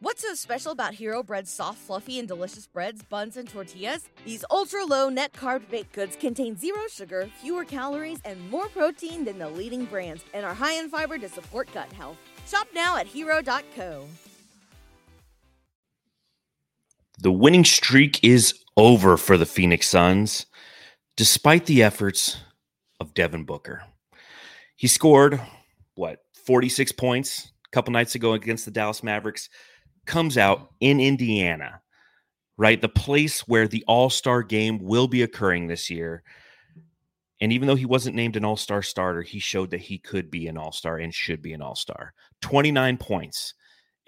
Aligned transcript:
What's 0.00 0.22
so 0.22 0.32
special 0.34 0.70
about 0.70 0.94
Hero 0.94 1.24
Bread's 1.24 1.50
soft, 1.50 1.78
fluffy, 1.78 2.20
and 2.20 2.28
delicious 2.28 2.68
breads, 2.68 3.02
buns, 3.02 3.36
and 3.36 3.48
tortillas? 3.48 4.08
These 4.24 4.44
ultra 4.48 4.84
low 4.84 5.08
net 5.08 5.32
carb 5.32 5.68
baked 5.68 5.92
goods 5.92 6.14
contain 6.14 6.56
zero 6.56 6.82
sugar, 6.88 7.28
fewer 7.42 7.64
calories, 7.64 8.20
and 8.24 8.48
more 8.48 8.68
protein 8.68 9.24
than 9.24 9.40
the 9.40 9.48
leading 9.48 9.86
brands, 9.86 10.22
and 10.32 10.46
are 10.46 10.54
high 10.54 10.74
in 10.74 10.88
fiber 10.88 11.18
to 11.18 11.28
support 11.28 11.68
gut 11.74 11.92
health. 11.92 12.16
Shop 12.46 12.68
now 12.72 12.96
at 12.96 13.08
hero.co. 13.08 14.06
The 17.18 17.32
winning 17.32 17.64
streak 17.64 18.22
is 18.22 18.54
over 18.76 19.16
for 19.16 19.36
the 19.36 19.46
Phoenix 19.46 19.88
Suns, 19.88 20.46
despite 21.16 21.66
the 21.66 21.82
efforts 21.82 22.36
of 23.00 23.14
Devin 23.14 23.42
Booker. 23.42 23.82
He 24.76 24.86
scored, 24.86 25.40
what, 25.96 26.20
46 26.46 26.92
points 26.92 27.50
a 27.66 27.70
couple 27.72 27.92
nights 27.92 28.14
ago 28.14 28.34
against 28.34 28.64
the 28.64 28.70
Dallas 28.70 29.02
Mavericks 29.02 29.48
comes 30.08 30.36
out 30.36 30.72
in 30.80 30.98
Indiana, 30.98 31.80
right? 32.56 32.80
The 32.80 32.88
place 32.88 33.46
where 33.46 33.68
the 33.68 33.84
All 33.86 34.10
Star 34.10 34.42
game 34.42 34.78
will 34.78 35.06
be 35.06 35.22
occurring 35.22 35.68
this 35.68 35.88
year. 35.88 36.24
And 37.40 37.52
even 37.52 37.68
though 37.68 37.76
he 37.76 37.86
wasn't 37.86 38.16
named 38.16 38.34
an 38.34 38.44
All 38.44 38.56
Star 38.56 38.82
starter, 38.82 39.22
he 39.22 39.38
showed 39.38 39.70
that 39.70 39.80
he 39.80 39.98
could 39.98 40.30
be 40.30 40.48
an 40.48 40.58
All 40.58 40.72
Star 40.72 40.98
and 40.98 41.14
should 41.14 41.40
be 41.40 41.52
an 41.52 41.62
All 41.62 41.76
Star. 41.76 42.14
29 42.40 42.96
points 42.96 43.54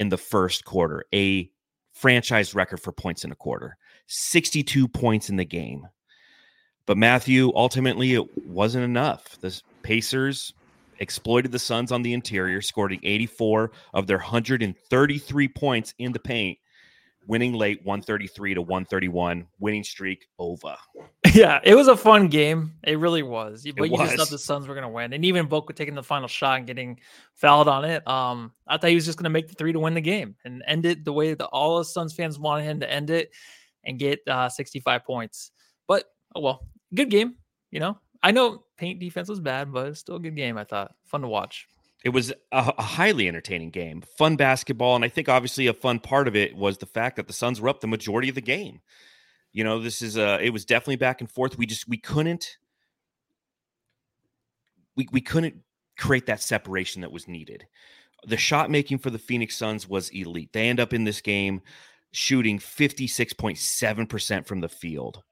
in 0.00 0.08
the 0.08 0.16
first 0.16 0.64
quarter, 0.64 1.05
a 1.14 1.48
franchise 1.92 2.55
record 2.55 2.80
for 2.80 2.91
points 2.92 3.24
in 3.24 3.30
a 3.30 3.36
quarter, 3.36 3.77
62 4.06 4.88
points 4.88 5.28
in 5.28 5.36
the 5.36 5.44
game. 5.44 5.86
But 6.86 6.96
Matthew, 6.96 7.52
ultimately, 7.55 8.14
it 8.14 8.46
wasn't 8.46 8.84
enough. 8.84 9.38
The 9.41 9.60
Pacers 9.82 10.55
exploited 11.00 11.50
the 11.50 11.59
Suns 11.59 11.90
on 11.90 12.02
the 12.02 12.12
interior, 12.12 12.62
scoring 12.62 13.00
84 13.02 13.72
of 13.95 14.06
their 14.06 14.18
133 14.18 15.48
points 15.48 15.95
in 15.98 16.12
the 16.12 16.18
paint, 16.18 16.58
winning 17.27 17.54
late 17.54 17.84
133 17.84 18.54
to 18.54 18.62
131, 18.62 19.46
winning 19.58 19.84
streak 19.84 20.27
over. 20.38 20.77
Yeah, 21.33 21.60
it 21.62 21.77
was 21.77 21.86
a 21.86 21.97
fun 21.97 22.27
game. 22.27 22.72
It 22.83 22.98
really 22.98 23.22
was. 23.22 23.62
But 23.77 23.84
It 23.84 23.92
you 23.92 23.98
just 23.98 24.16
thought 24.16 24.30
the 24.30 24.38
Suns 24.38 24.66
were 24.66 24.75
going 24.75 24.83
to 24.83 24.88
win. 24.88 25.12
And 25.12 25.25
even 25.25 25.47
Book 25.47 25.72
taking 25.77 25.94
the 25.94 26.02
final 26.02 26.27
shot 26.27 26.58
and 26.58 26.66
getting 26.66 26.98
fouled 27.34 27.69
on 27.69 27.84
it. 27.84 28.05
Um, 28.08 28.53
I 28.66 28.78
thought 28.78 28.88
he 28.88 28.97
was 28.97 29.05
just 29.05 29.16
going 29.16 29.25
to 29.25 29.30
make 29.30 29.47
the 29.47 29.55
three 29.55 29.72
to 29.72 29.78
win 29.78 29.94
the 29.94 30.00
game 30.00 30.34
and 30.44 30.64
end 30.66 30.86
it 30.86 31.05
the 31.05 31.12
way 31.12 31.34
that 31.34 31.47
all 31.47 31.78
the 31.78 31.84
Suns 31.84 32.14
fans 32.14 32.36
wanted 32.36 32.64
him 32.64 32.80
to 32.80 32.91
end 32.91 33.10
it 33.10 33.30
and 33.84 33.97
get 33.97 34.19
uh, 34.27 34.48
65 34.48 35.05
points. 35.05 35.53
But, 35.86 36.06
oh 36.34 36.41
well, 36.41 36.66
good 36.92 37.10
game. 37.10 37.36
You 37.70 37.78
know, 37.78 37.98
I 38.22 38.32
know 38.32 38.64
paint 38.76 39.00
defense 39.00 39.28
was 39.28 39.40
bad, 39.40 39.72
but 39.72 39.88
it's 39.88 40.00
still 40.00 40.16
a 40.16 40.20
good 40.20 40.36
game, 40.36 40.58
I 40.58 40.64
thought. 40.64 40.94
Fun 41.06 41.22
to 41.22 41.28
watch. 41.28 41.66
It 42.04 42.10
was 42.10 42.30
a, 42.30 42.74
a 42.78 42.82
highly 42.82 43.28
entertaining 43.28 43.70
game, 43.70 44.02
fun 44.16 44.36
basketball, 44.36 44.96
and 44.96 45.04
I 45.04 45.08
think 45.08 45.28
obviously 45.28 45.66
a 45.66 45.74
fun 45.74 46.00
part 46.00 46.28
of 46.28 46.36
it 46.36 46.56
was 46.56 46.78
the 46.78 46.86
fact 46.86 47.16
that 47.16 47.26
the 47.26 47.32
Suns 47.32 47.60
were 47.60 47.68
up 47.68 47.80
the 47.80 47.86
majority 47.86 48.28
of 48.28 48.34
the 48.34 48.41
game. 48.41 48.80
You 49.52 49.64
know, 49.64 49.80
this 49.80 50.00
is 50.00 50.16
uh 50.16 50.38
it 50.41 50.50
was 50.50 50.64
definitely 50.64 50.96
back 50.96 51.20
and 51.20 51.30
forth. 51.30 51.58
We 51.58 51.66
just 51.66 51.88
we 51.88 51.98
couldn't 51.98 52.56
we 54.96 55.08
we 55.12 55.20
couldn't 55.20 55.56
create 55.98 56.26
that 56.26 56.41
separation 56.41 57.02
that 57.02 57.12
was 57.12 57.28
needed. 57.28 57.66
The 58.26 58.36
shot 58.36 58.70
making 58.70 58.98
for 58.98 59.10
the 59.10 59.18
Phoenix 59.18 59.56
Suns 59.56 59.88
was 59.88 60.10
elite. 60.10 60.52
They 60.52 60.68
end 60.68 60.80
up 60.80 60.92
in 60.92 61.04
this 61.04 61.20
game 61.20 61.62
shooting 62.12 62.58
56.7% 62.58 64.46
from 64.46 64.60
the 64.60 64.68
field, 64.68 65.22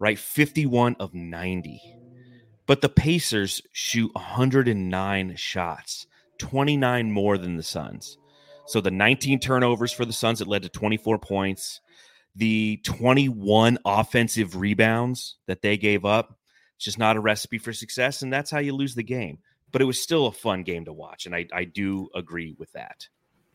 right? 0.00 0.18
51 0.18 0.96
of 0.98 1.14
90. 1.14 1.80
But 2.66 2.80
the 2.80 2.88
Pacers 2.88 3.60
shoot 3.72 4.10
109 4.14 5.36
shots, 5.36 6.06
29 6.38 7.10
more 7.10 7.36
than 7.36 7.56
the 7.56 7.62
Suns. 7.62 8.18
So 8.66 8.80
the 8.80 8.90
19 8.90 9.40
turnovers 9.40 9.92
for 9.92 10.04
the 10.04 10.12
Suns 10.12 10.38
that 10.38 10.48
led 10.48 10.62
to 10.62 10.70
24 10.70 11.18
points, 11.18 11.80
the 12.34 12.80
21 12.84 13.78
offensive 13.84 14.56
rebounds 14.56 15.36
that 15.46 15.60
they 15.60 15.76
gave 15.76 16.04
up, 16.04 16.38
it's 16.76 16.84
just 16.84 16.98
not 16.98 17.16
a 17.16 17.20
recipe 17.20 17.58
for 17.58 17.72
success, 17.72 18.22
and 18.22 18.32
that's 18.32 18.50
how 18.50 18.58
you 18.58 18.74
lose 18.74 18.94
the 18.94 19.02
game. 19.02 19.38
But 19.70 19.82
it 19.82 19.86
was 19.86 20.00
still 20.00 20.26
a 20.26 20.32
fun 20.32 20.62
game 20.62 20.84
to 20.86 20.92
watch, 20.92 21.26
and 21.26 21.34
I, 21.34 21.46
I 21.52 21.64
do 21.64 22.08
agree 22.14 22.54
with 22.58 22.72
that. 22.72 23.06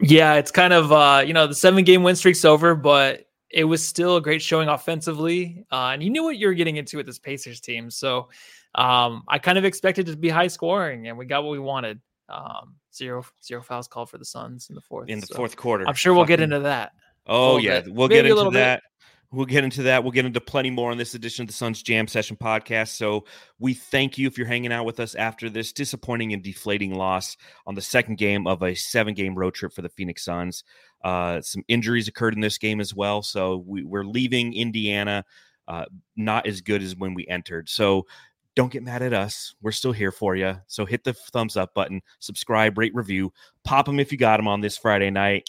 Yeah, 0.02 0.36
it's 0.36 0.52
kind 0.52 0.72
of 0.72 0.92
uh, 0.92 1.24
you 1.26 1.34
know, 1.34 1.48
the 1.48 1.56
seven 1.56 1.84
game 1.84 2.04
win 2.04 2.16
streak's 2.16 2.46
over, 2.46 2.76
but 2.76 3.26
it 3.50 3.64
was 3.64 3.86
still 3.86 4.18
a 4.18 4.22
great 4.22 4.42
showing 4.42 4.70
offensively. 4.70 5.66
Uh, 5.72 5.90
and 5.94 6.04
you 6.04 6.10
knew 6.10 6.24
what 6.24 6.38
you 6.38 6.48
were 6.48 6.54
getting 6.54 6.78
into 6.78 6.98
with 6.98 7.06
this 7.06 7.20
Pacers 7.20 7.60
team. 7.60 7.90
So 7.90 8.30
um, 8.76 9.24
I 9.28 9.40
kind 9.40 9.58
of 9.58 9.66
expected 9.66 10.08
it 10.08 10.12
to 10.12 10.18
be 10.18 10.30
high 10.30 10.48
scoring, 10.48 11.08
and 11.08 11.18
we 11.18 11.26
got 11.26 11.44
what 11.44 11.52
we 11.52 11.60
wanted. 11.60 12.00
Um, 12.28 12.76
zero 12.94 13.26
zero 13.44 13.62
fouls 13.64 13.88
called 13.88 14.10
for 14.10 14.20
the 14.20 14.26
Suns 14.26 14.70
in 14.70 14.76
the 14.76 14.82
fourth. 14.82 15.10
In 15.10 15.20
the 15.20 15.26
so 15.26 15.36
fourth 15.36 15.56
quarter, 15.56 15.88
I'm 15.88 15.96
sure 15.96 16.14
we'll 16.14 16.26
get 16.26 16.40
into 16.40 16.60
that. 16.60 16.92
Oh 17.26 17.58
yeah, 17.58 17.82
bit. 17.82 17.94
we'll 17.94 18.08
Maybe 18.08 18.28
get 18.30 18.38
into 18.38 18.52
that. 18.52 18.82
bit. 18.82 18.84
We'll 19.32 19.46
get 19.46 19.64
into 19.64 19.84
that. 19.84 20.04
We'll 20.04 20.12
get 20.12 20.26
into 20.26 20.42
plenty 20.42 20.72
more 20.72 20.90
on 20.90 20.98
this 20.98 21.14
edition 21.14 21.44
of 21.44 21.48
the 21.48 21.54
Suns 21.54 21.84
Jam 21.84 22.08
Session 22.08 22.36
podcast. 22.36 22.90
So 22.90 23.26
we 23.60 23.76
thank 23.76 24.18
you 24.18 24.26
if 24.26 24.40
you're 24.40 24.48
hanging 24.48 24.72
out 24.72 24.86
with 24.86 25.00
us 25.00 25.14
after 25.14 25.52
this 25.52 25.72
disappointing 25.72 26.34
and 26.34 26.42
deflating 26.42 26.96
loss 26.96 27.38
on 27.68 27.76
the 27.76 27.82
second 27.82 28.18
game 28.18 28.48
of 28.48 28.64
a 28.64 28.74
seven 28.74 29.14
game 29.14 29.36
road 29.36 29.54
trip 29.54 29.72
for 29.72 29.84
the 29.84 29.90
Phoenix 29.90 30.26
Suns. 30.26 30.64
Uh, 31.04 31.42
some 31.42 31.64
injuries 31.68 32.08
occurred 32.08 32.34
in 32.34 32.40
this 32.40 32.58
game 32.58 32.82
as 32.82 32.96
well. 32.96 33.22
So 33.22 33.64
we, 33.68 33.84
we're 33.84 34.04
leaving 34.04 34.56
Indiana 34.56 35.24
uh, 35.68 35.86
not 36.18 36.48
as 36.48 36.62
good 36.62 36.82
as 36.82 36.96
when 36.96 37.14
we 37.14 37.28
entered. 37.28 37.70
So 37.70 38.08
don't 38.56 38.72
get 38.72 38.82
mad 38.82 39.04
at 39.04 39.14
us. 39.14 39.54
We're 39.62 39.72
still 39.72 39.92
here 39.92 40.12
for 40.12 40.36
you. 40.36 40.56
So 40.66 40.88
hit 40.88 41.04
the 41.04 41.14
thumbs 41.14 41.56
up 41.56 41.76
button, 41.76 42.02
subscribe, 42.18 42.80
rate, 42.80 42.96
review, 42.96 43.32
pop 43.64 43.86
them 43.86 44.00
if 44.00 44.12
you 44.12 44.18
got 44.18 44.38
them 44.38 44.48
on 44.48 44.60
this 44.60 44.76
Friday 44.76 45.12
night. 45.12 45.48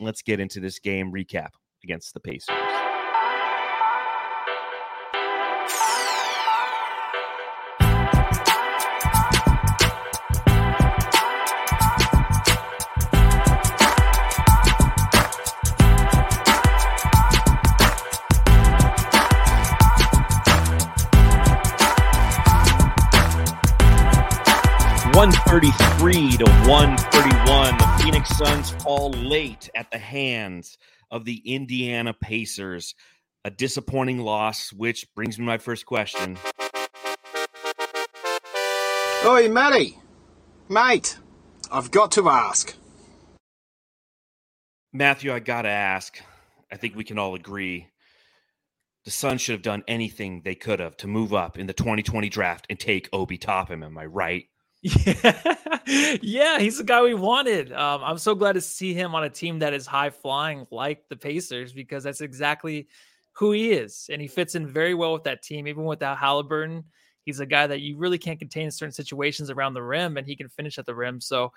Let's 0.00 0.20
get 0.20 0.40
into 0.40 0.58
this 0.58 0.80
game 0.80 1.12
recap 1.12 1.50
against 1.84 2.12
the 2.12 2.20
Pacers. 2.20 2.56
One 25.50 25.60
thirty-three 25.60 26.36
to 26.36 26.44
one 26.68 26.96
thirty-one. 26.96 27.76
The 27.76 27.98
Phoenix 28.00 28.28
Suns 28.38 28.70
fall 28.70 29.10
late 29.10 29.68
at 29.74 29.90
the 29.90 29.98
hands 29.98 30.78
of 31.10 31.24
the 31.24 31.42
Indiana 31.44 32.14
Pacers. 32.14 32.94
A 33.44 33.50
disappointing 33.50 34.20
loss, 34.20 34.72
which 34.72 35.12
brings 35.16 35.40
me 35.40 35.44
to 35.44 35.46
my 35.46 35.58
first 35.58 35.86
question. 35.86 36.38
Oi, 39.26 39.48
Matty! 39.48 39.98
Mate, 40.68 41.18
I've 41.72 41.90
got 41.90 42.12
to 42.12 42.28
ask. 42.28 42.76
Matthew, 44.92 45.32
I 45.34 45.40
gotta 45.40 45.68
ask. 45.68 46.22
I 46.70 46.76
think 46.76 46.94
we 46.94 47.02
can 47.02 47.18
all 47.18 47.34
agree. 47.34 47.88
The 49.04 49.10
Suns 49.10 49.40
should 49.40 49.54
have 49.54 49.62
done 49.62 49.82
anything 49.88 50.42
they 50.44 50.54
could 50.54 50.78
have 50.78 50.96
to 50.98 51.08
move 51.08 51.34
up 51.34 51.58
in 51.58 51.66
the 51.66 51.72
2020 51.72 52.28
draft 52.28 52.68
and 52.70 52.78
take 52.78 53.08
Obi 53.12 53.36
Toppin. 53.36 53.82
Am 53.82 53.98
I 53.98 54.06
right? 54.06 54.44
Yeah, 54.82 56.16
yeah, 56.22 56.58
he's 56.58 56.78
the 56.78 56.84
guy 56.84 57.02
we 57.02 57.14
wanted. 57.14 57.72
Um, 57.72 58.02
I'm 58.02 58.18
so 58.18 58.34
glad 58.34 58.52
to 58.54 58.60
see 58.60 58.94
him 58.94 59.14
on 59.14 59.24
a 59.24 59.30
team 59.30 59.58
that 59.58 59.74
is 59.74 59.86
high 59.86 60.10
flying 60.10 60.66
like 60.70 61.08
the 61.08 61.16
Pacers 61.16 61.72
because 61.72 62.04
that's 62.04 62.20
exactly 62.20 62.88
who 63.32 63.52
he 63.52 63.72
is, 63.72 64.08
and 64.12 64.20
he 64.22 64.28
fits 64.28 64.54
in 64.54 64.66
very 64.66 64.94
well 64.94 65.12
with 65.12 65.24
that 65.24 65.42
team. 65.42 65.66
Even 65.66 65.84
without 65.84 66.18
Halliburton, 66.18 66.84
he's 67.24 67.40
a 67.40 67.46
guy 67.46 67.66
that 67.66 67.80
you 67.80 67.96
really 67.98 68.18
can't 68.18 68.38
contain 68.38 68.66
in 68.66 68.70
certain 68.70 68.92
situations 68.92 69.50
around 69.50 69.74
the 69.74 69.82
rim, 69.82 70.16
and 70.16 70.26
he 70.26 70.36
can 70.36 70.48
finish 70.48 70.78
at 70.78 70.86
the 70.86 70.94
rim. 70.94 71.20
So 71.20 71.52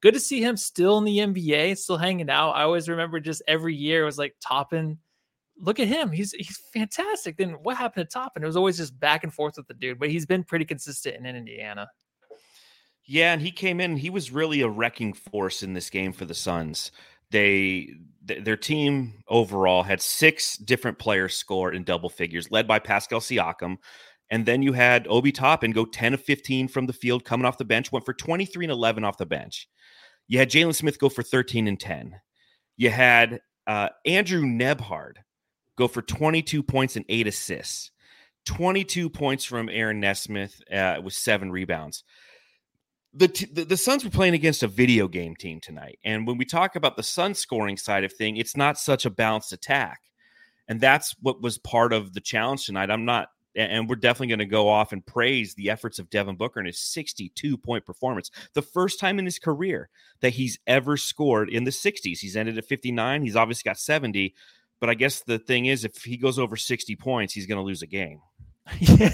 good 0.00 0.14
to 0.14 0.20
see 0.20 0.40
him 0.42 0.56
still 0.56 0.98
in 0.98 1.04
the 1.04 1.18
NBA, 1.18 1.76
still 1.76 1.96
hanging 1.98 2.30
out. 2.30 2.52
I 2.52 2.62
always 2.62 2.88
remember 2.88 3.20
just 3.20 3.42
every 3.46 3.74
year 3.74 4.02
it 4.02 4.06
was 4.06 4.18
like 4.18 4.34
Toppin. 4.40 4.98
Look 5.58 5.78
at 5.78 5.88
him. 5.88 6.10
He's 6.10 6.32
he's 6.32 6.60
fantastic. 6.72 7.36
Then 7.36 7.50
what 7.62 7.76
happened 7.76 8.08
to 8.08 8.12
Toppin? 8.12 8.42
It 8.42 8.46
was 8.46 8.56
always 8.56 8.76
just 8.78 8.98
back 8.98 9.24
and 9.24 9.32
forth 9.32 9.56
with 9.56 9.68
the 9.68 9.74
dude, 9.74 9.98
but 9.98 10.10
he's 10.10 10.26
been 10.26 10.42
pretty 10.42 10.64
consistent 10.64 11.16
in 11.16 11.36
Indiana. 11.36 11.88
Yeah, 13.06 13.32
and 13.32 13.42
he 13.42 13.50
came 13.50 13.80
in. 13.80 13.96
He 13.96 14.10
was 14.10 14.30
really 14.30 14.62
a 14.62 14.68
wrecking 14.68 15.12
force 15.12 15.62
in 15.62 15.74
this 15.74 15.90
game 15.90 16.12
for 16.12 16.24
the 16.24 16.34
Suns. 16.34 16.90
They 17.30 17.94
th- 18.26 18.44
their 18.44 18.56
team 18.56 19.22
overall 19.28 19.82
had 19.82 20.00
six 20.00 20.56
different 20.56 20.98
players 20.98 21.36
score 21.36 21.72
in 21.72 21.84
double 21.84 22.08
figures, 22.08 22.50
led 22.50 22.66
by 22.66 22.78
Pascal 22.78 23.20
Siakam. 23.20 23.76
And 24.30 24.46
then 24.46 24.62
you 24.62 24.72
had 24.72 25.06
Obi 25.08 25.32
Toppin 25.32 25.72
go 25.72 25.84
10 25.84 26.14
of 26.14 26.22
15 26.22 26.68
from 26.68 26.86
the 26.86 26.92
field, 26.94 27.24
coming 27.24 27.44
off 27.44 27.58
the 27.58 27.64
bench, 27.64 27.92
went 27.92 28.06
for 28.06 28.14
23 28.14 28.64
and 28.64 28.72
11 28.72 29.04
off 29.04 29.18
the 29.18 29.26
bench. 29.26 29.68
You 30.26 30.38
had 30.38 30.50
Jalen 30.50 30.74
Smith 30.74 30.98
go 30.98 31.10
for 31.10 31.22
13 31.22 31.68
and 31.68 31.78
10. 31.78 32.14
You 32.78 32.88
had 32.88 33.40
uh, 33.66 33.90
Andrew 34.06 34.42
Nembhard 34.42 35.16
go 35.76 35.88
for 35.88 36.00
22 36.00 36.62
points 36.62 36.96
and 36.96 37.04
eight 37.10 37.26
assists. 37.26 37.90
22 38.46 39.10
points 39.10 39.44
from 39.44 39.68
Aaron 39.68 40.00
Nesmith 40.00 40.60
uh, 40.72 41.00
with 41.02 41.14
seven 41.14 41.50
rebounds 41.50 42.04
the, 43.14 43.28
t- 43.28 43.46
the 43.50 43.64
the 43.64 43.76
Suns 43.76 44.04
were 44.04 44.10
playing 44.10 44.34
against 44.34 44.62
a 44.62 44.68
video 44.68 45.06
game 45.08 45.36
team 45.36 45.60
tonight, 45.60 45.98
and 46.04 46.26
when 46.26 46.36
we 46.36 46.44
talk 46.44 46.76
about 46.76 46.96
the 46.96 47.02
Suns 47.02 47.38
scoring 47.38 47.76
side 47.76 48.04
of 48.04 48.12
thing, 48.12 48.36
it's 48.36 48.56
not 48.56 48.78
such 48.78 49.06
a 49.06 49.10
balanced 49.10 49.52
attack, 49.52 50.00
and 50.66 50.80
that's 50.80 51.14
what 51.20 51.40
was 51.40 51.58
part 51.58 51.92
of 51.92 52.12
the 52.12 52.20
challenge 52.20 52.66
tonight. 52.66 52.90
I'm 52.90 53.04
not, 53.04 53.28
and 53.54 53.88
we're 53.88 53.96
definitely 53.96 54.28
going 54.28 54.38
to 54.40 54.46
go 54.46 54.68
off 54.68 54.92
and 54.92 55.06
praise 55.06 55.54
the 55.54 55.70
efforts 55.70 55.98
of 55.98 56.10
Devin 56.10 56.36
Booker 56.36 56.58
and 56.58 56.66
his 56.66 56.80
62 56.80 57.56
point 57.56 57.86
performance, 57.86 58.30
the 58.54 58.62
first 58.62 58.98
time 58.98 59.18
in 59.18 59.24
his 59.24 59.38
career 59.38 59.88
that 60.20 60.30
he's 60.30 60.58
ever 60.66 60.96
scored 60.96 61.48
in 61.48 61.64
the 61.64 61.70
60s. 61.70 62.18
He's 62.18 62.36
ended 62.36 62.58
at 62.58 62.64
59. 62.64 63.22
He's 63.22 63.36
obviously 63.36 63.68
got 63.68 63.78
70, 63.78 64.34
but 64.80 64.90
I 64.90 64.94
guess 64.94 65.20
the 65.20 65.38
thing 65.38 65.66
is, 65.66 65.84
if 65.84 66.02
he 66.02 66.16
goes 66.16 66.38
over 66.38 66.56
60 66.56 66.96
points, 66.96 67.32
he's 67.32 67.46
going 67.46 67.58
to 67.58 67.62
lose 67.62 67.82
a 67.82 67.86
game. 67.86 68.20
Yeah, 68.80 69.08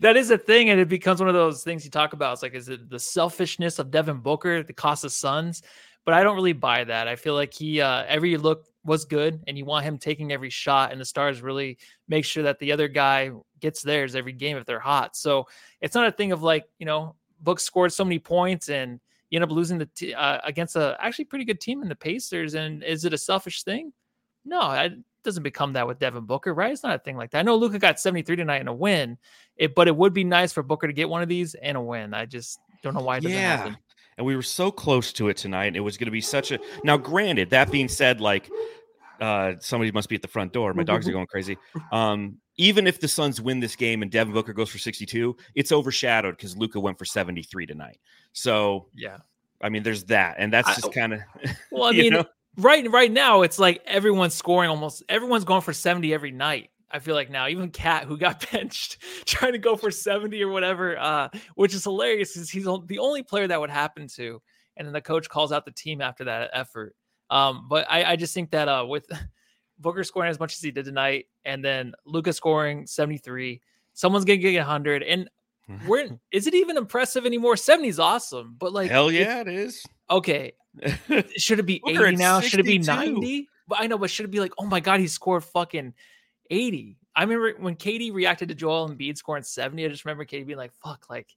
that 0.00 0.14
is 0.16 0.30
a 0.30 0.38
thing, 0.38 0.70
and 0.70 0.80
it 0.80 0.88
becomes 0.88 1.20
one 1.20 1.28
of 1.28 1.34
those 1.34 1.62
things 1.62 1.84
you 1.84 1.90
talk 1.90 2.12
about. 2.12 2.32
It's 2.34 2.42
like, 2.42 2.54
is 2.54 2.68
it 2.68 2.88
the 2.88 2.98
selfishness 2.98 3.78
of 3.78 3.90
Devin 3.90 4.20
Booker, 4.20 4.62
the 4.62 4.72
cost 4.72 5.04
of 5.04 5.12
Suns? 5.12 5.62
But 6.04 6.14
I 6.14 6.22
don't 6.22 6.34
really 6.34 6.54
buy 6.54 6.84
that. 6.84 7.06
I 7.06 7.16
feel 7.16 7.34
like 7.34 7.52
he 7.52 7.80
uh, 7.80 8.04
every 8.08 8.36
look 8.38 8.66
was 8.84 9.04
good, 9.04 9.42
and 9.46 9.58
you 9.58 9.64
want 9.66 9.84
him 9.84 9.98
taking 9.98 10.32
every 10.32 10.50
shot, 10.50 10.92
and 10.92 11.00
the 11.00 11.04
Stars 11.04 11.42
really 11.42 11.78
make 12.08 12.24
sure 12.24 12.42
that 12.44 12.58
the 12.58 12.72
other 12.72 12.88
guy 12.88 13.30
gets 13.60 13.82
theirs 13.82 14.14
every 14.16 14.32
game 14.32 14.56
if 14.56 14.64
they're 14.64 14.80
hot. 14.80 15.14
So 15.14 15.46
it's 15.82 15.94
not 15.94 16.06
a 16.06 16.12
thing 16.12 16.32
of 16.32 16.42
like 16.42 16.64
you 16.78 16.86
know, 16.86 17.16
Book 17.40 17.60
scored 17.60 17.92
so 17.92 18.04
many 18.04 18.18
points 18.18 18.70
and 18.70 18.98
you 19.28 19.36
end 19.36 19.44
up 19.44 19.50
losing 19.50 19.78
the 19.78 19.86
t- 19.86 20.14
uh, 20.14 20.40
against 20.44 20.76
a 20.76 20.96
actually 20.98 21.26
pretty 21.26 21.44
good 21.44 21.60
team 21.60 21.82
in 21.82 21.88
the 21.88 21.94
Pacers. 21.94 22.54
And 22.54 22.82
is 22.82 23.04
it 23.04 23.12
a 23.12 23.18
selfish 23.18 23.62
thing? 23.62 23.92
No, 24.44 24.70
it 24.72 24.92
doesn't 25.22 25.42
become 25.42 25.72
that 25.74 25.86
with 25.86 25.98
Devin 25.98 26.24
Booker, 26.24 26.52
right? 26.54 26.72
It's 26.72 26.82
not 26.82 26.94
a 26.94 26.98
thing 26.98 27.16
like 27.16 27.30
that. 27.32 27.38
I 27.38 27.42
know 27.42 27.56
Luka 27.56 27.78
got 27.78 28.00
73 28.00 28.36
tonight 28.36 28.60
in 28.60 28.68
a 28.68 28.74
win, 28.74 29.18
it, 29.56 29.74
but 29.74 29.88
it 29.88 29.96
would 29.96 30.12
be 30.12 30.24
nice 30.24 30.52
for 30.52 30.62
Booker 30.62 30.86
to 30.86 30.92
get 30.92 31.08
one 31.08 31.22
of 31.22 31.28
these 31.28 31.54
and 31.54 31.76
a 31.76 31.80
win. 31.80 32.14
I 32.14 32.26
just 32.26 32.58
don't 32.82 32.94
know 32.94 33.00
why 33.02 33.18
it 33.18 33.22
doesn't 33.22 33.36
Yeah. 33.38 33.56
happen. 33.56 33.76
and 34.18 34.26
we 34.26 34.36
were 34.36 34.42
so 34.42 34.70
close 34.70 35.12
to 35.14 35.28
it 35.28 35.36
tonight. 35.36 35.76
It 35.76 35.80
was 35.80 35.96
going 35.96 36.06
to 36.06 36.10
be 36.12 36.20
such 36.20 36.50
a. 36.52 36.58
Now, 36.84 36.96
granted, 36.96 37.50
that 37.50 37.70
being 37.70 37.88
said, 37.88 38.20
like 38.20 38.50
uh, 39.20 39.54
somebody 39.60 39.92
must 39.92 40.08
be 40.08 40.16
at 40.16 40.22
the 40.22 40.28
front 40.28 40.52
door. 40.52 40.72
My 40.74 40.82
dogs 40.82 41.06
are 41.08 41.12
going 41.12 41.26
crazy. 41.26 41.56
Um, 41.92 42.38
even 42.56 42.86
if 42.86 43.00
the 43.00 43.08
Suns 43.08 43.40
win 43.40 43.60
this 43.60 43.76
game 43.76 44.02
and 44.02 44.10
Devin 44.10 44.32
Booker 44.34 44.52
goes 44.52 44.68
for 44.70 44.78
62, 44.78 45.36
it's 45.54 45.72
overshadowed 45.72 46.36
because 46.36 46.56
Luka 46.56 46.78
went 46.80 46.98
for 46.98 47.04
73 47.06 47.66
tonight. 47.66 47.98
So, 48.32 48.88
Yeah. 48.94 49.18
I 49.62 49.68
mean, 49.68 49.82
there's 49.82 50.04
that, 50.04 50.36
and 50.38 50.50
that's 50.52 50.74
just 50.76 50.92
kind 50.94 51.12
of. 51.14 51.20
Well, 51.72 51.84
I 51.84 51.92
mean, 51.92 52.12
know? 52.14 52.24
Right 52.56 52.90
right 52.90 53.10
now 53.12 53.42
it's 53.42 53.58
like 53.58 53.80
everyone's 53.86 54.34
scoring 54.34 54.70
almost 54.70 55.02
everyone's 55.08 55.44
going 55.44 55.62
for 55.62 55.72
70 55.72 56.12
every 56.12 56.32
night. 56.32 56.70
I 56.92 56.98
feel 56.98 57.14
like 57.14 57.30
now, 57.30 57.46
even 57.46 57.70
Cat, 57.70 58.04
who 58.04 58.18
got 58.18 58.44
benched, 58.52 58.98
trying 59.24 59.52
to 59.52 59.58
go 59.58 59.76
for 59.76 59.92
70 59.92 60.42
or 60.42 60.48
whatever, 60.48 60.98
uh, 60.98 61.28
which 61.54 61.72
is 61.72 61.84
hilarious 61.84 62.32
because 62.32 62.50
he's 62.50 62.64
the 62.64 62.98
only 62.98 63.22
player 63.22 63.46
that 63.46 63.60
would 63.60 63.70
happen 63.70 64.08
to. 64.16 64.42
And 64.76 64.86
then 64.88 64.92
the 64.92 65.00
coach 65.00 65.28
calls 65.28 65.52
out 65.52 65.64
the 65.64 65.70
team 65.70 66.00
after 66.00 66.24
that 66.24 66.50
effort. 66.52 66.96
Um, 67.30 67.66
but 67.68 67.86
I, 67.88 68.02
I 68.02 68.16
just 68.16 68.34
think 68.34 68.50
that 68.50 68.66
uh, 68.68 68.84
with 68.88 69.06
Booker 69.78 70.02
scoring 70.02 70.30
as 70.30 70.40
much 70.40 70.52
as 70.54 70.60
he 70.60 70.72
did 70.72 70.84
tonight, 70.84 71.26
and 71.44 71.64
then 71.64 71.92
Luka 72.06 72.32
scoring 72.32 72.88
73, 72.88 73.60
someone's 73.94 74.24
gonna 74.24 74.38
get 74.38 74.56
100. 74.56 75.04
And 75.04 75.30
we're 75.86 76.08
is 76.32 76.48
it 76.48 76.54
even 76.54 76.76
impressive 76.76 77.24
anymore? 77.24 77.56
70 77.56 77.86
is 77.86 78.00
awesome, 78.00 78.56
but 78.58 78.72
like 78.72 78.90
Hell 78.90 79.10
it- 79.10 79.14
yeah, 79.14 79.42
it 79.42 79.48
is. 79.48 79.86
okay, 80.10 80.54
should 81.36 81.58
it 81.58 81.66
be 81.66 81.80
Booker 81.84 82.06
80 82.06 82.14
at 82.14 82.18
now? 82.18 82.40
Should 82.40 82.60
it 82.60 82.66
be 82.66 82.78
90? 82.78 83.48
But 83.68 83.80
I 83.80 83.86
know, 83.86 83.98
but 83.98 84.10
should 84.10 84.24
it 84.24 84.30
be 84.30 84.40
like, 84.40 84.52
oh 84.58 84.66
my 84.66 84.80
god, 84.80 85.00
he 85.00 85.06
scored 85.06 85.44
fucking 85.44 85.94
80? 86.50 86.96
I 87.14 87.22
remember 87.22 87.54
when 87.58 87.76
KD 87.76 88.12
reacted 88.12 88.48
to 88.48 88.54
Joel 88.54 88.88
Embiid 88.88 89.16
scoring 89.16 89.42
70. 89.42 89.84
I 89.84 89.88
just 89.88 90.04
remember 90.04 90.24
KD 90.24 90.46
being 90.46 90.58
like, 90.58 90.72
fuck, 90.82 91.06
like 91.10 91.28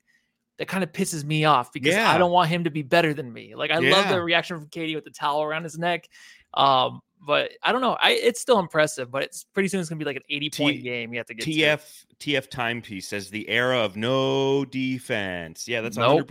that 0.59 0.68
kind 0.68 0.83
of 0.83 0.91
pisses 0.91 1.24
me 1.24 1.45
off 1.45 1.74
because 1.74 1.94
Yeah. 1.94 2.12
I 2.12 2.18
don't 2.18 2.31
want 2.31 2.50
him 2.50 2.63
to 2.65 2.69
be 2.69 2.83
better 2.83 3.13
than 3.13 3.31
me. 3.33 3.56
Like 3.56 3.71
I 3.71 3.80
love 3.80 4.09
the 4.09 4.21
reaction 4.21 4.57
from 4.59 4.68
KD 4.68 4.95
with 4.95 5.03
the 5.03 5.09
towel 5.12 5.41
around 5.44 5.63
his 5.63 5.77
neck. 5.77 6.07
Um, 6.53 7.01
but 7.25 7.51
I 7.63 7.71
don't 7.71 7.81
know. 7.81 7.94
I 8.00 8.12
it's 8.12 8.39
still 8.41 8.59
impressive, 8.59 9.09
but 9.09 9.24
it's 9.24 9.45
pretty 9.53 9.69
soon 9.69 9.80
it's 9.80 9.89
gonna 9.89 9.97
be 10.00 10.06
like 10.06 10.18
an 10.18 10.24
80 10.30 10.50
point 10.51 10.75
T- 10.77 10.81
game 10.83 11.13
you 11.13 11.19
have 11.19 11.25
to 11.27 11.33
get 11.33 11.45
to. 11.45 11.51
TF 11.51 12.06
TF 12.19 12.50
timepiece 12.50 13.07
says 13.07 13.30
the 13.30 13.47
era 13.50 13.80
of 13.80 13.95
no 13.95 14.65
defense. 14.65 15.68
Yeah, 15.68 15.81
that's 15.81 15.97
Nope. 15.97 16.07
hundred 16.09 16.27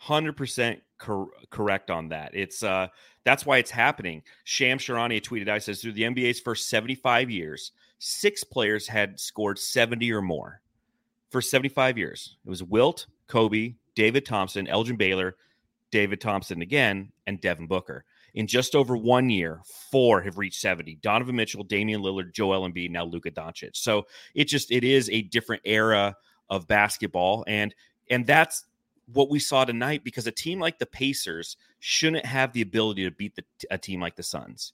percent, 0.00 0.08
hundred 0.08 0.36
percent 0.36 0.82
correct 1.50 1.90
on 1.90 2.08
that. 2.08 2.30
It's 2.34 2.62
uh 2.62 2.88
that's 3.24 3.44
why 3.44 3.58
it's 3.58 3.70
happening. 3.70 4.22
Shams 4.44 4.82
Charania 4.82 5.20
tweeted 5.20 5.48
out 5.48 5.62
says 5.62 5.80
through 5.80 5.92
the 5.92 6.02
NBA's 6.02 6.40
first 6.40 6.68
seventy 6.68 6.94
five 6.94 7.30
years, 7.30 7.72
six 7.98 8.44
players 8.44 8.86
had 8.86 9.20
scored 9.20 9.58
seventy 9.58 10.12
or 10.12 10.22
more. 10.22 10.60
For 11.30 11.40
seventy 11.40 11.68
five 11.68 11.96
years, 11.96 12.36
it 12.44 12.48
was 12.48 12.62
Wilt, 12.62 13.06
Kobe, 13.28 13.74
David 13.94 14.26
Thompson, 14.26 14.66
Elgin 14.66 14.96
Baylor, 14.96 15.36
David 15.90 16.20
Thompson 16.20 16.62
again, 16.62 17.12
and 17.26 17.40
Devin 17.40 17.66
Booker. 17.66 18.04
In 18.34 18.46
just 18.46 18.74
over 18.74 18.96
one 18.96 19.28
year, 19.28 19.60
four 19.90 20.22
have 20.22 20.38
reached 20.38 20.60
70. 20.60 20.96
Donovan 21.02 21.34
Mitchell, 21.34 21.64
Damian 21.64 22.00
Lillard, 22.00 22.32
Joel 22.32 22.68
Embiid, 22.68 22.90
now 22.90 23.04
Luka 23.04 23.30
Doncic. 23.30 23.70
So 23.74 24.06
it 24.34 24.44
just 24.44 24.70
it 24.70 24.84
is 24.84 25.10
a 25.10 25.22
different 25.22 25.62
era 25.64 26.16
of 26.48 26.68
basketball, 26.68 27.44
and 27.46 27.74
and 28.08 28.26
that's 28.26 28.64
what 29.12 29.30
we 29.30 29.38
saw 29.38 29.64
tonight 29.64 30.04
because 30.04 30.26
a 30.26 30.32
team 30.32 30.60
like 30.60 30.78
the 30.78 30.86
Pacers 30.86 31.56
shouldn't 31.78 32.26
have 32.26 32.52
the 32.52 32.62
ability 32.62 33.04
to 33.04 33.10
beat 33.10 33.36
the, 33.36 33.44
a 33.70 33.78
team 33.78 34.00
like 34.00 34.16
the 34.16 34.22
Suns 34.22 34.72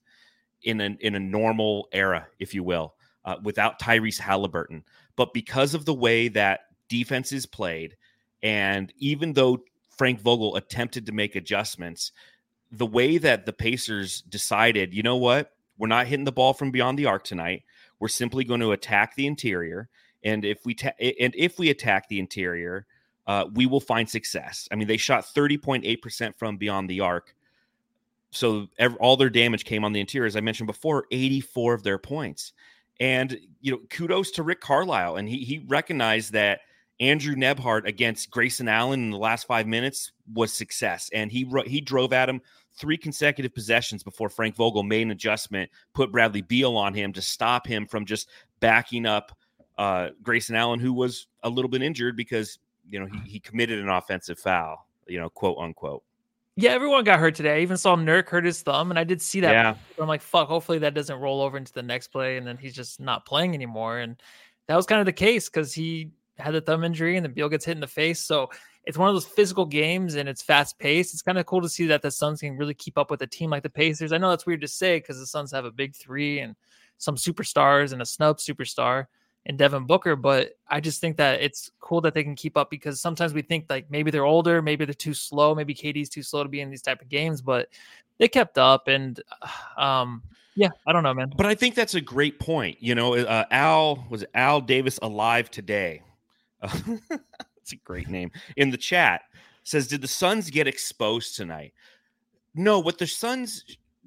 in 0.62 0.80
a 0.80 0.96
in 1.00 1.14
a 1.14 1.20
normal 1.20 1.88
era, 1.92 2.26
if 2.38 2.54
you 2.54 2.62
will, 2.62 2.94
uh, 3.24 3.36
without 3.42 3.80
Tyrese 3.80 4.18
Halliburton. 4.18 4.84
But 5.16 5.32
because 5.32 5.74
of 5.74 5.84
the 5.84 5.94
way 5.94 6.28
that 6.28 6.60
defense 6.88 7.32
is 7.32 7.46
played, 7.46 7.96
and 8.42 8.92
even 8.98 9.32
though 9.32 9.64
Frank 9.96 10.20
Vogel 10.20 10.56
attempted 10.56 11.06
to 11.06 11.12
make 11.12 11.36
adjustments, 11.36 12.12
the 12.70 12.86
way 12.86 13.18
that 13.18 13.46
the 13.46 13.52
Pacers 13.52 14.22
decided, 14.22 14.92
you 14.92 15.02
know 15.02 15.16
what, 15.16 15.52
we're 15.78 15.88
not 15.88 16.06
hitting 16.06 16.24
the 16.24 16.32
ball 16.32 16.52
from 16.52 16.70
beyond 16.70 16.98
the 16.98 17.06
arc 17.06 17.24
tonight. 17.24 17.62
We're 17.98 18.08
simply 18.08 18.44
going 18.44 18.60
to 18.60 18.72
attack 18.72 19.14
the 19.14 19.26
interior, 19.26 19.88
and 20.22 20.44
if 20.44 20.66
we 20.66 20.74
ta- 20.74 20.98
and 21.00 21.34
if 21.36 21.58
we 21.58 21.70
attack 21.70 22.08
the 22.08 22.18
interior, 22.18 22.86
uh, 23.26 23.46
we 23.54 23.66
will 23.66 23.80
find 23.80 24.08
success. 24.08 24.68
I 24.70 24.74
mean, 24.76 24.88
they 24.88 24.96
shot 24.96 25.24
thirty 25.26 25.58
point 25.58 25.84
eight 25.84 26.02
percent 26.02 26.38
from 26.38 26.56
beyond 26.56 26.88
the 26.90 27.00
arc, 27.00 27.34
so 28.30 28.68
all 29.00 29.16
their 29.16 29.30
damage 29.30 29.64
came 29.64 29.84
on 29.84 29.92
the 29.92 30.00
interior. 30.00 30.26
As 30.26 30.36
I 30.36 30.40
mentioned 30.40 30.66
before, 30.66 31.06
eighty 31.10 31.40
four 31.40 31.74
of 31.74 31.82
their 31.82 31.98
points, 31.98 32.52
and 33.00 33.38
you 33.60 33.72
know, 33.72 33.80
kudos 33.90 34.30
to 34.32 34.42
Rick 34.42 34.60
Carlisle, 34.60 35.16
and 35.16 35.28
he 35.28 35.38
he 35.38 35.64
recognized 35.66 36.32
that. 36.32 36.60
Andrew 36.98 37.34
Nembhard 37.34 37.86
against 37.86 38.30
Grayson 38.30 38.68
Allen 38.68 39.00
in 39.00 39.10
the 39.10 39.18
last 39.18 39.46
five 39.46 39.66
minutes 39.66 40.12
was 40.32 40.50
success, 40.50 41.10
and 41.12 41.30
he 41.30 41.46
he 41.66 41.82
drove 41.82 42.14
at 42.14 42.26
him 42.26 42.40
three 42.74 42.96
consecutive 42.96 43.54
possessions 43.54 44.02
before 44.02 44.30
Frank 44.30 44.56
Vogel 44.56 44.82
made 44.82 45.02
an 45.02 45.10
adjustment, 45.10 45.70
put 45.92 46.10
Bradley 46.10 46.40
Beal 46.40 46.74
on 46.74 46.94
him 46.94 47.12
to 47.12 47.20
stop 47.20 47.66
him 47.66 47.86
from 47.86 48.06
just 48.06 48.30
backing 48.60 49.04
up 49.04 49.36
uh, 49.76 50.08
Grayson 50.22 50.56
Allen, 50.56 50.80
who 50.80 50.94
was 50.94 51.26
a 51.42 51.50
little 51.50 51.68
bit 51.68 51.82
injured 51.82 52.16
because 52.16 52.58
you 52.90 53.00
know 53.00 53.06
he, 53.06 53.30
he 53.30 53.40
committed 53.40 53.78
an 53.78 53.88
offensive 53.88 54.38
foul, 54.38 54.86
you 55.06 55.18
know, 55.18 55.30
quote 55.30 55.58
unquote. 55.58 56.02
Yeah, 56.58 56.70
everyone 56.70 57.04
got 57.04 57.18
hurt 57.18 57.34
today. 57.34 57.58
I 57.58 57.60
even 57.60 57.76
saw 57.76 57.96
Nurk 57.96 58.30
hurt 58.30 58.46
his 58.46 58.62
thumb, 58.62 58.90
and 58.90 58.98
I 58.98 59.04
did 59.04 59.20
see 59.20 59.40
that. 59.40 59.52
Yeah, 59.52 59.74
I'm 60.00 60.08
like, 60.08 60.22
fuck, 60.22 60.48
hopefully 60.48 60.78
that 60.78 60.94
doesn't 60.94 61.18
roll 61.20 61.42
over 61.42 61.58
into 61.58 61.72
the 61.72 61.82
next 61.82 62.08
play 62.08 62.38
and 62.38 62.46
then 62.46 62.56
he's 62.56 62.74
just 62.74 62.98
not 62.98 63.26
playing 63.26 63.52
anymore. 63.52 63.98
And 63.98 64.16
that 64.66 64.74
was 64.74 64.86
kind 64.86 65.00
of 65.00 65.06
the 65.06 65.12
case 65.12 65.50
because 65.50 65.74
he 65.74 66.12
had 66.38 66.54
the 66.54 66.62
thumb 66.62 66.82
injury 66.82 67.16
and 67.16 67.24
then 67.24 67.34
Beal 67.34 67.50
gets 67.50 67.66
hit 67.66 67.72
in 67.72 67.80
the 67.80 67.86
face. 67.86 68.22
So 68.22 68.48
it's 68.84 68.96
one 68.96 69.08
of 69.08 69.14
those 69.14 69.26
physical 69.26 69.66
games 69.66 70.14
and 70.14 70.28
it's 70.28 70.42
fast 70.42 70.78
paced. 70.78 71.12
It's 71.12 71.22
kind 71.22 71.38
of 71.38 71.44
cool 71.44 71.60
to 71.60 71.68
see 71.68 71.86
that 71.88 72.00
the 72.00 72.10
Suns 72.10 72.40
can 72.40 72.56
really 72.56 72.74
keep 72.74 72.96
up 72.96 73.10
with 73.10 73.20
a 73.20 73.26
team 73.26 73.50
like 73.50 73.62
the 73.62 73.70
Pacers. 73.70 74.12
I 74.12 74.18
know 74.18 74.30
that's 74.30 74.46
weird 74.46 74.62
to 74.62 74.68
say 74.68 74.98
because 74.98 75.18
the 75.18 75.26
Suns 75.26 75.52
have 75.52 75.64
a 75.66 75.70
big 75.70 75.94
three 75.94 76.38
and 76.38 76.56
some 76.98 77.16
superstars 77.16 77.92
and 77.92 78.00
a 78.00 78.06
snub 78.06 78.38
superstar 78.38 79.06
and 79.46 79.56
Devin 79.56 79.86
Booker, 79.86 80.16
but 80.16 80.58
I 80.68 80.80
just 80.80 81.00
think 81.00 81.16
that 81.16 81.40
it's 81.40 81.70
cool 81.80 82.00
that 82.02 82.14
they 82.14 82.24
can 82.24 82.34
keep 82.34 82.56
up 82.56 82.68
because 82.68 83.00
sometimes 83.00 83.32
we 83.32 83.42
think 83.42 83.66
like 83.70 83.90
maybe 83.90 84.10
they're 84.10 84.24
older, 84.24 84.60
maybe 84.60 84.84
they're 84.84 84.92
too 84.92 85.14
slow, 85.14 85.54
maybe 85.54 85.72
KD's 85.74 86.08
too 86.08 86.22
slow 86.22 86.42
to 86.42 86.48
be 86.48 86.60
in 86.60 86.68
these 86.68 86.82
type 86.82 87.00
of 87.00 87.08
games, 87.08 87.40
but 87.40 87.68
they 88.18 88.28
kept 88.28 88.58
up 88.58 88.88
and 88.88 89.22
um 89.78 90.22
yeah, 90.58 90.70
I 90.86 90.92
don't 90.92 91.02
know, 91.02 91.12
man. 91.12 91.32
but 91.36 91.44
I 91.44 91.54
think 91.54 91.74
that's 91.74 91.94
a 91.94 92.00
great 92.00 92.40
point. 92.40 92.78
You 92.80 92.94
know, 92.94 93.14
uh, 93.14 93.44
Al 93.50 94.06
was 94.08 94.24
Al 94.34 94.62
Davis 94.62 94.98
alive 95.02 95.50
today. 95.50 96.02
That's 96.62 97.72
a 97.72 97.76
great 97.84 98.08
name 98.08 98.30
in 98.56 98.70
the 98.70 98.78
chat. 98.78 99.20
Says, 99.64 99.86
did 99.86 100.00
the 100.00 100.08
Suns 100.08 100.48
get 100.48 100.66
exposed 100.66 101.36
tonight? 101.36 101.74
No, 102.54 102.78
what 102.78 102.96
the 102.96 103.06
Suns 103.06 103.64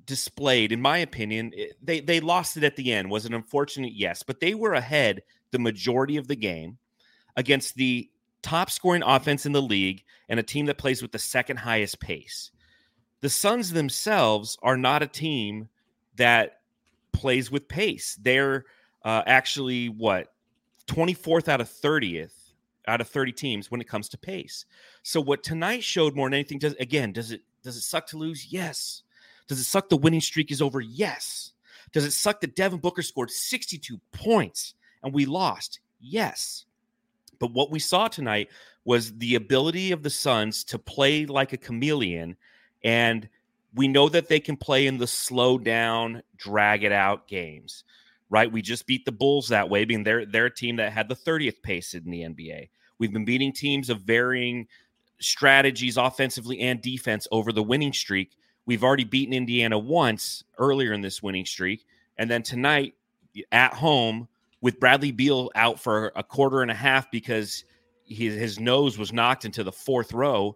displayed, 0.09 0.71
in 0.71 0.81
my 0.81 0.97
opinion, 0.97 1.53
they 1.81 2.01
they 2.01 2.19
lost 2.19 2.57
it 2.57 2.63
at 2.63 2.75
the 2.75 2.91
end. 2.91 3.09
Was 3.09 3.25
an 3.25 3.33
unfortunate 3.33 3.93
yes, 3.93 4.23
but 4.23 4.39
they 4.39 4.55
were 4.55 4.73
ahead 4.73 5.21
the 5.51 5.59
majority 5.59 6.17
of 6.17 6.27
the 6.27 6.35
game 6.35 6.77
against 7.37 7.75
the 7.75 8.09
top 8.41 8.71
scoring 8.71 9.03
offense 9.03 9.45
in 9.45 9.51
the 9.51 9.61
league 9.61 10.03
and 10.27 10.39
a 10.39 10.43
team 10.43 10.65
that 10.65 10.77
plays 10.77 11.01
with 11.01 11.11
the 11.11 11.19
second 11.19 11.57
highest 11.57 11.99
pace. 11.99 12.51
The 13.21 13.29
Suns 13.29 13.71
themselves 13.71 14.57
are 14.63 14.77
not 14.77 15.03
a 15.03 15.07
team 15.07 15.69
that 16.15 16.61
plays 17.13 17.51
with 17.51 17.67
pace. 17.67 18.17
They're 18.21 18.65
uh, 19.05 19.21
actually 19.27 19.89
what 19.89 20.33
24th 20.87 21.47
out 21.47 21.61
of 21.61 21.69
30th 21.69 22.33
out 22.87 23.01
of 23.01 23.07
30 23.07 23.31
teams 23.33 23.69
when 23.69 23.79
it 23.81 23.87
comes 23.87 24.09
to 24.09 24.17
pace. 24.17 24.65
So 25.03 25.21
what 25.21 25.43
tonight 25.43 25.83
showed 25.83 26.15
more 26.15 26.27
than 26.27 26.33
anything 26.33 26.57
does 26.57 26.73
again, 26.79 27.11
does 27.11 27.31
it 27.31 27.41
does 27.63 27.77
it 27.77 27.81
suck 27.81 28.07
to 28.07 28.17
lose? 28.17 28.51
Yes. 28.51 29.03
Does 29.49 29.59
it 29.59 29.65
suck 29.65 29.89
the 29.89 29.97
winning 29.97 30.21
streak 30.21 30.51
is 30.51 30.61
over? 30.61 30.79
Yes. 30.79 31.51
Does 31.91 32.05
it 32.05 32.11
suck 32.11 32.39
that 32.41 32.55
Devin 32.55 32.79
Booker 32.79 33.01
scored 33.01 33.31
62 33.31 33.99
points 34.13 34.75
and 35.03 35.13
we 35.13 35.25
lost? 35.25 35.79
Yes. 35.99 36.65
But 37.39 37.51
what 37.51 37.71
we 37.71 37.79
saw 37.79 38.07
tonight 38.07 38.49
was 38.85 39.17
the 39.17 39.35
ability 39.35 39.91
of 39.91 40.03
the 40.03 40.09
Suns 40.09 40.63
to 40.65 40.77
play 40.77 41.25
like 41.25 41.51
a 41.51 41.57
chameleon. 41.57 42.37
And 42.83 43.27
we 43.73 43.87
know 43.87 44.07
that 44.09 44.27
they 44.27 44.39
can 44.39 44.55
play 44.55 44.87
in 44.87 44.97
the 44.97 45.07
slow 45.07 45.57
down, 45.57 46.21
drag 46.37 46.83
it 46.83 46.91
out 46.91 47.27
games, 47.27 47.83
right? 48.29 48.51
We 48.51 48.61
just 48.61 48.85
beat 48.85 49.05
the 49.05 49.11
Bulls 49.11 49.47
that 49.49 49.69
way, 49.69 49.83
being 49.83 50.03
they're, 50.03 50.25
they're 50.25 50.45
a 50.45 50.53
team 50.53 50.75
that 50.75 50.93
had 50.93 51.09
the 51.09 51.15
30th 51.15 51.61
pace 51.63 51.93
in 51.95 52.09
the 52.09 52.21
NBA. 52.21 52.69
We've 52.99 53.13
been 53.13 53.25
beating 53.25 53.53
teams 53.53 53.89
of 53.89 54.01
varying 54.01 54.67
strategies 55.19 55.97
offensively 55.97 56.59
and 56.59 56.81
defense 56.81 57.27
over 57.31 57.51
the 57.51 57.63
winning 57.63 57.93
streak. 57.93 58.37
We've 58.69 58.83
already 58.83 59.03
beaten 59.03 59.33
Indiana 59.33 59.79
once 59.79 60.43
earlier 60.59 60.93
in 60.93 61.01
this 61.01 61.23
winning 61.23 61.43
streak. 61.47 61.87
And 62.19 62.29
then 62.29 62.43
tonight 62.43 62.93
at 63.51 63.73
home 63.73 64.27
with 64.61 64.79
Bradley 64.79 65.11
Beal 65.11 65.49
out 65.55 65.79
for 65.79 66.11
a 66.15 66.21
quarter 66.21 66.61
and 66.61 66.69
a 66.69 66.75
half 66.75 67.09
because 67.09 67.63
his, 68.05 68.35
his 68.35 68.59
nose 68.59 68.95
was 68.95 69.11
knocked 69.11 69.43
into 69.43 69.63
the 69.63 69.71
fourth 69.71 70.13
row, 70.13 70.55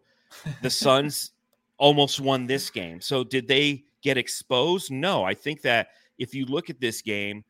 the 0.61 0.69
Suns 0.69 1.31
almost 1.79 2.21
won 2.21 2.45
this 2.45 2.69
game. 2.69 3.01
So 3.01 3.23
did 3.23 3.47
they 3.47 3.83
get 4.03 4.15
exposed? 4.15 4.91
No. 4.91 5.23
I 5.23 5.33
think 5.33 5.63
that 5.63 5.87
if 6.19 6.35
you 6.35 6.45
look 6.45 6.69
at 6.69 6.79
this 6.79 7.01
game, 7.01 7.43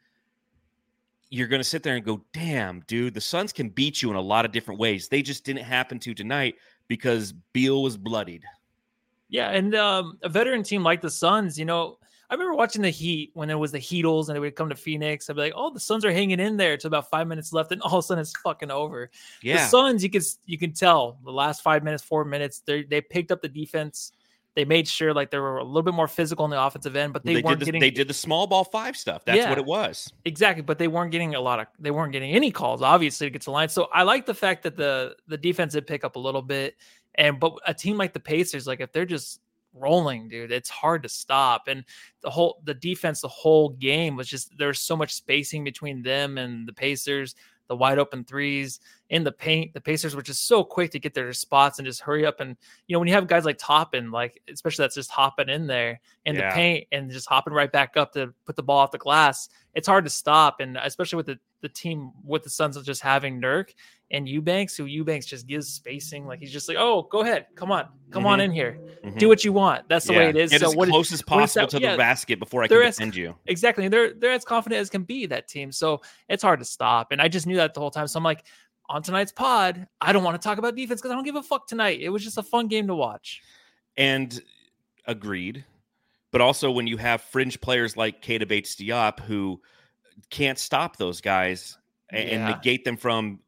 you're 1.29 1.49
going 1.49 1.59
to 1.59 1.67
sit 1.67 1.83
there 1.83 1.97
and 1.97 2.05
go, 2.05 2.23
damn, 2.31 2.79
dude, 2.87 3.15
the 3.15 3.19
Suns 3.19 3.51
can 3.51 3.67
beat 3.67 4.01
you 4.01 4.11
in 4.11 4.15
a 4.15 4.21
lot 4.21 4.45
of 4.45 4.53
different 4.53 4.79
ways. 4.79 5.09
They 5.09 5.23
just 5.23 5.43
didn't 5.43 5.65
happen 5.65 5.99
to 5.99 6.13
tonight 6.13 6.55
because 6.87 7.33
Beal 7.51 7.83
was 7.83 7.97
bloodied. 7.97 8.45
Yeah, 9.33 9.49
and 9.49 9.73
um, 9.73 10.19
a 10.21 10.29
veteran 10.29 10.61
team 10.61 10.83
like 10.83 11.01
the 11.01 11.09
Suns, 11.09 11.57
you 11.57 11.65
know, 11.65 11.97
I 12.29 12.35
remember 12.35 12.53
watching 12.53 12.83
the 12.83 12.91
Heat 12.91 13.31
when 13.33 13.49
it 13.49 13.55
was 13.55 13.71
the 13.71 13.79
Heatles 13.79 14.27
and 14.27 14.35
they 14.35 14.39
would 14.39 14.55
come 14.55 14.69
to 14.69 14.75
Phoenix. 14.75 15.27
I'd 15.27 15.35
be 15.35 15.41
like, 15.41 15.53
"Oh, 15.55 15.71
the 15.71 15.79
Suns 15.79 16.05
are 16.05 16.11
hanging 16.11 16.39
in 16.39 16.55
there 16.55 16.77
to 16.77 16.87
about 16.87 17.09
five 17.09 17.27
minutes 17.27 17.51
left, 17.51 17.71
and 17.71 17.81
all 17.81 17.97
of 17.97 18.05
a 18.05 18.07
sudden 18.07 18.21
it's 18.21 18.37
fucking 18.43 18.69
over." 18.69 19.09
Yeah, 19.41 19.57
the 19.57 19.67
Suns, 19.69 20.03
you 20.03 20.11
can 20.11 20.21
you 20.45 20.59
can 20.59 20.71
tell 20.71 21.17
the 21.23 21.31
last 21.31 21.63
five 21.63 21.83
minutes, 21.83 22.03
four 22.03 22.23
minutes, 22.25 22.59
they 22.59 22.83
they 22.83 23.01
picked 23.01 23.31
up 23.31 23.41
the 23.41 23.49
defense. 23.49 24.11
They 24.55 24.65
made 24.65 24.87
sure 24.87 25.15
like 25.15 25.31
they 25.31 25.39
were 25.39 25.57
a 25.57 25.63
little 25.63 25.81
bit 25.81 25.95
more 25.95 26.07
physical 26.07 26.43
on 26.43 26.51
the 26.51 26.63
offensive 26.63 26.95
end, 26.95 27.11
but 27.11 27.25
they, 27.25 27.33
they 27.33 27.41
weren't 27.41 27.57
did 27.57 27.61
the, 27.61 27.65
getting. 27.65 27.81
They 27.81 27.89
did 27.89 28.07
the 28.07 28.13
small 28.13 28.45
ball 28.45 28.63
five 28.63 28.95
stuff. 28.95 29.25
That's 29.25 29.37
Yeah. 29.37 29.49
what 29.49 29.57
it 29.57 29.65
was. 29.65 30.13
Exactly, 30.25 30.61
but 30.61 30.77
they 30.77 30.87
weren't 30.87 31.11
getting 31.11 31.33
a 31.33 31.41
lot 31.41 31.59
of 31.59 31.65
they 31.79 31.89
weren't 31.89 32.11
getting 32.11 32.31
any 32.33 32.51
calls 32.51 32.83
obviously 32.83 33.25
to 33.27 33.31
get 33.31 33.41
to 33.41 33.45
the 33.45 33.51
line. 33.51 33.69
So 33.69 33.89
I 33.91 34.03
like 34.03 34.27
the 34.27 34.35
fact 34.35 34.61
that 34.63 34.77
the 34.77 35.15
the 35.27 35.37
defense 35.37 35.73
did 35.73 35.87
pick 35.87 36.03
up 36.03 36.17
a 36.17 36.19
little 36.19 36.43
bit. 36.43 36.75
And 37.15 37.39
but 37.39 37.53
a 37.67 37.73
team 37.73 37.97
like 37.97 38.13
the 38.13 38.19
Pacers, 38.19 38.67
like 38.67 38.81
if 38.81 38.91
they're 38.91 39.05
just 39.05 39.39
rolling, 39.73 40.27
dude, 40.27 40.51
it's 40.51 40.69
hard 40.69 41.03
to 41.03 41.09
stop. 41.09 41.67
And 41.67 41.83
the 42.21 42.29
whole 42.29 42.61
the 42.63 42.73
defense, 42.73 43.21
the 43.21 43.27
whole 43.27 43.69
game 43.69 44.15
was 44.15 44.27
just 44.27 44.57
there's 44.57 44.79
so 44.79 44.95
much 44.95 45.13
spacing 45.13 45.63
between 45.63 46.01
them 46.01 46.37
and 46.37 46.67
the 46.67 46.73
Pacers, 46.73 47.35
the 47.67 47.75
wide 47.75 47.99
open 47.99 48.23
threes 48.23 48.79
in 49.13 49.23
the 49.23 49.31
paint. 49.31 49.73
The 49.73 49.79
Pacers 49.79 50.15
were 50.15 50.23
just 50.23 50.47
so 50.47 50.63
quick 50.63 50.89
to 50.91 50.99
get 50.99 51.13
their 51.13 51.31
spots 51.33 51.77
and 51.77 51.85
just 51.85 52.01
hurry 52.01 52.25
up. 52.25 52.39
And 52.39 52.57
you 52.87 52.93
know, 52.95 52.99
when 52.99 53.07
you 53.07 53.13
have 53.13 53.27
guys 53.27 53.45
like 53.45 53.59
Toppin, 53.59 54.09
like 54.11 54.41
especially 54.51 54.83
that's 54.83 54.95
just 54.95 55.11
hopping 55.11 55.49
in 55.49 55.67
there 55.67 56.01
in 56.25 56.35
Yeah. 56.35 56.49
the 56.49 56.55
paint 56.55 56.87
and 56.91 57.11
just 57.11 57.29
hopping 57.29 57.53
right 57.53 57.71
back 57.71 57.95
up 57.95 58.11
to 58.13 58.33
put 58.45 58.55
the 58.55 58.63
ball 58.63 58.79
off 58.79 58.91
the 58.91 58.97
glass, 58.97 59.49
it's 59.75 59.87
hard 59.87 60.03
to 60.05 60.09
stop. 60.09 60.59
And 60.61 60.77
especially 60.81 61.17
with 61.17 61.27
the 61.27 61.39
the 61.61 61.69
team 61.69 62.11
with 62.25 62.43
the 62.43 62.49
Suns 62.49 62.75
of 62.75 62.83
just 62.85 63.01
having 63.01 63.39
Nurk 63.39 63.69
and 64.11 64.27
Eubanks, 64.27 64.75
who 64.75 64.83
Eubanks 64.83 65.25
just 65.25 65.47
gives 65.47 65.69
spacing. 65.69 66.27
Like 66.27 66.39
he's 66.39 66.51
just 66.51 66.67
like, 66.67 66.75
oh, 66.77 67.03
go 67.09 67.21
ahead, 67.21 67.45
come 67.55 67.71
on, 67.71 67.87
come 68.11 68.25
on 68.25 68.39
Mhm. 68.39 68.43
in 68.43 68.51
here, 68.51 68.79
Mhm. 69.05 69.17
do 69.17 69.29
what 69.29 69.45
you 69.45 69.53
want. 69.53 69.87
That's 69.87 70.05
the 70.05 70.11
way 70.11 70.23
Yeah. 70.23 70.29
it 70.31 70.35
is. 70.35 70.51
Get 70.51 70.59
so 70.59 70.67
as 70.71 70.75
what 70.75 70.89
close 70.89 71.13
as 71.13 71.21
possible 71.21 71.67
that- 71.67 71.77
to 71.77 71.81
yeah, 71.81 71.91
the 71.93 71.97
basket 71.97 72.37
before 72.37 72.63
I 72.63 72.67
can 72.67 72.81
as- 72.81 72.97
defend 72.97 73.15
you. 73.15 73.35
exactly. 73.45 73.87
They're 73.87 74.13
they're 74.13 74.33
as 74.33 74.43
confident 74.43 74.81
as 74.81 74.89
can 74.89 75.03
be 75.03 75.25
that 75.27 75.47
team. 75.47 75.71
So 75.71 76.01
it's 76.27 76.43
hard 76.43 76.59
to 76.59 76.65
stop. 76.65 77.13
And 77.13 77.21
I 77.21 77.29
just 77.29 77.47
knew 77.47 77.55
that 77.55 77.73
the 77.73 77.79
whole 77.79 77.91
time. 77.91 78.07
So 78.07 78.17
I'm 78.17 78.25
like, 78.25 78.43
on 78.93 79.01
tonight's 79.01 79.31
pod, 79.31 79.87
I 79.99 80.13
don't 80.13 80.23
want 80.23 80.39
to 80.39 80.47
talk 80.47 80.59
about 80.59 80.75
defense 80.75 81.01
because 81.01 81.11
I 81.11 81.15
don't 81.15 81.23
give 81.23 81.35
a 81.35 81.41
fuck 81.43 81.67
tonight. 81.67 81.99
It 81.99 82.09
was 82.09 82.23
just 82.23 82.37
a 82.37 82.43
fun 82.43 82.67
game 82.67 82.85
to 82.87 82.95
watch. 82.95 83.41
And 83.97 84.39
agreed. 85.07 85.65
But 86.31 86.41
also 86.41 86.69
when 86.71 86.85
you 86.85 86.97
have 86.97 87.21
fringe 87.21 87.59
players 87.59 87.97
like 87.97 88.21
Keita 88.21 88.47
Bates-Diop 88.47 89.19
who 89.21 89.59
can't 90.29 90.59
stop 90.59 90.97
those 90.97 91.21
guys 91.21 91.77
a- 92.11 92.15
and, 92.17 92.45
negate 92.55 92.85
them 92.85 92.95
from 92.97 93.39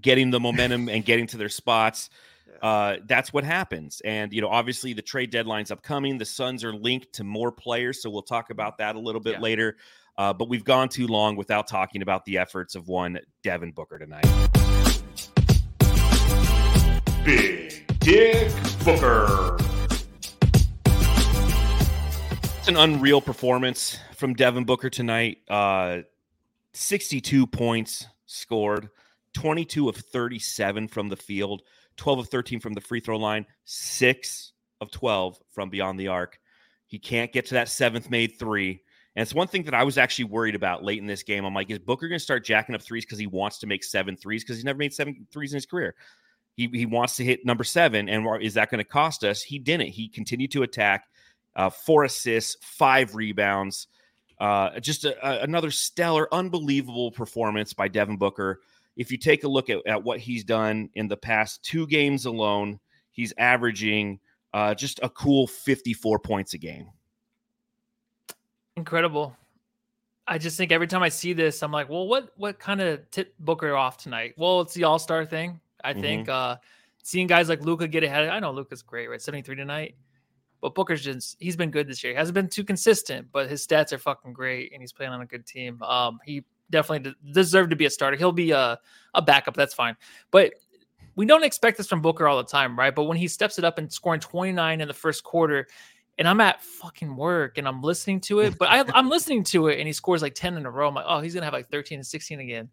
getting 0.00 0.30
the 0.30 0.40
momentum 0.40 0.88
and 0.88 1.04
getting 1.04 1.26
to 1.28 1.36
their 1.36 1.48
spots. 1.48 2.10
Uh, 2.62 2.96
that's 3.06 3.30
what 3.30 3.44
happens. 3.44 4.00
And, 4.06 4.32
you 4.32 4.40
know, 4.40 4.48
obviously 4.48 4.94
the 4.94 5.02
trade 5.02 5.28
deadline's 5.30 5.70
upcoming. 5.70 6.16
The 6.16 6.24
Suns 6.24 6.64
are 6.64 6.72
linked 6.72 7.12
to 7.14 7.24
more 7.24 7.52
players. 7.52 8.00
So 8.00 8.08
we'll 8.08 8.22
talk 8.22 8.48
about 8.48 8.78
that 8.78 8.96
a 8.96 8.98
little 8.98 9.20
bit 9.20 9.34
Yeah. 9.34 9.40
later. 9.40 9.76
Uh, 10.16 10.32
but 10.32 10.48
we've 10.48 10.64
gone 10.64 10.88
too 10.88 11.06
long 11.06 11.36
without 11.36 11.66
talking 11.66 12.02
about 12.02 12.24
the 12.24 12.38
efforts 12.38 12.74
of 12.74 12.88
one 12.88 13.18
Devin 13.42 13.72
Booker 13.72 13.98
tonight. 13.98 14.26
Big 17.24 17.86
Dick 17.98 18.52
Booker. 18.84 19.56
It's 22.58 22.68
an 22.68 22.76
unreal 22.76 23.20
performance 23.20 23.98
from 24.14 24.34
Devin 24.34 24.64
Booker 24.64 24.88
tonight. 24.88 25.38
Uh, 25.48 25.98
62 26.72 27.46
points 27.46 28.06
scored, 28.26 28.88
22 29.34 29.88
of 29.88 29.96
37 29.96 30.88
from 30.88 31.08
the 31.08 31.16
field, 31.16 31.62
12 31.96 32.20
of 32.20 32.28
13 32.28 32.60
from 32.60 32.72
the 32.72 32.80
free 32.80 33.00
throw 33.00 33.16
line, 33.16 33.46
6 33.64 34.52
of 34.80 34.90
12 34.90 35.38
from 35.50 35.70
beyond 35.70 35.98
the 35.98 36.08
arc. 36.08 36.38
He 36.86 36.98
can't 36.98 37.32
get 37.32 37.46
to 37.46 37.54
that 37.54 37.68
seventh 37.68 38.10
made 38.10 38.38
three. 38.38 38.82
And 39.16 39.22
it's 39.22 39.34
one 39.34 39.46
thing 39.46 39.62
that 39.64 39.74
I 39.74 39.84
was 39.84 39.96
actually 39.96 40.24
worried 40.24 40.56
about 40.56 40.82
late 40.82 40.98
in 40.98 41.06
this 41.06 41.22
game. 41.22 41.44
I'm 41.44 41.54
like, 41.54 41.70
is 41.70 41.78
Booker 41.78 42.08
going 42.08 42.18
to 42.18 42.22
start 42.24 42.44
jacking 42.44 42.74
up 42.74 42.82
threes 42.82 43.04
because 43.04 43.18
he 43.18 43.28
wants 43.28 43.58
to 43.58 43.66
make 43.66 43.84
seven 43.84 44.16
threes 44.16 44.42
because 44.42 44.56
he's 44.56 44.64
never 44.64 44.78
made 44.78 44.92
seven 44.92 45.26
threes 45.30 45.52
in 45.52 45.56
his 45.56 45.66
career? 45.66 45.94
He, 46.56 46.68
he 46.72 46.86
wants 46.86 47.16
to 47.16 47.24
hit 47.24 47.46
number 47.46 47.64
seven. 47.64 48.08
And 48.08 48.26
is 48.42 48.54
that 48.54 48.70
going 48.70 48.78
to 48.78 48.84
cost 48.84 49.22
us? 49.22 49.42
He 49.42 49.58
didn't. 49.58 49.88
He 49.88 50.08
continued 50.08 50.50
to 50.52 50.64
attack, 50.64 51.04
uh, 51.54 51.70
four 51.70 52.04
assists, 52.04 52.56
five 52.60 53.14
rebounds. 53.14 53.86
Uh, 54.40 54.80
just 54.80 55.04
a, 55.04 55.16
a- 55.26 55.44
another 55.44 55.70
stellar, 55.70 56.32
unbelievable 56.34 57.12
performance 57.12 57.72
by 57.72 57.86
Devin 57.86 58.16
Booker. 58.16 58.60
If 58.96 59.12
you 59.12 59.18
take 59.18 59.44
a 59.44 59.48
look 59.48 59.70
at, 59.70 59.78
at 59.86 60.02
what 60.02 60.18
he's 60.18 60.44
done 60.44 60.90
in 60.94 61.06
the 61.06 61.16
past 61.16 61.64
two 61.64 61.86
games 61.86 62.26
alone, 62.26 62.80
he's 63.12 63.32
averaging 63.38 64.18
uh, 64.52 64.74
just 64.74 64.98
a 65.02 65.08
cool 65.08 65.46
54 65.46 66.18
points 66.18 66.54
a 66.54 66.58
game. 66.58 66.88
Incredible. 68.76 69.36
I 70.26 70.38
just 70.38 70.56
think 70.56 70.72
every 70.72 70.86
time 70.86 71.02
I 71.02 71.08
see 71.08 71.32
this, 71.32 71.62
I'm 71.62 71.70
like, 71.70 71.88
well, 71.88 72.06
what 72.08 72.30
what 72.36 72.58
kind 72.58 72.80
of 72.80 73.08
tip 73.10 73.34
Booker 73.38 73.76
off 73.76 73.98
tonight? 73.98 74.34
Well, 74.36 74.62
it's 74.62 74.74
the 74.74 74.84
All 74.84 74.98
Star 74.98 75.24
thing. 75.26 75.60
I 75.84 75.92
Mhm. 75.92 76.00
think 76.00 76.28
uh 76.28 76.56
seeing 77.02 77.26
guys 77.26 77.48
like 77.48 77.60
Luka 77.60 77.86
get 77.86 78.02
ahead. 78.02 78.28
I 78.28 78.40
know 78.40 78.50
Luka's 78.50 78.82
great, 78.82 79.08
right? 79.08 79.20
73 79.20 79.54
tonight. 79.56 79.96
But 80.62 80.74
Booker's 80.74 81.04
just 81.04 81.36
he's 81.38 81.56
been 81.56 81.70
good 81.70 81.86
this 81.86 82.02
year. 82.02 82.14
He 82.14 82.16
hasn't 82.16 82.34
been 82.34 82.48
too 82.48 82.64
consistent, 82.64 83.28
but 83.32 83.50
his 83.50 83.64
stats 83.66 83.92
are 83.92 83.98
fucking 83.98 84.32
great 84.32 84.72
and 84.72 84.82
he's 84.82 84.92
playing 84.92 85.12
on 85.12 85.20
a 85.20 85.26
good 85.26 85.46
team. 85.46 85.80
Um 85.82 86.18
he 86.24 86.42
definitely 86.70 87.10
de- 87.10 87.32
deserved 87.32 87.70
to 87.70 87.76
be 87.76 87.84
a 87.84 87.90
starter. 87.90 88.16
He'll 88.16 88.32
be 88.32 88.50
a, 88.52 88.78
a 89.12 89.20
backup, 89.22 89.54
that's 89.54 89.74
fine. 89.74 89.94
But 90.30 90.54
we 91.16 91.26
don't 91.26 91.44
expect 91.44 91.76
this 91.76 91.86
from 91.86 92.00
Booker 92.00 92.26
all 92.26 92.38
the 92.38 92.48
time, 92.50 92.76
right? 92.76 92.92
But 92.94 93.04
when 93.04 93.18
he 93.18 93.28
steps 93.28 93.58
it 93.58 93.64
up 93.64 93.76
and 93.78 93.92
scoring 93.92 94.18
29 94.20 94.80
in 94.80 94.88
the 94.88 94.94
first 94.94 95.22
quarter, 95.22 95.68
and 96.18 96.28
I'm 96.28 96.40
at 96.40 96.62
fucking 96.62 97.16
work 97.16 97.58
and 97.58 97.66
I'm 97.66 97.82
listening 97.82 98.20
to 98.22 98.40
it, 98.40 98.56
but 98.58 98.68
I, 98.70 98.84
I'm 98.94 99.08
listening 99.08 99.42
to 99.44 99.68
it 99.68 99.78
and 99.78 99.86
he 99.86 99.92
scores 99.92 100.22
like 100.22 100.34
10 100.34 100.56
in 100.56 100.66
a 100.66 100.70
row. 100.70 100.88
I'm 100.88 100.94
like, 100.94 101.06
oh, 101.08 101.20
he's 101.20 101.34
gonna 101.34 101.44
have 101.46 101.52
like 101.52 101.68
13 101.70 101.98
and 101.98 102.06
16 102.06 102.40
again. 102.40 102.68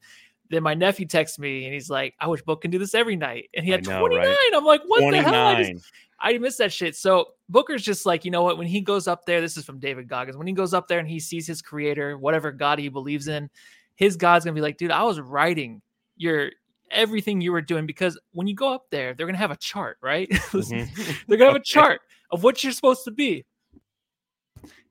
Then 0.49 0.63
my 0.63 0.73
nephew 0.73 1.05
texts 1.07 1.39
me 1.39 1.65
and 1.65 1.73
he's 1.73 1.89
like, 1.89 2.13
I 2.19 2.27
wish 2.27 2.41
Book 2.43 2.61
can 2.61 2.71
do 2.71 2.77
this 2.77 2.93
every 2.93 3.15
night. 3.15 3.49
And 3.55 3.65
he 3.65 3.71
had 3.71 3.87
know, 3.87 3.99
29. 3.99 4.27
right? 4.27 4.51
I'm 4.53 4.65
like, 4.65 4.81
what 4.85 5.09
the 5.11 5.21
hell? 5.21 5.33
I, 5.47 5.63
just, 5.63 5.85
I 6.19 6.37
missed 6.37 6.57
that 6.59 6.73
shit. 6.73 6.95
So 6.95 7.29
Booker's 7.49 7.81
just 7.81 8.05
like, 8.05 8.25
you 8.25 8.31
know 8.31 8.43
what? 8.43 8.57
When 8.57 8.67
he 8.67 8.81
goes 8.81 9.07
up 9.07 9.25
there, 9.25 9.41
this 9.41 9.57
is 9.57 9.65
from 9.65 9.79
David 9.79 10.07
Goggins. 10.07 10.37
When 10.37 10.47
he 10.47 10.53
goes 10.53 10.73
up 10.73 10.87
there 10.87 10.99
and 10.99 11.07
he 11.07 11.19
sees 11.19 11.47
his 11.47 11.61
creator, 11.61 12.17
whatever 12.17 12.51
God 12.51 12.79
he 12.79 12.89
believes 12.89 13.27
in, 13.27 13.49
his 13.95 14.17
God's 14.17 14.45
gonna 14.45 14.55
be 14.55 14.61
like, 14.61 14.77
dude, 14.77 14.91
I 14.91 15.03
was 15.03 15.19
writing 15.19 15.81
your 16.17 16.51
everything 16.91 17.39
you 17.39 17.53
were 17.53 17.61
doing 17.61 17.85
because 17.85 18.19
when 18.33 18.45
you 18.47 18.53
go 18.53 18.73
up 18.73 18.87
there, 18.91 19.13
they're 19.13 19.25
gonna 19.25 19.37
have 19.37 19.51
a 19.51 19.57
chart, 19.57 19.97
right? 20.01 20.29
Mhm. 20.51 21.25
they're 21.27 21.37
gonna 21.37 21.51
have 21.51 21.61
a 21.61 21.63
chart 21.63 22.01
of 22.31 22.43
what 22.43 22.63
you're 22.63 22.73
supposed 22.73 23.03
to 23.05 23.11
be. 23.11 23.45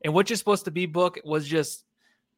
And 0.03 0.15
what 0.15 0.31
you're 0.31 0.37
supposed 0.37 0.65
to 0.65 0.71
be, 0.71 0.87
book 0.87 1.19
was 1.25 1.47
just 1.47 1.85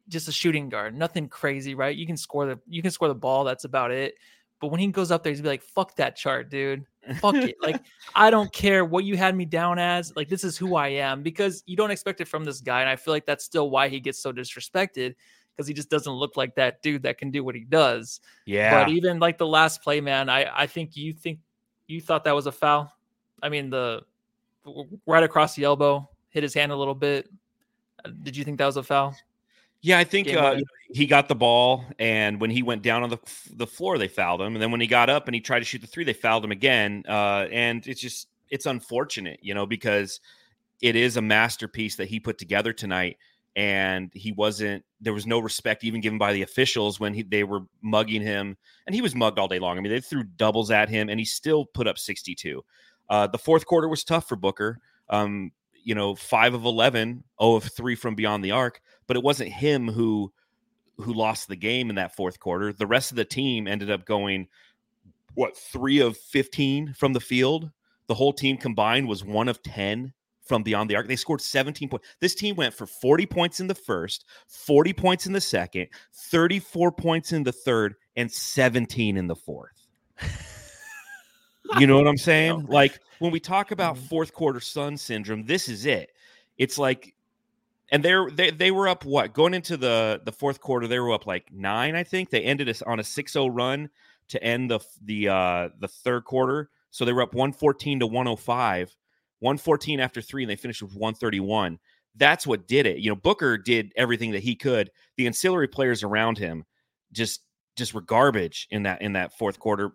just 0.09 0.27
a 0.27 0.33
shooting 0.33 0.67
guard, 0.67 0.95
nothing 0.95 1.29
crazy, 1.29 1.75
right? 1.75 1.95
You 1.95 2.05
can 2.05 2.17
score 2.17 2.45
the 2.45 2.59
you 2.67 2.81
can 2.81 2.91
score 2.91 3.07
the 3.07 3.15
ball, 3.15 3.43
that's 3.43 3.63
about 3.63 3.91
it. 3.91 4.15
But 4.59 4.67
when 4.69 4.79
he 4.79 4.87
goes 4.87 5.11
up 5.11 5.23
there, 5.23 5.31
he's 5.31 5.41
be 5.41 5.49
like, 5.49 5.61
fuck 5.61 5.95
that 5.97 6.15
chart, 6.15 6.49
dude. 6.49 6.85
Fuck 7.19 7.35
it. 7.35 7.55
Like, 7.61 7.81
I 8.15 8.29
don't 8.29 8.51
care 8.53 8.85
what 8.85 9.03
you 9.03 9.17
had 9.17 9.35
me 9.35 9.43
down 9.43 9.77
as. 9.77 10.13
Like, 10.15 10.29
this 10.29 10.45
is 10.45 10.55
who 10.55 10.77
I 10.77 10.87
am 10.87 11.21
because 11.21 11.63
you 11.65 11.75
don't 11.75 11.91
expect 11.91 12.21
it 12.21 12.29
from 12.29 12.45
this 12.45 12.61
guy. 12.61 12.79
And 12.79 12.89
I 12.89 12.95
feel 12.95 13.13
like 13.13 13.25
that's 13.25 13.43
still 13.43 13.69
why 13.69 13.89
he 13.89 13.99
gets 13.99 14.19
so 14.19 14.31
disrespected. 14.31 15.15
because 15.55 15.67
he 15.67 15.73
just 15.73 15.89
doesn't 15.89 16.13
look 16.13 16.37
like 16.37 16.55
that 16.55 16.81
dude 16.81 17.03
that 17.03 17.17
can 17.17 17.31
do 17.31 17.43
what 17.43 17.55
he 17.55 17.63
does. 17.63 18.19
Yeah. 18.45 18.83
But 18.83 18.89
even 18.91 19.19
like 19.19 19.37
the 19.37 19.47
last 19.47 19.81
play, 19.83 20.01
man, 20.01 20.29
I 20.29 20.63
I 20.63 20.67
think 20.67 20.95
you 20.95 21.13
think 21.13 21.39
you 21.87 22.01
thought 22.01 22.23
that 22.23 22.35
was 22.35 22.47
a 22.47 22.51
foul. 22.51 22.91
I 23.41 23.49
mean 23.49 23.69
the 23.69 24.01
right 25.05 25.23
across 25.23 25.55
the 25.55 25.63
elbow, 25.63 26.09
hit 26.29 26.43
his 26.43 26.53
hand 26.53 26.71
a 26.71 26.75
little 26.75 26.95
bit. 26.95 27.29
Uh, 28.03 28.09
did 28.23 28.35
you 28.35 28.43
think 28.43 28.57
that 28.57 28.65
was 28.65 28.77
a 28.77 28.83
foul? 28.83 29.15
Yeah, 29.81 29.99
I 29.99 30.05
think 30.05 30.33
uh, 30.33 30.61
he 30.93 31.05
got 31.05 31.27
the 31.27 31.35
ball, 31.35 31.83
and 31.99 32.39
when 32.39 32.49
he 32.49 32.63
went 32.63 32.83
down 32.83 33.03
on 33.03 33.09
the 33.09 33.19
the 33.53 33.67
floor, 33.67 33.97
they 33.97 34.07
fouled 34.07 34.39
him. 34.39 34.55
And 34.55 34.61
then 34.61 34.71
when 34.71 34.79
he 34.79 34.87
got 34.87 35.09
up 35.09 35.27
and 35.27 35.35
he 35.35 35.41
tried 35.41 35.59
to 35.59 35.65
shoot 35.65 35.81
the 35.81 35.87
three, 35.87 36.05
they 36.05 36.13
fouled 36.13 36.45
him 36.45 36.53
again. 36.53 37.03
Uh, 37.07 37.47
and 37.51 37.85
it's 37.85 37.99
just 37.99 38.29
it's 38.49 38.65
unfortunate, 38.65 39.39
you 39.41 39.53
know, 39.53 39.65
because 39.65 40.21
it 40.81 40.95
is 40.95 41.17
a 41.17 41.21
masterpiece 41.21 41.97
that 41.97 42.07
he 42.07 42.17
put 42.17 42.37
together 42.37 42.71
tonight, 42.71 43.17
and 43.57 44.09
he 44.13 44.31
wasn't. 44.31 44.85
There 45.01 45.13
was 45.13 45.27
no 45.27 45.39
respect 45.39 45.83
even 45.83 45.99
given 45.99 46.17
by 46.17 46.31
the 46.31 46.43
officials 46.43 47.01
when 47.01 47.13
he, 47.13 47.23
they 47.23 47.43
were 47.43 47.63
mugging 47.81 48.21
him, 48.21 48.55
and 48.87 48.95
he 48.95 49.01
was 49.01 49.15
mugged 49.15 49.37
all 49.37 49.49
day 49.49 49.59
long. 49.59 49.77
I 49.77 49.81
mean, 49.81 49.91
they 49.91 49.99
threw 49.99 50.23
doubles 50.23 50.71
at 50.71 50.87
him, 50.87 51.09
and 51.09 51.19
he 51.19 51.25
still 51.25 51.65
put 51.65 51.89
up 51.89 51.97
sixty 51.97 52.35
two. 52.35 52.63
Uh, 53.13 53.27
the 53.27 53.37
fourth 53.37 53.67
quarter 53.67 53.87
was 53.87 54.03
tough 54.03 54.27
for 54.27 54.35
Booker. 54.35 54.79
Um, 55.07 55.51
you 55.83 55.93
know, 55.93 56.15
five 56.15 56.55
of 56.55 56.65
11, 56.65 57.23
0 57.39 57.55
of 57.55 57.63
three 57.63 57.93
from 57.93 58.15
beyond 58.15 58.43
the 58.43 58.49
arc, 58.49 58.81
but 59.05 59.15
it 59.15 59.21
wasn't 59.21 59.51
him 59.51 59.87
who 59.87 60.33
who 60.97 61.13
lost 61.13 61.47
the 61.47 61.55
game 61.55 61.91
in 61.91 61.97
that 61.97 62.15
fourth 62.15 62.39
quarter. 62.39 62.73
The 62.73 62.87
rest 62.87 63.11
of 63.11 63.17
the 63.17 63.23
team 63.23 63.67
ended 63.67 63.91
up 63.91 64.05
going 64.05 64.47
what 65.35 65.55
three 65.55 65.99
of 65.99 66.17
15 66.17 66.95
from 66.97 67.13
the 67.13 67.19
field. 67.19 67.69
The 68.07 68.15
whole 68.15 68.33
team 68.33 68.57
combined 68.57 69.07
was 69.07 69.23
one 69.23 69.47
of 69.47 69.61
10 69.61 70.11
from 70.43 70.63
beyond 70.63 70.89
the 70.89 70.95
arc. 70.95 71.07
They 71.07 71.15
scored 71.15 71.41
17 71.41 71.89
points. 71.89 72.07
This 72.19 72.33
team 72.33 72.55
went 72.55 72.73
for 72.73 72.87
40 72.87 73.27
points 73.27 73.59
in 73.59 73.67
the 73.67 73.75
first, 73.75 74.25
40 74.47 74.91
points 74.91 75.27
in 75.27 75.33
the 75.33 75.41
second, 75.41 75.87
34 76.13 76.91
points 76.91 77.31
in 77.31 77.43
the 77.43 77.51
third, 77.51 77.93
and 78.15 78.31
17 78.31 79.17
in 79.17 79.27
the 79.27 79.35
fourth. 79.35 79.85
You 81.79 81.87
know 81.87 81.97
what 81.97 82.07
I'm 82.07 82.17
saying? 82.31 82.65
Like 82.67 82.99
when 83.19 83.31
we 83.31 83.39
talk 83.39 83.71
about 83.71 83.95
Mhm. 83.95 84.07
fourth 84.09 84.33
quarter 84.33 84.59
sun 84.59 84.97
syndrome, 84.97 85.45
this 85.45 85.69
is 85.69 85.85
it. 85.85 86.11
It's 86.57 86.77
like, 86.77 87.15
and 87.91 88.03
they're 88.03 88.29
they 88.31 88.51
they 88.51 88.71
were 88.71 88.87
up 88.87 89.05
what 89.05 89.33
going 89.33 89.53
into 89.53 89.77
the 89.77 90.21
the 90.25 90.31
fourth 90.31 90.59
quarter 90.59 90.87
they 90.87 90.99
were 90.99 91.11
up 91.13 91.25
like 91.27 91.51
nine 91.51 91.95
I 91.95 92.03
think. 92.03 92.29
They 92.29 92.41
ended 92.41 92.69
us 92.69 92.81
on 92.81 92.99
a 92.99 93.03
6-0 93.03 93.49
run 93.51 93.89
to 94.29 94.43
end 94.43 94.71
the 94.71 94.79
the 95.03 95.29
uh 95.29 95.69
the 95.79 95.87
third 95.87 96.25
quarter. 96.25 96.69
So 96.91 97.05
they 97.05 97.13
were 97.13 97.21
up 97.23 97.33
114 97.33 97.99
to 97.99 98.07
105 98.07 98.95
114 99.39 99.99
after 99.99 100.21
three 100.21 100.43
and 100.43 100.49
they 100.49 100.55
finished 100.55 100.81
with 100.81 100.93
131 100.95 101.79
that's 102.15 102.45
what 102.45 102.67
did 102.67 102.85
it. 102.85 102.99
You 102.99 103.09
know 103.09 103.15
Booker 103.15 103.57
did 103.57 103.91
everything 103.95 104.31
that 104.31 104.43
he 104.43 104.55
could. 104.55 104.91
The 105.17 105.25
ancillary 105.25 105.67
players 105.67 106.03
around 106.03 106.37
him 106.37 106.63
just 107.11 107.41
just 107.75 107.93
were 107.93 108.01
garbage 108.01 108.67
in 108.69 108.83
that 108.83 109.01
in 109.01 109.13
that 109.13 109.35
fourth 109.37 109.59
quarter 109.59 109.91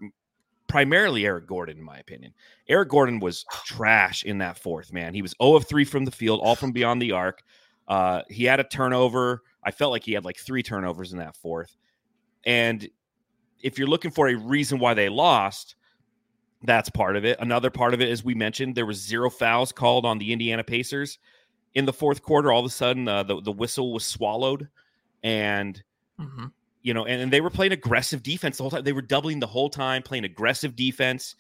primarily 0.68 1.26
Eric 1.26 1.46
Gordon, 1.46 1.78
in 1.78 1.84
my 1.84 1.98
opinion. 1.98 2.32
Eric 2.68 2.90
Gordon 2.90 3.18
was 3.20 3.44
trash 3.64 4.22
in 4.25 4.38
that 4.38 4.58
fourth, 4.58 4.92
man. 4.92 5.14
He 5.14 5.22
was 5.22 5.34
0 5.42 5.56
of 5.56 5.66
3 5.66 5.84
from 5.84 6.04
the 6.04 6.10
field, 6.10 6.40
all 6.42 6.54
from 6.54 6.72
beyond 6.72 7.02
the 7.02 7.12
arc. 7.12 7.42
Uh, 7.88 8.22
he 8.28 8.44
had 8.44 8.60
a 8.60 8.64
turnover. 8.64 9.42
I 9.64 9.70
felt 9.70 9.92
like 9.92 10.04
he 10.04 10.12
had 10.12 10.25
like 10.25 10.37
three 10.37 10.62
turnovers 10.62 11.12
in 11.12 11.18
that 11.18 11.37
fourth. 11.37 11.76
And 12.44 12.88
if 13.62 13.78
you're 13.78 13.88
looking 13.88 14.10
for 14.10 14.28
a 14.28 14.34
reason 14.34 14.78
why 14.78 14.94
they 14.94 15.08
lost, 15.08 15.75
that's 16.62 16.90
part 16.90 17.16
of 17.16 17.25
it. 17.25 17.38
Another 17.40 17.70
part 17.70 17.94
of 17.94 18.00
it, 18.00 18.08
as 18.10 18.22
we 18.25 18.34
mentioned, 18.34 18.75
there 18.75 18.87
was 18.87 19.00
zero 19.00 19.30
fouls 19.30 19.72
called 19.72 20.04
on 20.04 20.18
the 20.18 20.32
Indiana 20.32 20.62
Pacers 20.64 21.18
in 21.75 21.87
the 21.87 21.92
fourth 21.92 22.22
quarter. 22.22 22.52
All 22.52 22.60
of 22.60 22.66
a 22.66 22.70
sudden, 22.70 23.08
uh, 23.08 23.22
the, 23.22 23.40
the 23.40 23.52
whistle 23.52 23.92
was 23.92 24.04
swallowed. 24.04 24.68
And 25.22 25.82
Mhm. 26.20 26.52
You 26.82 26.94
know, 26.94 27.04
and, 27.04 27.20
and 27.20 27.32
they 27.32 27.40
were 27.40 27.50
playing 27.50 27.73
aggressive 27.73 28.23
defense 28.23 28.56
the 28.56 28.62
whole 28.62 28.70
time. 28.70 28.85
They 28.85 28.92
were 28.92 29.02
doubling 29.02 29.40
the 29.40 29.47
whole 29.47 29.68
time, 29.68 30.02
playing 30.02 30.25
aggressive 30.25 30.76
defense. 30.76 31.35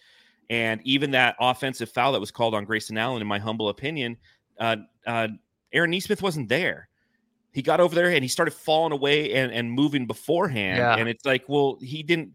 And 0.50 0.80
even 0.84 1.12
that 1.12 1.36
offensive 1.40 1.90
foul 1.90 2.12
that 2.12 2.20
was 2.20 2.30
called 2.30 2.54
on 2.54 2.64
Grayson 2.64 2.98
Allen, 2.98 3.22
in 3.22 3.28
my 3.28 3.38
humble 3.38 3.68
opinion, 3.68 4.16
uh, 4.58 4.76
uh, 5.06 5.28
Aaron 5.72 5.90
Nesmith 5.90 6.22
wasn't 6.22 6.48
there. 6.48 6.88
He 7.52 7.62
got 7.62 7.80
over 7.80 7.94
there 7.94 8.08
and 8.10 8.24
he 8.24 8.28
started 8.28 8.52
falling 8.52 8.92
away 8.92 9.32
and, 9.34 9.52
and 9.52 9.70
moving 9.70 10.06
beforehand. 10.06 10.78
Yeah. 10.78 10.96
And 10.96 11.08
it's 11.08 11.24
like, 11.24 11.44
well, 11.48 11.78
he 11.80 12.02
didn't. 12.02 12.34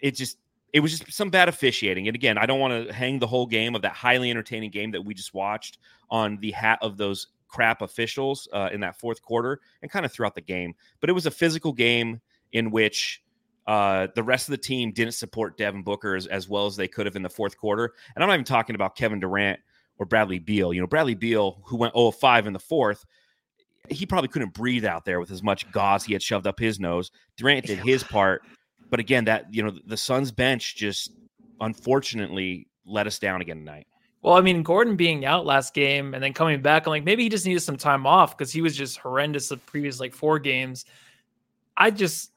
It 0.00 0.14
just, 0.14 0.38
it 0.72 0.80
was 0.80 0.98
just 0.98 1.12
some 1.12 1.30
bad 1.30 1.48
officiating. 1.48 2.06
And 2.06 2.14
again, 2.14 2.36
I 2.36 2.46
don't 2.46 2.60
want 2.60 2.88
to 2.88 2.92
hang 2.92 3.18
the 3.18 3.26
whole 3.26 3.46
game 3.46 3.74
of 3.74 3.82
that 3.82 3.92
highly 3.92 4.30
entertaining 4.30 4.70
game 4.70 4.90
that 4.90 5.02
we 5.02 5.14
just 5.14 5.34
watched 5.34 5.78
on 6.10 6.36
the 6.38 6.50
hat 6.50 6.78
of 6.82 6.96
those 6.96 7.28
crap 7.48 7.82
officials 7.82 8.48
uh, 8.52 8.68
in 8.72 8.80
that 8.80 8.98
fourth 8.98 9.22
quarter 9.22 9.60
and 9.82 9.90
kind 9.90 10.06
of 10.06 10.12
throughout 10.12 10.34
the 10.34 10.40
game. 10.40 10.74
But 11.00 11.10
it 11.10 11.14
was 11.14 11.26
a 11.26 11.30
physical 11.30 11.72
game 11.72 12.20
in 12.52 12.70
which 12.70 13.22
uh, 13.66 14.08
the 14.14 14.22
rest 14.22 14.48
of 14.48 14.52
the 14.52 14.58
team 14.58 14.92
didn't 14.92 15.12
support 15.12 15.58
Devin 15.58 15.82
Booker 15.82 16.14
as, 16.14 16.26
as 16.26 16.48
well 16.48 16.66
as 16.66 16.76
they 16.76 16.88
could 16.88 17.06
have 17.06 17.16
in 17.16 17.22
the 17.22 17.28
fourth 17.28 17.56
quarter. 17.58 17.92
And 18.14 18.22
I'm 18.22 18.28
not 18.28 18.34
even 18.34 18.44
talking 18.44 18.74
about 18.74 18.96
Kevin 18.96 19.20
Durant 19.20 19.60
or 19.98 20.06
Bradley 20.06 20.38
Beal. 20.38 20.72
You 20.72 20.80
know, 20.80 20.86
Bradley 20.86 21.14
Beal, 21.14 21.60
who 21.66 21.76
went 21.76 21.94
0 21.94 22.12
5 22.12 22.46
in 22.46 22.52
the 22.52 22.58
fourth, 22.58 23.04
he 23.90 24.06
probably 24.06 24.28
couldn't 24.28 24.54
breathe 24.54 24.84
out 24.84 25.04
there 25.04 25.20
with 25.20 25.30
as 25.30 25.42
much 25.42 25.70
gauze 25.70 26.04
he 26.04 26.12
had 26.12 26.22
shoved 26.22 26.46
up 26.46 26.58
his 26.58 26.80
nose. 26.80 27.10
Durant 27.36 27.66
did 27.66 27.78
his 27.78 28.02
part. 28.02 28.42
But 28.90 29.00
again, 29.00 29.26
that, 29.26 29.52
you 29.52 29.62
know, 29.62 29.72
the 29.86 29.96
Suns 29.98 30.32
bench 30.32 30.76
just 30.76 31.12
unfortunately 31.60 32.68
let 32.86 33.06
us 33.06 33.18
down 33.18 33.42
again 33.42 33.58
tonight. 33.58 33.86
Well, 34.22 34.34
I 34.34 34.40
mean, 34.40 34.62
Gordon 34.62 34.96
being 34.96 35.24
out 35.24 35.46
last 35.46 35.74
game 35.74 36.12
and 36.12 36.22
then 36.22 36.32
coming 36.32 36.60
back, 36.60 36.86
I'm 36.86 36.90
like, 36.90 37.04
maybe 37.04 37.22
he 37.22 37.28
just 37.28 37.46
needed 37.46 37.60
some 37.60 37.76
time 37.76 38.06
off 38.06 38.36
because 38.36 38.52
he 38.52 38.60
was 38.60 38.76
just 38.76 38.98
horrendous 38.98 39.48
the 39.48 39.56
previous 39.56 40.00
like 40.00 40.14
four 40.14 40.38
games. 40.38 40.84
I 41.76 41.90
just 41.90 42.32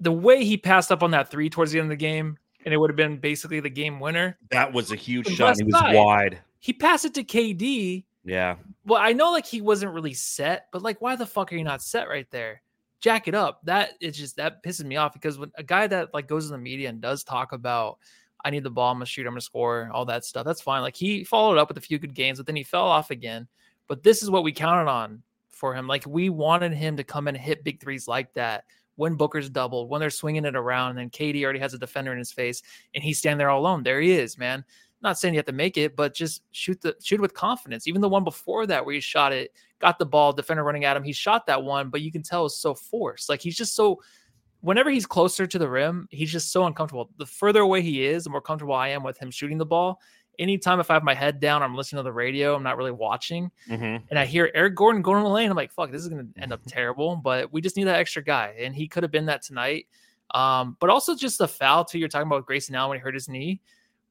the 0.00 0.12
way 0.12 0.44
he 0.44 0.56
passed 0.56 0.90
up 0.90 1.02
on 1.02 1.10
that 1.10 1.30
three 1.30 1.50
towards 1.50 1.72
the 1.72 1.78
end 1.78 1.86
of 1.86 1.90
the 1.90 1.96
game, 1.96 2.38
and 2.64 2.72
it 2.72 2.76
would 2.78 2.90
have 2.90 2.96
been 2.96 3.18
basically 3.18 3.60
the 3.60 3.70
game 3.70 4.00
winner. 4.00 4.38
That 4.50 4.72
was 4.72 4.90
a 4.90 4.96
huge 4.96 5.26
shot. 5.28 5.56
He 5.58 5.64
was 5.64 5.74
side. 5.74 5.94
wide. 5.94 6.38
He 6.60 6.72
passed 6.72 7.04
it 7.04 7.14
to 7.14 7.24
KD. 7.24 8.04
Yeah. 8.24 8.56
Well, 8.84 9.00
I 9.00 9.12
know 9.12 9.30
like 9.32 9.46
he 9.46 9.60
wasn't 9.60 9.92
really 9.92 10.14
set, 10.14 10.66
but 10.72 10.82
like, 10.82 11.00
why 11.00 11.16
the 11.16 11.26
fuck 11.26 11.52
are 11.52 11.56
you 11.56 11.64
not 11.64 11.82
set 11.82 12.08
right 12.08 12.30
there? 12.30 12.62
Jack 13.00 13.28
it 13.28 13.34
up. 13.34 13.60
That 13.64 13.92
is 14.00 14.16
just 14.16 14.36
that 14.36 14.62
pisses 14.62 14.84
me 14.84 14.96
off 14.96 15.12
because 15.12 15.38
when 15.38 15.52
a 15.56 15.62
guy 15.62 15.86
that 15.86 16.12
like 16.14 16.26
goes 16.26 16.46
in 16.46 16.52
the 16.52 16.58
media 16.58 16.88
and 16.88 17.00
does 17.00 17.22
talk 17.22 17.52
about 17.52 17.98
I 18.44 18.50
need 18.50 18.62
the 18.62 18.70
ball, 18.70 18.92
I'm 18.92 18.96
gonna 18.96 19.06
shoot, 19.06 19.26
I'm 19.26 19.32
gonna 19.32 19.40
score, 19.40 19.90
all 19.92 20.04
that 20.06 20.24
stuff. 20.24 20.44
That's 20.44 20.60
fine. 20.60 20.82
Like 20.82 20.96
he 20.96 21.24
followed 21.24 21.58
up 21.58 21.68
with 21.68 21.78
a 21.78 21.82
few 21.82 21.98
good 21.98 22.14
games, 22.14 22.38
but 22.38 22.46
then 22.46 22.56
he 22.56 22.62
fell 22.62 22.86
off 22.86 23.10
again. 23.10 23.48
But 23.88 24.02
this 24.02 24.22
is 24.22 24.30
what 24.30 24.44
we 24.44 24.52
counted 24.52 24.90
on 24.90 25.22
for 25.48 25.74
him. 25.74 25.86
Like 25.86 26.04
we 26.06 26.30
wanted 26.30 26.72
him 26.72 26.96
to 26.96 27.04
come 27.04 27.28
and 27.28 27.36
hit 27.36 27.64
big 27.64 27.80
threes 27.80 28.06
like 28.06 28.32
that 28.34 28.64
when 28.96 29.14
Booker's 29.14 29.48
doubled, 29.48 29.88
when 29.88 30.00
they're 30.00 30.10
swinging 30.10 30.44
it 30.44 30.56
around, 30.56 30.90
and 30.90 30.98
then 30.98 31.10
KD 31.10 31.42
already 31.44 31.58
has 31.60 31.74
a 31.74 31.78
defender 31.78 32.12
in 32.12 32.18
his 32.18 32.32
face, 32.32 32.62
and 32.94 33.02
he's 33.02 33.18
standing 33.18 33.38
there 33.38 33.50
all 33.50 33.60
alone. 33.60 33.82
There 33.82 34.00
he 34.00 34.12
is, 34.12 34.38
man. 34.38 34.64
Not 35.00 35.18
saying 35.18 35.34
you 35.34 35.38
have 35.38 35.46
to 35.46 35.52
make 35.52 35.76
it, 35.76 35.94
but 35.94 36.14
just 36.14 36.42
shoot 36.50 36.80
the 36.80 36.96
shoot 37.00 37.20
with 37.20 37.32
confidence. 37.32 37.86
Even 37.86 38.00
the 38.00 38.08
one 38.08 38.24
before 38.24 38.66
that 38.66 38.84
where 38.84 38.94
he 38.94 39.00
shot 39.00 39.32
it, 39.32 39.52
got 39.78 39.98
the 39.98 40.06
ball, 40.06 40.32
defender 40.32 40.64
running 40.64 40.84
at 40.84 40.96
him, 40.96 41.04
he 41.04 41.12
shot 41.12 41.46
that 41.46 41.62
one, 41.62 41.90
but 41.90 42.00
you 42.00 42.10
can 42.10 42.22
tell 42.22 42.46
it's 42.46 42.56
so 42.56 42.74
forced. 42.74 43.28
Like 43.28 43.40
he's 43.40 43.56
just 43.56 43.76
so 43.76 44.00
whenever 44.60 44.90
he's 44.90 45.06
closer 45.06 45.46
to 45.46 45.58
the 45.58 45.68
rim, 45.68 46.06
he's 46.10 46.32
just 46.32 46.52
so 46.52 46.64
uncomfortable. 46.66 47.10
The 47.18 47.26
further 47.26 47.60
away 47.60 47.82
he 47.82 48.04
is, 48.04 48.24
the 48.24 48.30
more 48.30 48.40
comfortable 48.40 48.74
I 48.74 48.88
am 48.88 49.02
with 49.02 49.18
him 49.18 49.30
shooting 49.30 49.58
the 49.58 49.66
ball. 49.66 50.00
Anytime 50.38 50.78
if 50.78 50.88
I 50.90 50.94
have 50.94 51.02
my 51.02 51.14
head 51.14 51.40
down, 51.40 51.62
I'm 51.64 51.74
listening 51.74 51.98
to 51.98 52.04
the 52.04 52.12
radio, 52.12 52.54
I'm 52.54 52.62
not 52.62 52.76
really 52.76 52.92
watching, 52.92 53.50
Mm-hmm. 53.68 54.04
and 54.08 54.18
I 54.18 54.24
hear 54.24 54.50
Eric 54.54 54.76
Gordon 54.76 55.02
going 55.02 55.18
in 55.18 55.24
the 55.24 55.30
lane, 55.30 55.50
I'm 55.50 55.56
like, 55.56 55.72
fuck, 55.72 55.90
this 55.90 56.02
is 56.02 56.08
gonna 56.08 56.26
end 56.40 56.52
up 56.52 56.60
terrible. 56.66 57.16
But 57.16 57.52
we 57.52 57.60
just 57.60 57.76
need 57.76 57.84
that 57.84 57.98
extra 57.98 58.22
guy, 58.22 58.54
and 58.58 58.74
he 58.74 58.86
could 58.86 59.02
have 59.02 59.10
been 59.10 59.26
that 59.26 59.42
tonight. 59.42 59.86
Um, 60.34 60.76
but 60.78 60.90
also 60.90 61.16
just 61.16 61.38
the 61.38 61.48
foul 61.48 61.84
too. 61.84 61.98
You're 61.98 62.08
talking 62.08 62.26
about 62.28 62.46
Grayson 62.46 62.74
Allen 62.74 62.90
when 62.90 62.98
he 62.98 63.02
hurt 63.02 63.14
his 63.14 63.28
knee. 63.28 63.60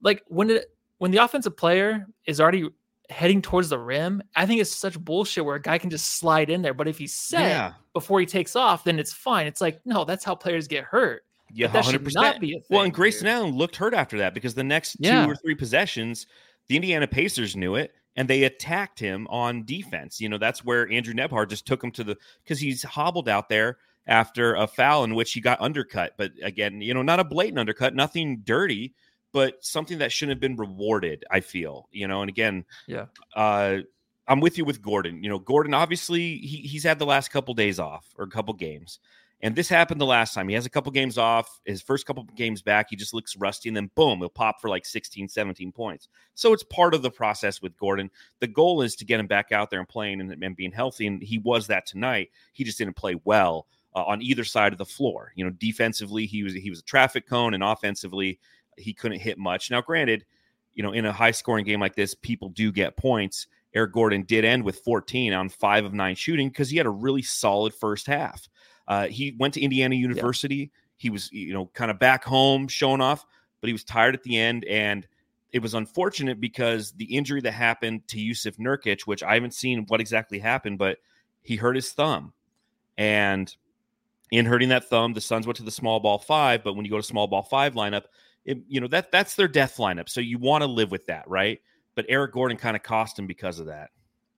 Like 0.01 0.23
when 0.27 0.49
it 0.49 0.65
when 0.97 1.11
the 1.11 1.19
offensive 1.19 1.55
player 1.55 2.07
is 2.25 2.41
already 2.41 2.67
heading 3.09 3.41
towards 3.41 3.69
the 3.69 3.79
rim, 3.79 4.21
I 4.35 4.45
think 4.45 4.59
it's 4.61 4.75
such 4.75 4.99
bullshit 4.99 5.45
where 5.45 5.55
a 5.55 5.61
guy 5.61 5.77
can 5.77 5.89
just 5.89 6.17
slide 6.19 6.49
in 6.49 6.61
there. 6.61 6.73
But 6.73 6.87
if 6.87 6.97
he's 6.97 7.13
set 7.13 7.41
Yeah. 7.41 7.73
before 7.93 8.19
he 8.19 8.25
takes 8.25 8.55
off, 8.55 8.83
then 8.83 8.99
it's 8.99 9.13
fine. 9.13 9.47
It's 9.47 9.61
like, 9.61 9.79
no, 9.85 10.03
that's 10.03 10.25
how 10.25 10.35
players 10.35 10.67
get 10.67 10.83
hurt. 10.83 11.23
Yeah, 11.53 11.67
that 11.67 11.85
hundred 11.85 12.03
percent. 12.03 12.25
not 12.25 12.41
be 12.41 12.53
a 12.55 12.57
Well, 12.69 12.83
and 12.83 12.93
Grayson. 12.93 13.25
Allen 13.27 13.55
looked 13.55 13.77
hurt 13.77 13.93
after 13.93 14.17
that 14.17 14.33
because 14.33 14.53
the 14.53 14.63
next 14.65 14.97
Yeah. 14.99 15.25
two 15.25 15.31
or 15.31 15.35
three 15.37 15.55
possessions, 15.55 16.27
the 16.67 16.75
Indiana 16.75 17.07
Pacers 17.07 17.55
knew 17.55 17.75
it 17.75 17.93
and 18.17 18.27
they 18.27 18.43
attacked 18.43 18.99
him 18.99 19.25
on 19.29 19.63
defense. 19.63 20.19
You 20.19 20.27
know, 20.27 20.37
that's 20.37 20.65
where 20.65 20.91
Andrew 20.91 21.13
Nembhard 21.13 21.49
just 21.49 21.65
took 21.65 21.81
him 21.81 21.91
to 21.91 22.03
the 22.03 22.17
because 22.43 22.59
he's 22.59 22.83
hobbled 22.83 23.29
out 23.29 23.47
there 23.47 23.77
after 24.07 24.55
a 24.55 24.67
foul 24.67 25.05
in 25.05 25.15
which 25.15 25.31
he 25.31 25.39
got 25.39 25.61
undercut. 25.61 26.15
But 26.17 26.31
again, 26.43 26.81
you 26.81 26.93
know, 26.93 27.01
not 27.01 27.21
a 27.21 27.23
blatant 27.23 27.59
undercut, 27.59 27.95
nothing 27.95 28.39
dirty, 28.43 28.93
but 29.33 29.63
something 29.63 29.97
that 29.99 30.11
shouldn't 30.11 30.37
have 30.37 30.41
been 30.41 30.55
rewarded. 30.55 31.23
I 31.31 31.39
feel, 31.41 31.87
you 31.91 32.07
know, 32.07 32.21
and 32.21 32.29
again, 32.29 32.65
Yeah. 32.87 33.05
uh, 33.35 33.79
I'm 34.27 34.39
with 34.41 34.57
you 34.57 34.65
with 34.65 34.81
Gordon. 34.81 35.23
You 35.23 35.29
know, 35.29 35.39
Gordon 35.39 35.73
obviously 35.73 36.37
he, 36.37 36.57
he's 36.57 36.83
had 36.83 36.99
the 36.99 37.05
last 37.05 37.29
couple 37.31 37.53
days 37.53 37.79
off 37.79 38.05
or 38.17 38.25
a 38.25 38.29
couple 38.29 38.53
games, 38.53 38.99
And 39.39 39.55
this 39.55 39.69
happened 39.69 40.01
the 40.01 40.05
last 40.05 40.33
time. 40.33 40.49
He 40.49 40.55
has 40.55 40.65
a 40.65 40.69
couple 40.69 40.91
games 40.91 41.17
off. 41.17 41.61
His 41.65 41.81
first 41.81 42.05
couple 42.07 42.23
games 42.35 42.61
back, 42.63 42.87
he 42.89 42.95
just 42.95 43.13
looks 43.13 43.37
rusty. 43.37 43.69
And 43.69 43.77
then 43.77 43.91
boom, 43.95 44.17
he'll 44.19 44.29
pop 44.29 44.59
for 44.59 44.67
like 44.67 44.85
16, 44.85 45.27
17 45.29 45.71
points. 45.71 46.07
So 46.33 46.51
it's 46.53 46.63
part 46.63 46.93
of 46.95 47.03
the 47.03 47.11
process 47.11 47.61
with 47.61 47.77
Gordon. 47.77 48.09
The 48.39 48.47
goal 48.47 48.81
is 48.81 48.95
to 48.95 49.05
get 49.05 49.19
him 49.19 49.27
back 49.27 49.51
out 49.51 49.69
there 49.69 49.79
and 49.79 49.87
playing 49.87 50.19
and, 50.21 50.43
and 50.43 50.55
being 50.55 50.71
healthy. 50.71 51.05
And 51.07 51.21
he 51.21 51.37
was 51.37 51.67
that 51.67 51.85
tonight. 51.85 52.31
He 52.53 52.63
just 52.63 52.79
didn't 52.79 52.95
play 52.95 53.15
well 53.25 53.67
uh, 53.95 54.03
on 54.03 54.21
either 54.23 54.43
side 54.43 54.73
of 54.73 54.79
the 54.79 54.85
floor. 54.85 55.31
You 55.35 55.45
know, 55.45 55.51
defensively, 55.51 56.25
he 56.25 56.43
was 56.43 56.53
he 56.53 56.69
was 56.69 56.79
a 56.79 56.83
traffic 56.83 57.27
cone, 57.29 57.53
and 57.53 57.63
offensively, 57.63 58.39
he 58.77 58.93
couldn't 58.93 59.19
hit 59.19 59.37
much. 59.37 59.71
Now, 59.71 59.81
granted, 59.81 60.25
you 60.73 60.83
know, 60.83 60.91
in 60.91 61.05
a 61.05 61.11
high 61.11 61.31
scoring 61.31 61.65
game 61.65 61.79
like 61.79 61.95
this, 61.95 62.13
people 62.13 62.49
do 62.49 62.71
get 62.71 62.97
points. 62.97 63.47
Eric 63.73 63.93
Gordon 63.93 64.23
did 64.23 64.45
end 64.45 64.63
with 64.63 64.79
14 64.79 65.33
on 65.33 65.49
five 65.49 65.85
of 65.85 65.93
nine 65.93 66.15
shooting 66.15 66.49
because 66.49 66.69
he 66.69 66.77
had 66.77 66.85
a 66.85 66.91
really 66.91 67.21
solid 67.21 67.73
first 67.73 68.07
half. 68.07 68.47
Uh, 68.87 69.07
he 69.07 69.35
went 69.37 69.53
to 69.55 69.61
Indiana 69.61 69.95
University. 69.95 70.55
Yeah. 70.55 70.67
He 70.97 71.09
was, 71.09 71.31
you 71.31 71.53
know, 71.53 71.67
kind 71.73 71.91
of 71.91 71.99
back 71.99 72.23
home 72.23 72.67
showing 72.67 73.01
off, 73.01 73.25
but 73.61 73.67
he 73.67 73.73
was 73.73 73.83
tired 73.83 74.15
at 74.15 74.23
the 74.23 74.37
end. 74.37 74.65
And 74.65 75.07
it 75.51 75.61
was 75.61 75.73
unfortunate 75.73 76.39
because 76.39 76.91
the 76.93 77.05
injury 77.05 77.41
that 77.41 77.51
happened 77.51 78.07
to 78.09 78.17
Jusuf 78.17 78.57
Nurkic, 78.57 79.01
which 79.01 79.23
I 79.23 79.33
haven't 79.33 79.53
seen 79.53 79.85
what 79.87 79.99
exactly 80.01 80.39
happened, 80.39 80.77
but 80.77 80.97
he 81.41 81.55
hurt 81.55 81.75
his 81.75 81.91
thumb. 81.91 82.33
And 82.97 83.53
in 84.31 84.45
hurting 84.45 84.69
that 84.69 84.89
thumb, 84.89 85.13
the 85.13 85.21
Suns 85.21 85.47
went 85.47 85.57
to 85.57 85.63
the 85.63 85.71
small 85.71 85.99
ball 85.99 86.17
five. 86.17 86.63
But 86.63 86.73
when 86.73 86.85
you 86.85 86.91
go 86.91 86.97
to 86.97 87.03
small 87.03 87.27
ball 87.27 87.43
five 87.43 87.75
lineup, 87.75 88.03
it, 88.47 88.59
you 88.67 88.79
know, 88.79 88.87
that 88.87 89.11
that's 89.11 89.35
their 89.35 89.49
death 89.49 89.75
lineup. 89.77 90.09
So 90.09 90.21
you 90.21 90.39
want 90.39 90.63
to 90.63 90.67
live 90.67 90.89
with 90.89 91.05
that, 91.07 91.29
right? 91.29 91.59
But 91.95 92.05
Eric 92.07 92.31
Gordon 92.31 92.57
kind 92.57 92.77
of 92.77 92.81
cost 92.81 93.19
him 93.19 93.27
because 93.27 93.59
of 93.59 93.67
that. 93.67 93.89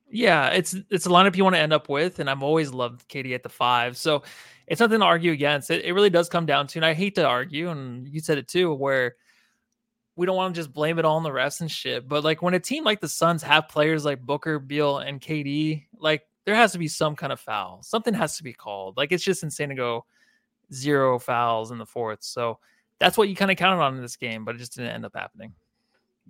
Yeah, 0.10 0.48
it's 0.48 0.76
it's 0.90 1.06
a 1.06 1.10
lineup 1.10 1.36
you 1.36 1.44
want 1.44 1.56
to 1.56 1.62
end 1.62 1.72
up 1.72 1.88
with, 1.88 2.20
and 2.20 2.28
I've 2.28 2.42
always 2.42 2.74
loved 2.74 3.08
KD 3.08 3.36
at 3.36 3.44
the 3.44 3.50
five. 3.50 3.96
So 3.96 4.24
it's 4.66 4.82
nothing 4.82 5.00
to 5.00 5.06
argue 5.06 5.32
against. 5.32 5.70
It, 5.70 5.86
it 5.86 5.94
really 5.94 6.10
does 6.10 6.28
come 6.28 6.48
down 6.48 6.66
to, 6.68 6.80
and 6.80 6.86
I 6.86 6.96
hate 6.96 7.16
to 7.16 7.26
argue, 7.26 7.70
and 7.70 8.08
you 8.08 8.20
said 8.20 8.40
it 8.40 8.48
too, 8.48 8.74
where 8.74 9.16
we 10.16 10.26
don't 10.26 10.36
want 10.36 10.56
to 10.56 10.60
just 10.60 10.74
blame 10.74 10.98
it 10.98 11.06
all 11.06 11.18
on 11.18 11.24
the 11.24 11.30
refs 11.30 11.62
and 11.62 11.70
shit. 11.70 12.10
But 12.10 12.24
like 12.24 12.42
when 12.42 12.56
a 12.56 12.60
team 12.60 12.84
like 12.84 13.02
the 13.02 13.08
Suns 13.08 13.44
have 13.44 13.70
players 13.70 14.04
like 14.04 14.22
Booker, 14.22 14.58
Beal, 14.58 14.98
and 14.98 15.22
KD, 15.22 15.86
like 16.00 16.24
there 16.46 16.56
has 16.56 16.72
to 16.72 16.80
be 16.80 16.88
some 16.88 17.16
kind 17.16 17.32
of 17.32 17.40
foul. 17.40 17.84
Something 17.84 18.16
has 18.16 18.38
to 18.38 18.44
be 18.44 18.54
called. 18.54 18.98
Like 18.98 19.12
it's 19.12 19.24
just 19.24 19.44
insane 19.44 19.70
to 19.70 19.76
go 19.76 20.06
zero 20.74 21.20
fouls 21.20 21.70
in 21.70 21.78
the 21.78 21.86
fourth. 21.86 22.24
So 22.24 22.58
that's 23.00 23.18
what 23.18 23.30
you 23.30 23.36
kind 23.36 23.52
of 23.52 23.58
counted 23.58 23.82
on 23.82 23.96
in 23.96 24.02
this 24.02 24.18
game, 24.18 24.46
but 24.46 24.56
it 24.56 24.60
just 24.60 24.76
didn't 24.76 24.92
end 24.92 25.06
up 25.06 25.14
happening. 25.16 25.54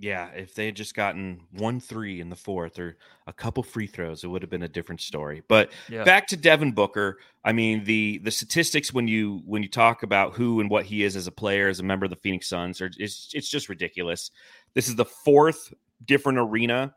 Yeah, 0.02 0.30
if 0.30 0.56
they 0.56 0.66
had 0.66 0.78
just 0.78 0.96
gotten 0.96 1.42
one 1.52 1.82
three 1.82 2.22
in 2.22 2.30
the 2.30 2.36
fourth 2.36 2.80
or 2.80 2.96
a 3.28 3.34
couple 3.34 3.64
free 3.64 3.88
throws, 3.88 4.24
it 4.24 4.28
would 4.28 4.42
have 4.42 4.50
been 4.50 4.64
a 4.64 4.68
different 4.70 5.02
story. 5.02 5.44
But 5.50 5.72
yeah. 5.90 6.06
back 6.06 6.28
to 6.28 6.38
Devin 6.38 6.72
Booker. 6.72 7.18
I 7.44 7.52
mean, 7.52 7.84
the 7.84 8.20
the 8.20 8.32
statistics 8.32 8.94
when 8.94 9.10
you 9.10 9.42
when 9.46 9.62
you 9.62 9.68
talk 9.68 10.04
about 10.04 10.36
who 10.36 10.62
and 10.62 10.70
what 10.70 10.86
he 10.86 11.04
is 11.04 11.18
as 11.18 11.28
a 11.28 11.34
player, 11.34 11.68
as 11.68 11.82
a 11.82 11.84
member 11.84 12.06
of 12.06 12.12
the 12.12 12.16
Phoenix 12.16 12.48
Suns, 12.48 12.80
are 12.80 12.90
it's 12.98 13.30
it's 13.34 13.50
just 13.50 13.68
ridiculous. 13.68 14.32
This 14.74 14.88
is 14.88 14.96
the 14.96 15.04
fourth 15.04 15.74
different 16.06 16.40
arena 16.40 16.96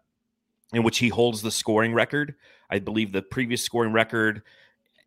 in 0.73 0.85
which 0.85 0.99
he 0.99 1.09
holds 1.09 1.43
the 1.43 1.51
scoring 1.51 1.95
record. 1.95 2.37
I 2.71 2.79
believe 2.79 3.11
the 3.11 3.23
previous 3.23 3.63
scoring 3.63 3.93
record 3.93 4.43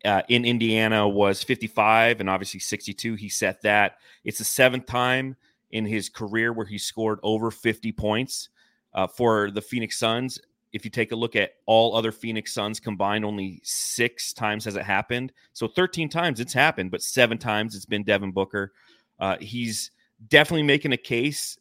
uh, 0.04 0.22
in 0.28 0.44
Indiana 0.44 1.08
was 1.08 1.42
55 1.42 2.20
and 2.20 2.28
obviously 2.30 2.60
62. 2.60 3.14
He 3.14 3.28
set 3.28 3.62
that. 3.62 3.96
It's 4.24 4.38
the 4.38 4.44
seventh 4.44 4.86
time 4.86 5.36
in 5.70 5.84
his 5.84 6.08
career 6.08 6.52
where 6.52 6.66
he 6.66 6.78
scored 6.78 7.18
over 7.22 7.50
50 7.50 7.92
points 7.92 8.48
uh, 8.94 9.06
for 9.06 9.50
the 9.50 9.62
Phoenix 9.62 9.98
Suns. 9.98 10.40
If 10.72 10.84
you 10.84 10.90
take 10.90 11.12
a 11.12 11.16
look 11.16 11.36
at 11.36 11.52
all 11.64 11.96
other 11.96 12.12
Phoenix 12.12 12.52
Suns 12.52 12.80
combined, 12.80 13.24
only 13.24 13.60
six 13.62 14.32
times 14.32 14.64
has 14.64 14.76
it 14.76 14.84
happened. 14.84 15.32
So 15.52 15.66
13 15.66 16.08
times 16.08 16.40
it's 16.40 16.52
happened, 16.52 16.90
but 16.90 17.02
seven 17.02 17.38
times 17.38 17.74
it's 17.74 17.86
been 17.86 18.04
Devin 18.04 18.32
Booker. 18.32 18.72
Uh, 19.18 19.36
he's 19.40 19.90
definitely 20.28 20.64
making 20.64 20.92
a 20.92 20.98
case 20.98 21.58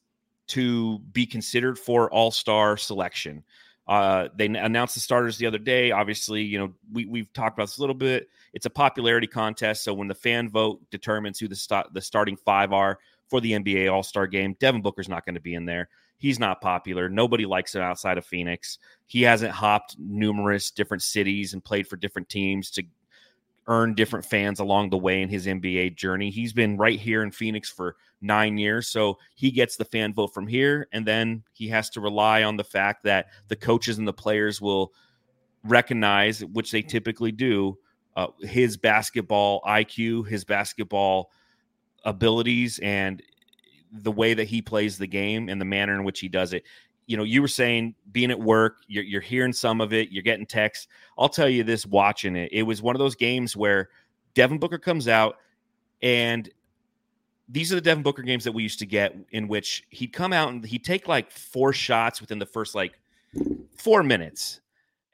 to 0.48 1.00
be 1.12 1.26
considered 1.26 1.80
for 1.80 2.12
All 2.12 2.32
Star 2.32 2.78
selection. 2.78 3.44
Uh, 3.88 4.30
they 4.36 4.46
announced 4.46 4.96
the 4.96 5.00
starters 5.00 5.38
the 5.38 5.46
other 5.46 5.60
day. 5.60 5.92
Obviously, 5.92 6.42
you 6.42 6.58
know 6.58 6.74
we 6.92 7.06
we've 7.06 7.32
talked 7.34 7.58
about 7.58 7.68
this 7.68 7.78
a 7.78 7.82
little 7.82 7.96
bit. 7.96 8.30
It's 8.54 8.66
a 8.66 8.70
popularity 8.70 9.28
contest, 9.28 9.84
so 9.84 9.94
when 9.94 10.08
the 10.08 10.16
fan 10.16 10.50
vote 10.50 10.82
determines 10.90 11.40
who 11.40 11.48
the 11.48 11.56
st- 11.56 11.94
the 11.94 12.02
starting 12.02 12.36
five 12.36 12.74
are, 12.74 12.98
for 13.30 13.42
the 13.42 13.54
NBA 13.54 13.92
All 13.92 14.04
Star 14.04 14.28
game. 14.28 14.56
Devin 14.60 14.82
Booker's 14.82 15.10
not 15.10 15.26
going 15.26 15.36
to 15.36 15.42
be 15.42 15.56
in 15.56 15.66
there. 15.66 15.90
He's 16.18 16.40
not 16.40 16.62
popular. 16.62 17.10
Nobody 17.10 17.46
likes 17.46 17.76
him 17.76 17.82
outside 17.82 18.18
of 18.18 18.26
Phoenix. 18.26 18.80
He 19.06 19.22
hasn't 19.22 19.52
hopped 19.52 19.98
numerous 20.00 20.72
different 20.72 21.04
cities 21.04 21.54
and 21.54 21.64
played 21.64 21.88
for 21.88 21.98
different 21.98 22.30
teams 22.30 22.72
to 22.72 22.84
earn 23.68 23.96
different 23.96 24.26
fans 24.26 24.60
along 24.60 24.90
the 24.90 24.98
way 24.98 25.22
in 25.22 25.30
his 25.30 25.48
NBA 25.48 25.96
journey. 25.96 26.30
He's 26.30 26.54
been 26.54 26.78
right 26.78 27.00
here 27.00 27.24
in 27.24 27.32
Phoenix 27.32 27.70
for 27.70 27.96
nine 28.22 28.58
years. 28.58 28.88
So 28.88 29.18
he 29.36 29.52
gets 29.52 29.76
the 29.76 29.86
fan 29.86 30.14
vote 30.14 30.34
from 30.34 30.48
here. 30.48 30.88
And 30.92 31.06
then 31.06 31.44
he 31.54 31.68
has 31.70 31.90
to 31.92 32.02
rely 32.02 32.44
on 32.44 32.58
the 32.58 32.64
fact 32.64 33.04
that 33.04 33.28
the 33.48 33.56
coaches 33.56 33.98
and 33.98 34.08
the 34.08 34.14
players 34.14 34.62
will 34.62 34.94
recognize, 35.64 36.46
which 36.46 36.72
they 36.72 36.82
typically 36.82 37.32
do, 37.32 37.78
uh, 38.16 38.28
his 38.42 38.78
basketball 38.78 39.62
IQ, 39.62 40.28
his 40.28 40.46
basketball 40.46 41.32
abilities 42.04 42.80
and 42.84 43.22
the 43.92 44.12
way 44.12 44.34
that 44.34 44.48
he 44.48 44.62
plays 44.62 44.98
the 44.98 45.08
game 45.08 45.50
and 45.50 45.60
the 45.60 45.66
manner 45.66 45.96
in 45.96 46.04
which 46.04 46.20
he 46.20 46.28
does 46.28 46.54
it. 46.54 46.64
You 47.08 47.18
know, 47.18 47.24
you 47.24 47.42
were 47.42 47.48
saying 47.48 47.96
being 48.12 48.32
at 48.32 48.40
work, 48.40 48.78
you're, 48.88 49.04
you're 49.04 49.22
hearing 49.22 49.54
some 49.54 49.82
of 49.82 49.94
it, 49.94 50.12
you're 50.12 50.24
getting 50.24 50.46
texts. 50.46 50.88
I'll 51.18 51.30
tell 51.30 51.50
you 51.50 51.64
this 51.64 51.86
watching 51.86 52.36
it, 52.36 52.50
it 52.52 52.64
was 52.64 52.82
one 52.82 52.96
of 52.96 53.00
those 53.00 53.16
games 53.16 53.56
where 53.56 53.90
Devin 54.34 54.58
Booker 54.58 54.78
comes 54.78 55.08
out 55.08 55.38
and 56.02 56.50
these 57.48 57.72
are 57.72 57.76
the 57.76 57.82
Devin 57.82 58.04
Booker 58.04 58.24
games 58.24 58.44
that 58.44 58.52
we 58.52 58.64
used 58.64 58.80
to 58.80 58.86
get 58.86 59.16
in 59.32 59.48
which 59.48 59.84
he'd 59.90 60.14
come 60.14 60.34
out 60.34 60.50
and 60.50 60.66
he'd 60.66 60.84
take 60.84 61.08
like 61.08 61.32
four 61.32 61.74
shots 61.74 62.20
within 62.22 62.40
the 62.40 62.46
first 62.46 62.76
like 62.76 63.00
four 63.78 64.04
minutes. 64.04 64.62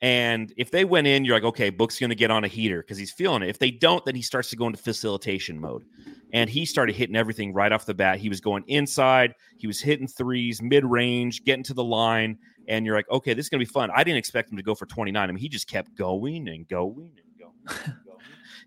And 0.01 0.51
if 0.57 0.71
they 0.71 0.83
went 0.83 1.05
in, 1.05 1.25
you're 1.25 1.35
like, 1.35 1.43
okay, 1.43 1.69
Book's 1.69 1.99
going 1.99 2.09
to 2.09 2.15
get 2.15 2.31
on 2.31 2.43
a 2.43 2.47
heater 2.47 2.81
because 2.81 2.97
he's 2.97 3.11
feeling 3.11 3.43
it. 3.43 3.49
If 3.49 3.59
they 3.59 3.69
don't, 3.69 4.03
then 4.03 4.15
he 4.15 4.23
starts 4.23 4.49
to 4.49 4.55
go 4.55 4.65
into 4.65 4.79
facilitation 4.79 5.59
mode. 5.59 5.85
And 6.33 6.49
he 6.49 6.65
started 6.65 6.95
hitting 6.95 7.15
everything 7.15 7.53
right 7.53 7.71
off 7.71 7.85
the 7.85 7.93
bat. 7.93 8.17
He 8.17 8.27
was 8.27 8.41
going 8.41 8.63
inside, 8.67 9.35
he 9.57 9.67
was 9.67 9.79
hitting 9.79 10.07
threes, 10.07 10.61
mid 10.61 10.83
range, 10.85 11.43
getting 11.43 11.63
to 11.65 11.75
the 11.75 11.83
line. 11.83 12.39
And 12.67 12.85
you're 12.85 12.95
like, 12.95 13.09
okay, 13.11 13.33
this 13.33 13.45
is 13.45 13.49
going 13.49 13.59
to 13.59 13.65
be 13.65 13.71
fun. 13.71 13.91
I 13.93 14.03
didn't 14.03 14.17
expect 14.17 14.49
him 14.51 14.57
to 14.57 14.63
go 14.63 14.73
for 14.73 14.87
29. 14.87 15.21
I 15.21 15.31
mean, 15.31 15.37
he 15.37 15.49
just 15.49 15.67
kept 15.67 15.95
going 15.95 16.47
and 16.47 16.67
going 16.67 17.11
and 17.17 17.37
going. 17.37 17.77
And 17.85 17.95
going. 18.05 18.17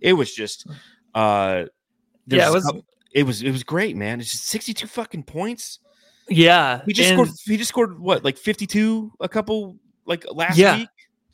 it 0.01 0.13
was 0.13 0.33
just, 0.33 0.69
uh, 1.15 1.65
yeah, 2.27 2.49
it 2.49 2.53
was, 2.53 2.65
couple, 2.65 2.85
it 3.13 3.25
was, 3.25 3.43
it 3.43 3.51
was 3.51 3.65
great, 3.65 3.97
man. 3.97 4.21
It's 4.21 4.31
just 4.31 4.47
62 4.47 4.87
fucking 4.87 5.25
points. 5.25 5.81
Yeah. 6.29 6.83
He 6.87 6.93
just 6.93 7.11
and, 7.11 7.17
scored, 7.17 7.39
he 7.45 7.57
just 7.57 7.71
scored 7.71 7.99
what, 7.99 8.25
like 8.25 8.37
52 8.37 9.13
a 9.21 9.29
couple, 9.29 9.79
like 10.07 10.27
last 10.31 10.59
yeah. 10.59 10.79
week? 10.79 10.89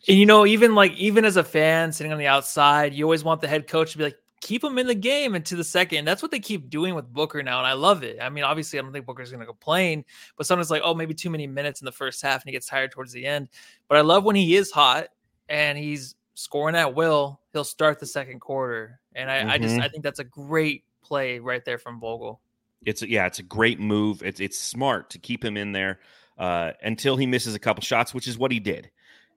And 0.08 0.18
you 0.18 0.26
know, 0.26 0.46
even 0.46 0.74
like 0.74 0.96
even 0.96 1.24
as 1.24 1.36
a 1.36 1.44
fan 1.44 1.92
sitting 1.92 2.12
on 2.12 2.18
the 2.18 2.26
outside, 2.26 2.94
you 2.94 3.04
always 3.04 3.24
want 3.24 3.40
the 3.40 3.48
head 3.48 3.66
coach 3.66 3.92
to 3.92 3.98
be 3.98 4.04
like, 4.04 4.16
keep 4.40 4.64
him 4.64 4.78
in 4.78 4.86
the 4.86 4.94
game 4.94 5.34
into 5.34 5.56
the 5.56 5.64
second. 5.64 6.06
That's 6.06 6.22
what 6.22 6.30
they 6.30 6.40
keep 6.40 6.70
doing 6.70 6.94
with 6.94 7.12
Booker 7.12 7.42
now, 7.42 7.58
and 7.58 7.66
I 7.66 7.74
love 7.74 8.02
it. 8.02 8.18
I 8.20 8.30
mean, 8.30 8.44
obviously, 8.44 8.78
I 8.78 8.82
don't 8.82 8.92
think 8.92 9.06
Booker's 9.06 9.30
going 9.30 9.40
to 9.40 9.46
complain, 9.46 10.04
but 10.36 10.46
sometimes 10.46 10.70
like, 10.70 10.82
oh, 10.84 10.94
maybe 10.94 11.14
too 11.14 11.30
many 11.30 11.46
minutes 11.46 11.80
in 11.80 11.84
the 11.84 11.92
first 11.92 12.22
half, 12.22 12.42
and 12.42 12.48
he 12.48 12.52
gets 12.52 12.66
tired 12.66 12.90
towards 12.90 13.12
the 13.12 13.26
end. 13.26 13.48
But 13.88 13.98
I 13.98 14.00
love 14.00 14.24
when 14.24 14.36
he 14.36 14.56
is 14.56 14.70
hot 14.70 15.08
and 15.48 15.78
he's 15.78 16.14
scoring 16.34 16.76
at 16.76 16.94
will. 16.94 17.40
He'll 17.52 17.64
start 17.64 18.00
the 18.00 18.06
second 18.06 18.40
quarter, 18.40 19.00
and 19.14 19.30
I, 19.30 19.40
mm-hmm. 19.40 19.50
I 19.50 19.58
just 19.58 19.74
mm-hmm. 19.74 19.82
I 19.82 19.88
think 19.88 20.02
that's 20.02 20.20
a 20.20 20.24
great 20.24 20.84
play 21.02 21.38
right 21.38 21.64
there 21.64 21.78
from 21.78 22.00
Vogel. 22.00 22.40
It's 22.86 23.02
a, 23.02 23.10
yeah, 23.10 23.26
it's 23.26 23.40
a 23.40 23.42
great 23.42 23.78
move. 23.78 24.22
It's 24.22 24.40
it's 24.40 24.58
smart 24.58 25.10
to 25.10 25.18
keep 25.18 25.44
him 25.44 25.56
in 25.58 25.72
there 25.72 26.00
uh, 26.38 26.72
until 26.82 27.16
he 27.16 27.26
misses 27.26 27.54
a 27.54 27.58
couple 27.58 27.82
shots, 27.82 28.14
which 28.14 28.26
is 28.26 28.38
what 28.38 28.50
he 28.50 28.60
did. 28.60 28.90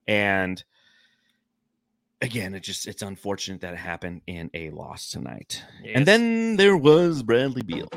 And 0.07 0.63
again, 2.21 2.55
it 2.55 2.61
just 2.61 2.87
it's 2.87 3.01
unfortunate 3.01 3.61
that 3.61 3.73
it 3.73 3.77
happened 3.77 4.21
in 4.27 4.49
a 4.53 4.69
loss 4.71 5.11
tonight. 5.11 5.61
Yes. 5.83 5.93
And 5.95 6.05
then 6.05 6.55
there 6.55 6.77
was 6.77 7.23
Bradley 7.23 7.61
Beal. 7.61 7.89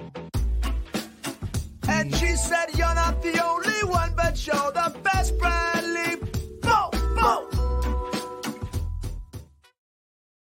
And 1.89 2.15
she 2.17 2.37
said, 2.37 2.67
You're 2.77 2.95
not 2.95 3.23
the 3.23 3.43
only 3.45 3.85
one, 3.85 4.13
but 4.17 4.47
you're 4.47 4.57
the 4.73 4.95
best, 5.03 5.39
Bradley. 5.39 6.17
Bo, 6.61 6.91
bo. 6.93 7.49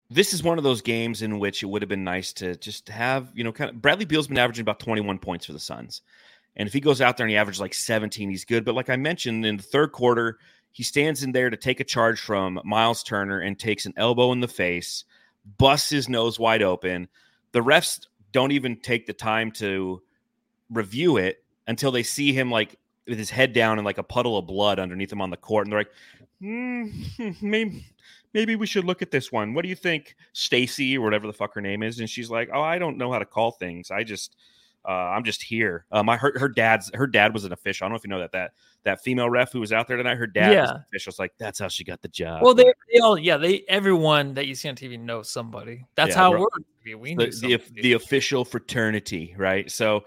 This 0.10 0.34
is 0.34 0.44
one 0.44 0.58
of 0.58 0.64
those 0.64 0.82
games 0.82 1.22
in 1.22 1.40
which 1.40 1.64
it 1.64 1.66
would 1.66 1.82
have 1.82 1.90
been 1.90 2.04
nice 2.04 2.34
to 2.34 2.56
just 2.56 2.88
have, 2.90 3.32
you 3.34 3.44
know, 3.44 3.52
kind 3.52 3.70
of 3.70 3.82
Bradley 3.82 4.06
Beal's 4.06 4.28
been 4.28 4.38
averaging 4.38 4.62
about 4.62 4.80
21 4.80 5.20
points 5.20 5.46
for 5.46 5.54
the 5.54 5.60
Suns. 5.60 6.02
And 6.56 6.68
if 6.68 6.74
he 6.74 6.80
goes 6.80 7.02
out 7.02 7.18
there 7.18 7.26
and 7.26 7.32
he 7.32 7.38
averages 7.38 7.60
like 7.60 7.74
17, 7.74 8.30
he's 8.30 8.46
good. 8.46 8.64
But 8.64 8.76
like 8.76 8.90
I 8.90 8.96
mentioned 8.96 9.46
in 9.46 9.58
the 9.58 9.64
third 9.64 9.92
quarter, 9.92 10.38
he 10.74 10.84
stands 10.84 11.24
in 11.24 11.32
there 11.32 11.50
to 11.50 11.56
take 11.56 11.80
a 11.80 11.86
charge 11.86 12.20
from 12.20 12.60
Miles 12.66 13.04
Turner 13.04 13.40
and 13.40 13.58
takes 13.58 13.86
an 13.86 13.94
elbow 13.96 14.32
in 14.32 14.40
the 14.40 14.48
face, 14.48 15.06
busts 15.58 15.92
his 15.92 16.10
nose 16.10 16.40
wide 16.40 16.64
open. 16.64 17.08
The 17.52 17.62
refs 17.62 18.08
don't 18.32 18.52
even 18.52 18.82
take 18.82 19.06
the 19.06 19.14
time 19.14 19.52
to 19.52 20.02
review 20.72 21.18
it 21.18 21.44
until 21.68 21.92
they 21.92 22.02
see 22.02 22.34
him 22.34 22.50
like 22.50 22.76
with 23.08 23.20
his 23.20 23.30
head 23.30 23.54
down 23.54 23.78
and 23.78 23.86
like 23.86 24.00
a 24.00 24.04
puddle 24.04 24.36
of 24.36 24.48
blood 24.48 24.80
underneath 24.80 25.12
him 25.12 25.22
on 25.22 25.30
the 25.30 25.38
court, 25.38 25.68
and 25.68 25.72
they're 25.72 25.82
like, 25.82 25.92
mm, 26.42 27.42
maybe 27.42 27.86
maybe 28.34 28.56
we 28.56 28.66
should 28.66 28.84
look 28.84 29.04
at 29.04 29.12
this 29.12 29.32
one. 29.32 29.54
What 29.54 29.62
do 29.62 29.70
you 29.70 29.76
think, 29.76 30.16
Stacy 30.34 30.98
or 30.98 31.02
whatever 31.02 31.28
the 31.28 31.34
fuck 31.34 31.54
her 31.54 31.62
name 31.62 31.84
is? 31.84 32.00
And 32.00 32.10
she's 32.10 32.32
like, 32.32 32.50
oh, 32.52 32.62
I 32.62 32.80
don't 32.80 32.98
know 32.98 33.12
how 33.12 33.20
to 33.20 33.26
call 33.26 33.52
things. 33.52 33.92
I 33.92 34.04
just 34.04 34.36
uh, 34.86 34.92
I'm 34.92 35.24
just 35.24 35.44
here. 35.44 35.86
Um, 35.92 36.10
I 36.10 36.18
heard 36.18 36.38
her 36.40 36.50
dad's 36.50 36.90
her 36.96 37.08
dad 37.08 37.34
was 37.34 37.46
an 37.46 37.54
official. 37.54 37.86
I 37.86 37.88
don't 37.88 37.94
know 37.94 37.98
if 37.98 38.04
you 38.04 38.10
know 38.10 38.20
that 38.20 38.32
that 38.32 38.54
that 38.84 39.04
female 39.04 39.30
ref 39.30 39.52
who 39.52 39.60
was 39.60 39.72
out 39.72 39.88
there 39.88 39.98
tonight. 39.98 40.16
Her 40.16 40.28
dad 40.28 40.54
yeah. 40.54 40.62
was 40.62 40.72
an 40.72 40.84
official. 40.88 41.10
It's 41.12 41.20
like 41.20 41.34
that's 41.38 41.60
how 41.60 41.68
she 41.68 41.84
got 41.84 42.02
the 42.02 42.08
job. 42.08 42.42
Well, 42.44 42.54
they, 42.54 42.72
they 42.92 43.00
all 43.00 43.18
yeah. 43.18 43.38
They 43.38 43.64
everyone 43.68 44.34
that 44.36 44.48
you 44.48 44.56
see 44.56 44.70
on 44.70 44.76
TV 44.76 45.00
knows 45.00 45.30
somebody. 45.30 45.86
That's 45.96 46.12
yeah, 46.12 46.16
how 46.16 46.34
it 46.34 46.40
works. 46.40 46.60
We 46.86 47.16
the, 47.16 47.28
the, 47.28 47.82
the 47.82 47.94
official 47.94 48.44
fraternity, 48.44 49.36
right? 49.38 49.72
So 49.72 50.04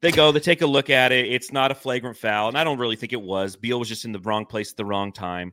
they 0.00 0.10
go, 0.10 0.32
they 0.32 0.40
take 0.40 0.62
a 0.62 0.66
look 0.66 0.88
at 0.88 1.12
it. 1.12 1.26
It's 1.30 1.52
not 1.52 1.70
a 1.70 1.74
flagrant 1.74 2.16
foul, 2.16 2.48
and 2.48 2.56
I 2.56 2.64
don't 2.64 2.78
really 2.78 2.96
think 2.96 3.12
it 3.12 3.20
was. 3.20 3.56
Beal 3.56 3.78
was 3.78 3.88
just 3.88 4.04
in 4.04 4.12
the 4.12 4.20
wrong 4.20 4.46
place 4.46 4.70
at 4.70 4.76
the 4.76 4.86
wrong 4.86 5.12
time, 5.12 5.52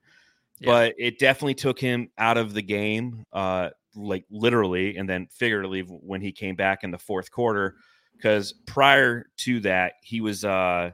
yeah. 0.59 0.67
but 0.67 0.95
it 0.97 1.19
definitely 1.19 1.55
took 1.55 1.77
him 1.77 2.09
out 2.17 2.37
of 2.37 2.53
the 2.53 2.61
game, 2.61 3.25
uh, 3.33 3.71
like 3.95 4.25
literally 4.29 4.97
and 4.97 5.09
then 5.09 5.27
figuratively 5.31 5.81
when 5.81 6.21
he 6.21 6.31
came 6.31 6.55
back 6.55 6.83
in 6.83 6.91
the 6.91 6.97
fourth 6.97 7.31
quarter 7.31 7.75
because 8.15 8.53
prior 8.65 9.25
to 9.37 9.59
that 9.61 9.93
he 10.03 10.21
was 10.21 10.45
uh 10.45 10.91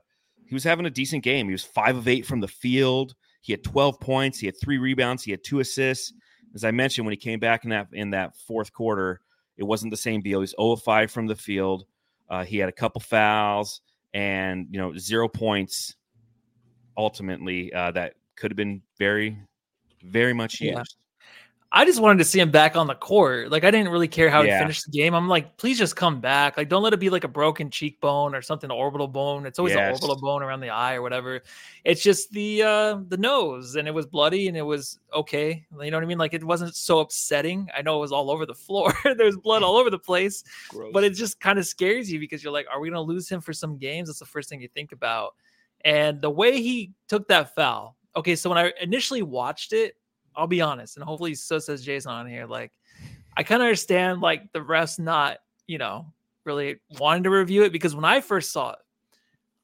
he 0.48 0.54
was 0.54 0.64
having 0.64 0.86
a 0.86 0.90
decent 0.90 1.24
game. 1.24 1.48
He 1.48 1.52
was 1.52 1.64
five 1.64 1.98
of 1.98 2.08
eight 2.08 2.26
from 2.26 2.40
the 2.40 2.48
field. 2.48 3.14
He 3.42 3.54
had 3.54 3.64
12 3.64 4.00
points. 4.00 4.40
He 4.40 4.46
had 4.46 4.56
three 4.62 4.78
rebounds. 4.78 5.24
He 5.24 5.32
had 5.32 5.44
two 5.44 5.60
assists. 5.60 6.14
As 6.56 6.64
I 6.64 6.72
mentioned, 6.72 7.06
when 7.06 7.14
he 7.14 7.18
came 7.18 7.40
back 7.40 7.64
in 7.64 7.70
that 7.72 7.88
in 7.94 8.12
that 8.12 8.36
fourth 8.48 8.74
quarter, 8.74 9.22
it 9.58 9.64
wasn't 9.64 9.92
the 9.92 9.98
same 9.98 10.22
deal. 10.22 10.40
He's 10.40 10.56
0 10.60 10.72
of 10.72 10.82
5 10.82 11.12
from 11.12 11.28
the 11.28 11.36
field. 11.36 11.86
Uh, 12.30 12.44
he 12.44 12.58
had 12.58 12.70
a 12.70 12.74
couple 12.74 13.02
fouls 13.02 13.82
and 14.14 14.68
you 14.72 14.80
know 14.80 14.98
zero 14.98 15.28
points. 15.28 15.96
Ultimately, 16.98 17.72
uh, 17.74 17.92
that 17.92 18.14
could 18.36 18.52
have 18.52 18.58
been 18.58 18.82
very, 18.98 19.38
very 20.04 20.34
much 20.34 20.60
used. 20.62 20.96
I 21.70 21.84
just 21.84 22.00
wanted 22.00 22.20
to 22.20 22.24
see 22.24 22.40
him 22.40 22.50
back 22.50 22.78
on 22.78 22.88
the 22.88 22.96
court. 22.96 23.52
Like 23.52 23.66
I 23.66 23.72
didn't 23.72 23.92
really 23.92 24.08
care 24.08 24.30
how 24.30 24.42
yeah. 24.42 24.58
he 24.58 24.64
finished 24.64 24.86
the 24.86 24.92
game. 24.92 25.14
I'm 25.14 25.28
like, 25.28 25.58
please 25.58 25.78
just 25.78 25.98
come 25.98 26.22
back. 26.22 26.56
Like 26.56 26.70
don't 26.70 26.82
let 26.82 26.94
it 26.94 27.00
be 27.00 27.10
like 27.10 27.26
a 27.26 27.28
broken 27.30 27.70
cheekbone 27.70 28.34
or 28.34 28.42
something 28.42 28.72
orbital 28.72 29.08
bone. 29.08 29.46
It's 29.46 29.60
always 29.60 29.74
yes. 29.74 29.86
an 29.86 29.94
orbital 29.94 30.22
bone 30.22 30.44
around 30.44 30.62
the 30.62 30.70
eye 30.70 30.96
or 30.96 31.02
whatever. 31.02 31.42
It's 31.84 32.02
just 32.02 32.32
the 32.32 32.64
uh 32.64 33.00
the 33.10 33.18
nose 33.18 33.76
and 33.76 33.86
it 33.86 33.94
was 33.94 34.06
bloody 34.06 34.48
and 34.48 34.56
it 34.56 34.62
was 34.62 35.00
okay. 35.14 35.66
You 35.82 35.92
know 35.92 35.98
what 35.98 36.04
I 36.04 36.08
mean? 36.08 36.18
Like 36.18 36.34
it 36.34 36.44
wasn't 36.44 36.74
so 36.74 37.00
upsetting. 37.00 37.68
I 37.76 37.82
know 37.82 37.98
it 37.98 38.02
was 38.02 38.14
all 38.14 38.32
over 38.32 38.46
the 38.46 38.56
floor. 38.56 38.94
There's 39.04 39.38
blood 39.38 39.62
all 39.62 39.76
over 39.76 39.90
the 39.90 40.00
place. 40.00 40.46
Gross. 40.70 40.92
But 40.94 41.04
it 41.04 41.16
just 41.16 41.40
kind 41.42 41.60
of 41.60 41.66
scares 41.66 42.10
you 42.10 42.20
because 42.20 42.44
you're 42.44 42.54
like, 42.54 42.68
are 42.72 42.80
we 42.80 42.90
gonna 42.90 43.02
lose 43.02 43.28
him 43.28 43.42
for 43.42 43.52
some 43.52 43.78
games? 43.78 44.08
That's 44.08 44.20
the 44.20 44.26
first 44.26 44.48
thing 44.48 44.62
you 44.62 44.70
think 44.70 44.94
about. 44.94 45.36
And 45.84 46.22
the 46.22 46.30
way 46.30 46.62
he 46.62 46.94
took 47.10 47.28
that 47.28 47.56
foul. 47.56 47.98
Okay, 48.16 48.36
so 48.36 48.50
when 48.50 48.58
I 48.58 48.72
initially 48.82 49.22
watched 49.22 49.74
it, 49.74 49.96
I'll 50.38 50.48
be 50.48 50.62
honest, 50.62 50.96
and 50.96 51.04
hopefully 51.04 51.34
so 51.36 51.58
says 51.58 51.84
Jason 51.84 52.12
on 52.12 52.28
here. 52.28 52.46
Like, 52.46 52.72
I 53.36 53.44
kind 53.44 53.62
of 53.62 53.66
understand 53.66 54.22
like 54.22 54.52
the 54.54 54.60
refs 54.60 55.00
not, 55.00 55.40
you 55.66 55.80
know, 55.80 56.14
really 56.46 56.78
wanting 57.00 57.24
to 57.24 57.32
review 57.32 57.64
it 57.64 57.72
because 57.72 57.96
when 57.96 58.06
I 58.06 58.22
first 58.22 58.52
saw 58.52 58.72
it, 58.72 58.80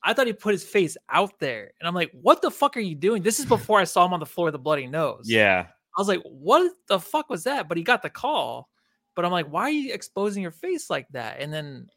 I 0.03 0.13
thought 0.13 0.27
he 0.27 0.33
put 0.33 0.51
his 0.51 0.63
face 0.63 0.97
out 1.09 1.39
there, 1.39 1.71
and 1.79 1.87
I'm 1.87 1.93
like, 1.93 2.11
what 2.11 2.41
the 2.41 2.51
fuck 2.51 2.75
are 2.75 2.81
you 2.81 2.95
doing? 2.95 3.21
This 3.21 3.39
is 3.39 3.45
before 3.57 3.79
I 3.79 3.83
saw 3.83 4.05
him 4.05 4.13
on 4.13 4.19
the 4.19 4.25
floor 4.25 4.45
with 4.45 4.55
a 4.55 4.59
bloody 4.59 4.87
nose. 4.87 5.25
Yeah, 5.27 5.67
I 5.95 6.01
was 6.01 6.07
like, 6.07 6.23
what 6.23 6.71
the 6.87 6.99
fuck 6.99 7.29
was 7.29 7.43
that? 7.43 7.69
But 7.69 7.77
he 7.77 7.83
got 7.83 8.01
the 8.01 8.09
call. 8.09 8.69
But 9.15 9.25
I'm 9.25 9.31
like, 9.31 9.45
why 9.45 9.61
are 9.61 9.69
you 9.69 9.93
exposing 9.93 10.41
your 10.41 10.51
face 10.51 10.89
like 10.89 11.07
that? 11.09 11.39
And 11.39 11.53
then 11.53 11.87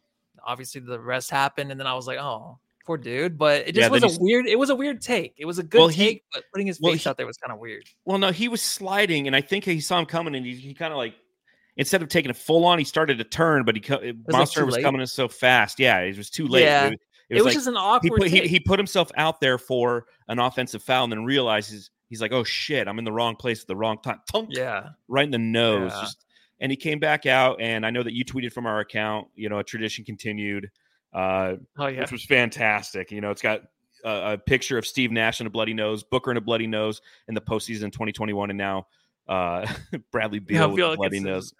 obviously 0.44 0.82
the 0.82 1.00
rest 1.00 1.30
happened, 1.30 1.70
and 1.70 1.80
then 1.80 1.86
I 1.86 1.94
was 1.94 2.06
like, 2.06 2.18
oh, 2.18 2.58
poor 2.86 2.96
dude. 2.96 3.36
But 3.36 3.68
it 3.68 3.74
just 3.74 3.86
yeah, 3.86 3.88
was 3.88 4.02
a 4.02 4.20
weird. 4.20 4.46
It 4.46 4.58
was 4.58 4.70
a 4.70 4.76
weird 4.76 5.00
take. 5.00 5.34
It 5.36 5.44
was 5.44 5.58
a 5.58 5.62
good 5.62 5.78
well, 5.78 5.88
take, 5.88 5.98
he, 5.98 6.22
but 6.32 6.44
putting 6.52 6.66
his 6.66 6.80
well, 6.80 6.92
face 6.92 7.04
he, 7.04 7.10
out 7.10 7.16
there 7.16 7.26
was 7.26 7.36
kind 7.36 7.52
of 7.52 7.58
weird. 7.58 7.88
Well, 8.04 8.18
no, 8.18 8.30
he 8.30 8.48
was 8.48 8.62
sliding, 8.62 9.26
and 9.26 9.36
I 9.36 9.40
think 9.40 9.64
he 9.64 9.80
saw 9.80 9.98
him 9.98 10.06
coming, 10.06 10.34
and 10.34 10.46
he, 10.46 10.54
he 10.54 10.74
kind 10.74 10.92
of 10.92 10.96
like 10.96 11.14
instead 11.76 12.02
of 12.02 12.08
taking 12.08 12.30
it 12.30 12.36
full 12.36 12.64
on, 12.64 12.78
he 12.78 12.84
started 12.84 13.18
to 13.18 13.24
turn, 13.24 13.64
but 13.64 13.76
he 13.76 13.82
was 13.90 14.14
monster 14.28 14.60
like 14.60 14.76
was 14.76 14.78
coming 14.78 15.00
in 15.00 15.06
so 15.06 15.28
fast. 15.28 15.78
Yeah, 15.78 15.98
it 15.98 16.16
was 16.16 16.30
too 16.30 16.46
late. 16.46 16.62
Yeah. 16.62 16.86
It, 16.86 17.00
it 17.28 17.34
was, 17.34 17.40
it 17.40 17.44
was 17.44 17.44
like, 17.44 17.54
just 17.54 17.66
an 17.66 17.76
awkward. 17.76 18.22
He 18.22 18.40
put, 18.40 18.44
he, 18.44 18.48
he 18.48 18.60
put 18.60 18.78
himself 18.78 19.10
out 19.16 19.40
there 19.40 19.58
for 19.58 20.06
an 20.28 20.38
offensive 20.38 20.82
foul, 20.82 21.04
and 21.04 21.12
then 21.12 21.24
realizes 21.24 21.90
he's 22.08 22.20
like, 22.20 22.32
"Oh 22.32 22.44
shit, 22.44 22.86
I'm 22.86 22.98
in 23.00 23.04
the 23.04 23.12
wrong 23.12 23.34
place 23.34 23.62
at 23.62 23.66
the 23.66 23.76
wrong 23.76 23.98
time." 24.00 24.20
Tunk, 24.30 24.50
yeah, 24.52 24.90
right 25.08 25.24
in 25.24 25.32
the 25.32 25.38
nose. 25.38 25.92
Yeah. 25.92 26.00
Just, 26.02 26.24
and 26.60 26.70
he 26.70 26.76
came 26.76 27.00
back 27.00 27.26
out, 27.26 27.60
and 27.60 27.84
I 27.84 27.90
know 27.90 28.02
that 28.02 28.14
you 28.14 28.24
tweeted 28.24 28.52
from 28.52 28.64
our 28.64 28.78
account. 28.78 29.26
You 29.34 29.48
know, 29.48 29.58
a 29.58 29.64
tradition 29.64 30.04
continued 30.04 30.70
uh, 31.12 31.54
oh, 31.78 31.86
yeah. 31.86 32.00
which 32.00 32.12
was 32.12 32.24
fantastic. 32.24 33.10
You 33.10 33.20
know, 33.20 33.30
it's 33.30 33.42
got 33.42 33.62
a, 34.04 34.32
a, 34.32 34.38
picture 34.38 34.78
of 34.78 34.86
Steve 34.86 35.10
Nash 35.10 35.40
and 35.40 35.46
a 35.46 35.50
bloody 35.50 35.74
nose, 35.74 36.02
Booker 36.02 36.30
and 36.30 36.38
a 36.38 36.42
bloody 36.42 36.66
nose 36.66 37.00
in 37.28 37.34
the 37.34 37.40
postseason 37.40 37.92
2021, 37.92 38.50
and 38.50 38.58
now 38.58 38.86
uh, 39.28 39.66
Bradley 40.12 40.38
Beal 40.38 40.60
yeah, 40.60 40.66
with 40.66 40.94
a 40.94 40.96
bloody 40.96 41.20
nose. 41.20 41.54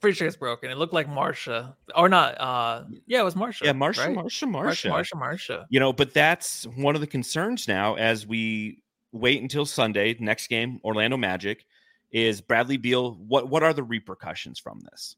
Pretty 0.00 0.16
sure 0.16 0.26
it's 0.26 0.36
broken. 0.36 0.70
It 0.70 0.78
looked 0.78 0.92
like 0.92 1.08
Marsha, 1.08 1.74
or 1.94 2.08
not? 2.08 2.40
Uh, 2.40 2.84
yeah, 3.06 3.20
it 3.20 3.24
was 3.24 3.34
Marsha. 3.34 3.62
Yeah, 3.62 3.72
Marsha, 3.72 4.06
right? 4.06 4.16
Marsha, 4.16 4.48
Marsha, 4.48 4.90
Marsha, 4.90 5.12
Marsha. 5.14 5.64
You 5.68 5.80
know, 5.80 5.92
but 5.92 6.14
that's 6.14 6.64
one 6.76 6.94
of 6.94 7.00
the 7.00 7.06
concerns 7.06 7.68
now 7.68 7.94
as 7.94 8.26
we 8.26 8.82
wait 9.12 9.42
until 9.42 9.66
Sunday, 9.66 10.16
next 10.18 10.48
game, 10.48 10.80
Orlando 10.84 11.16
Magic. 11.16 11.66
Is 12.10 12.40
Bradley 12.40 12.76
Beal? 12.76 13.12
What 13.12 13.48
what 13.48 13.62
are 13.62 13.72
the 13.72 13.82
repercussions 13.82 14.58
from 14.58 14.80
this? 14.90 15.16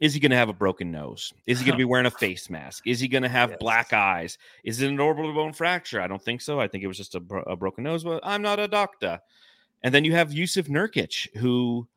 Is 0.00 0.14
he 0.14 0.20
going 0.20 0.30
to 0.30 0.36
have 0.36 0.48
a 0.48 0.54
broken 0.54 0.92
nose? 0.92 1.32
Is 1.46 1.58
he 1.58 1.64
going 1.64 1.74
to 1.74 1.78
be 1.78 1.84
wearing 1.84 2.06
a 2.06 2.10
face 2.10 2.48
mask? 2.48 2.86
Is 2.86 3.00
he 3.00 3.08
going 3.08 3.24
to 3.24 3.28
have 3.28 3.50
yes. 3.50 3.58
black 3.58 3.92
eyes? 3.92 4.38
Is 4.62 4.80
it 4.80 4.90
an 4.90 5.00
orbital 5.00 5.34
bone 5.34 5.52
fracture? 5.52 6.00
I 6.00 6.06
don't 6.06 6.22
think 6.22 6.40
so. 6.40 6.60
I 6.60 6.68
think 6.68 6.84
it 6.84 6.86
was 6.86 6.96
just 6.96 7.16
a, 7.16 7.20
bro- 7.20 7.42
a 7.42 7.56
broken 7.56 7.82
nose, 7.84 8.04
but 8.04 8.20
I'm 8.22 8.42
not 8.42 8.60
a 8.60 8.68
doctor. 8.68 9.20
And 9.82 9.92
then 9.92 10.04
you 10.04 10.12
have 10.14 10.30
Jusuf 10.30 10.68
Nurkic, 10.68 11.36
who 11.36 11.88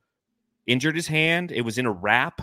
injured 0.66 0.96
his 0.96 1.08
hand. 1.08 1.52
It 1.52 1.62
was 1.62 1.78
in 1.78 1.86
a 1.86 1.92
wrap, 1.92 2.42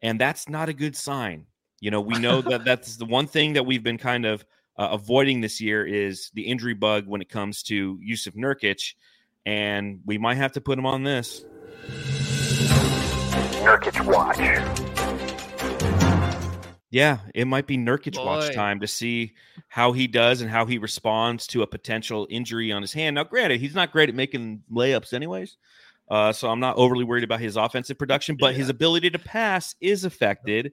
and 0.00 0.18
that's 0.18 0.48
not 0.48 0.68
a 0.70 0.74
good 0.74 0.96
sign. 0.96 1.46
You 1.80 1.90
know, 1.90 2.00
we 2.00 2.18
know 2.18 2.40
that 2.40 2.64
that's 2.64 2.96
the 2.96 3.04
one 3.04 3.26
thing 3.26 3.54
that 3.54 3.66
we've 3.66 3.82
been 3.82 3.98
kind 3.98 4.24
of 4.24 4.44
uh, 4.78 4.88
avoiding 4.92 5.42
this 5.42 5.60
year 5.60 5.86
is 5.86 6.30
the 6.32 6.42
injury 6.42 6.74
bug 6.74 7.06
when 7.06 7.20
it 7.20 7.28
comes 7.28 7.62
to 7.64 7.98
Jusuf 7.98 8.34
Nurkic, 8.34 8.94
and 9.44 10.00
we 10.06 10.16
might 10.16 10.36
have 10.36 10.52
to 10.52 10.62
put 10.62 10.78
him 10.78 10.86
on 10.86 11.04
this. 11.04 11.44
Nurkic 13.62 14.04
watch 14.06 14.38
yeah, 16.94 17.18
it 17.34 17.46
might 17.46 17.66
be 17.66 17.76
Nurkic 17.76 18.14
Boy. 18.14 18.24
watch 18.24 18.54
time 18.54 18.78
to 18.78 18.86
see 18.86 19.34
how 19.66 19.90
he 19.90 20.06
does 20.06 20.42
and 20.42 20.48
how 20.48 20.64
he 20.64 20.78
responds 20.78 21.44
to 21.48 21.62
a 21.62 21.66
potential 21.66 22.24
injury 22.30 22.70
on 22.70 22.82
his 22.82 22.92
hand. 22.92 23.16
Now, 23.16 23.24
granted, 23.24 23.60
he's 23.60 23.74
not 23.74 23.90
great 23.90 24.08
at 24.08 24.14
making 24.14 24.62
layups, 24.70 25.12
anyways. 25.12 25.56
Uh, 26.08 26.32
so 26.32 26.48
I'm 26.48 26.60
not 26.60 26.76
overly 26.76 27.02
worried 27.02 27.24
about 27.24 27.40
his 27.40 27.56
offensive 27.56 27.98
production, 27.98 28.36
but 28.38 28.52
yeah. 28.52 28.58
his 28.58 28.68
ability 28.68 29.10
to 29.10 29.18
pass 29.18 29.74
is 29.80 30.04
affected 30.04 30.72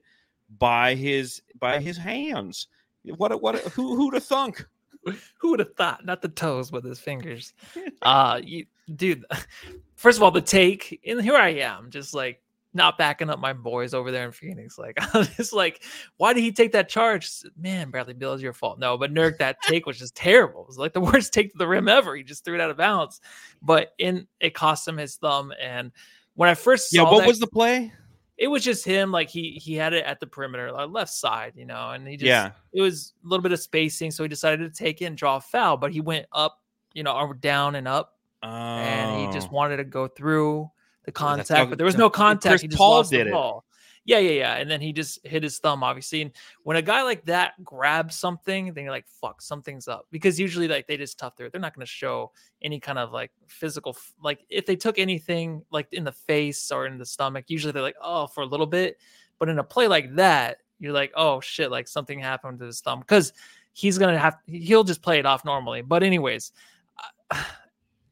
by 0.60 0.94
his 0.94 1.42
by 1.58 1.80
his 1.80 1.96
hands. 1.96 2.68
What 3.02 3.42
what 3.42 3.58
who 3.58 3.96
who'd 3.96 4.14
have 4.14 4.24
thunk? 4.24 4.64
Who 5.38 5.50
would 5.50 5.58
have 5.58 5.74
thought? 5.74 6.04
Not 6.04 6.22
the 6.22 6.28
toes, 6.28 6.70
but 6.70 6.84
his 6.84 7.00
fingers. 7.00 7.54
uh, 8.02 8.40
you, 8.40 8.66
dude. 8.94 9.24
First 9.96 10.18
of 10.18 10.22
all, 10.22 10.30
the 10.30 10.40
take, 10.40 11.00
and 11.04 11.20
here 11.20 11.34
I 11.34 11.48
am, 11.48 11.90
just 11.90 12.14
like 12.14 12.40
not 12.74 12.96
backing 12.96 13.28
up 13.28 13.38
my 13.38 13.52
boys 13.52 13.94
over 13.94 14.10
there 14.10 14.24
in 14.24 14.32
Phoenix. 14.32 14.78
Like, 14.78 14.96
I'm 15.14 15.26
just 15.36 15.52
like, 15.52 15.82
why 16.16 16.32
did 16.32 16.42
he 16.42 16.52
take 16.52 16.72
that 16.72 16.88
charge? 16.88 17.30
Man, 17.56 17.90
Bradley 17.90 18.14
Beal 18.14 18.32
is 18.32 18.42
your 18.42 18.52
fault. 18.52 18.78
No, 18.78 18.96
but 18.96 19.12
Nurk, 19.12 19.38
that 19.38 19.56
take 19.62 19.86
was 19.86 19.98
just 19.98 20.14
terrible. 20.14 20.62
It 20.62 20.68
was 20.68 20.78
like 20.78 20.92
the 20.92 21.00
worst 21.12 21.32
take 21.32 21.52
to 21.52 21.58
the 21.58 21.68
rim 21.68 21.88
ever. 21.88 22.16
He 22.16 22.22
just 22.22 22.44
threw 22.44 22.54
it 22.54 22.60
out 22.60 22.70
of 22.70 22.76
bounds. 22.76 23.20
But 23.60 23.92
in 23.98 24.26
it 24.40 24.54
cost 24.54 24.86
him 24.86 24.96
his 24.96 25.16
thumb. 25.16 25.52
And 25.60 25.92
when 26.34 26.48
I 26.48 26.54
first 26.54 26.90
saw 26.90 27.04
Yeah, 27.04 27.10
what 27.10 27.20
that, 27.20 27.28
was 27.28 27.40
the 27.40 27.46
play? 27.46 27.92
It 28.38 28.48
was 28.48 28.64
just 28.64 28.84
him, 28.84 29.12
like 29.12 29.28
he 29.28 29.52
he 29.62 29.74
had 29.74 29.92
it 29.92 30.04
at 30.04 30.18
the 30.18 30.26
perimeter, 30.26 30.72
like 30.72 30.88
left 30.88 31.12
side, 31.12 31.52
you 31.54 31.66
know, 31.66 31.90
and 31.90 32.08
he 32.08 32.16
just 32.16 32.26
yeah. 32.26 32.50
it 32.72 32.80
was 32.80 33.12
a 33.24 33.28
little 33.28 33.42
bit 33.42 33.52
of 33.52 33.60
spacing, 33.60 34.10
so 34.10 34.24
he 34.24 34.28
decided 34.28 34.58
to 34.58 34.76
take 34.76 35.00
it 35.00 35.04
and 35.04 35.16
draw 35.16 35.36
a 35.36 35.40
foul, 35.40 35.76
but 35.76 35.92
he 35.92 36.00
went 36.00 36.26
up, 36.32 36.58
you 36.94 37.04
know, 37.04 37.32
down 37.34 37.76
and 37.76 37.86
up. 37.86 38.16
Oh. 38.42 38.48
And 38.48 39.20
he 39.20 39.32
just 39.32 39.48
oh. 39.52 39.54
wanted 39.54 39.76
to 39.76 39.84
go 39.84 40.08
through 40.08 40.68
the 41.04 41.12
contact, 41.12 41.70
but 41.70 41.78
there 41.78 41.86
was 41.86 41.96
no 41.96 42.10
contact. 42.10 42.52
Chris 42.52 42.62
he 42.62 42.68
just 42.68 42.78
Paul 42.78 43.02
did 43.02 43.26
it. 43.26 43.32
Ball. 43.32 43.64
Yeah, 44.04 44.18
yeah, 44.18 44.30
yeah. 44.32 44.54
And 44.56 44.68
then 44.68 44.80
he 44.80 44.92
just 44.92 45.24
hit 45.24 45.44
his 45.44 45.58
thumb, 45.58 45.84
obviously. 45.84 46.22
And 46.22 46.32
when 46.64 46.76
a 46.76 46.82
guy 46.82 47.02
like 47.02 47.24
that 47.26 47.52
grabs 47.62 48.16
something, 48.16 48.72
then 48.74 48.84
you're 48.84 48.92
like, 48.92 49.06
fuck, 49.20 49.40
something's 49.40 49.86
up. 49.86 50.08
Because 50.10 50.40
usually, 50.40 50.66
like, 50.66 50.88
they 50.88 50.96
just 50.96 51.18
tough 51.18 51.36
through 51.36 51.46
it. 51.46 51.52
They're 51.52 51.60
not 51.60 51.74
going 51.74 51.86
to 51.86 51.90
show 51.90 52.32
any 52.60 52.80
kind 52.80 52.98
of 52.98 53.12
like 53.12 53.30
physical, 53.46 53.96
like, 54.20 54.40
if 54.48 54.66
they 54.66 54.74
took 54.74 54.98
anything 54.98 55.62
like 55.70 55.92
in 55.92 56.02
the 56.02 56.12
face 56.12 56.72
or 56.72 56.86
in 56.86 56.98
the 56.98 57.06
stomach, 57.06 57.44
usually 57.46 57.72
they're 57.72 57.82
like, 57.82 57.94
oh, 58.02 58.26
for 58.26 58.40
a 58.40 58.46
little 58.46 58.66
bit. 58.66 58.98
But 59.38 59.48
in 59.48 59.60
a 59.60 59.64
play 59.64 59.86
like 59.86 60.16
that, 60.16 60.58
you're 60.80 60.92
like, 60.92 61.12
oh 61.14 61.40
shit, 61.40 61.70
like 61.70 61.86
something 61.86 62.18
happened 62.18 62.58
to 62.58 62.66
his 62.66 62.80
thumb. 62.80 63.00
Because 63.00 63.32
he's 63.72 63.98
going 63.98 64.14
to 64.14 64.18
have, 64.18 64.36
he'll 64.46 64.84
just 64.84 65.02
play 65.02 65.20
it 65.20 65.26
off 65.26 65.44
normally. 65.44 65.82
But, 65.82 66.02
anyways, 66.02 66.50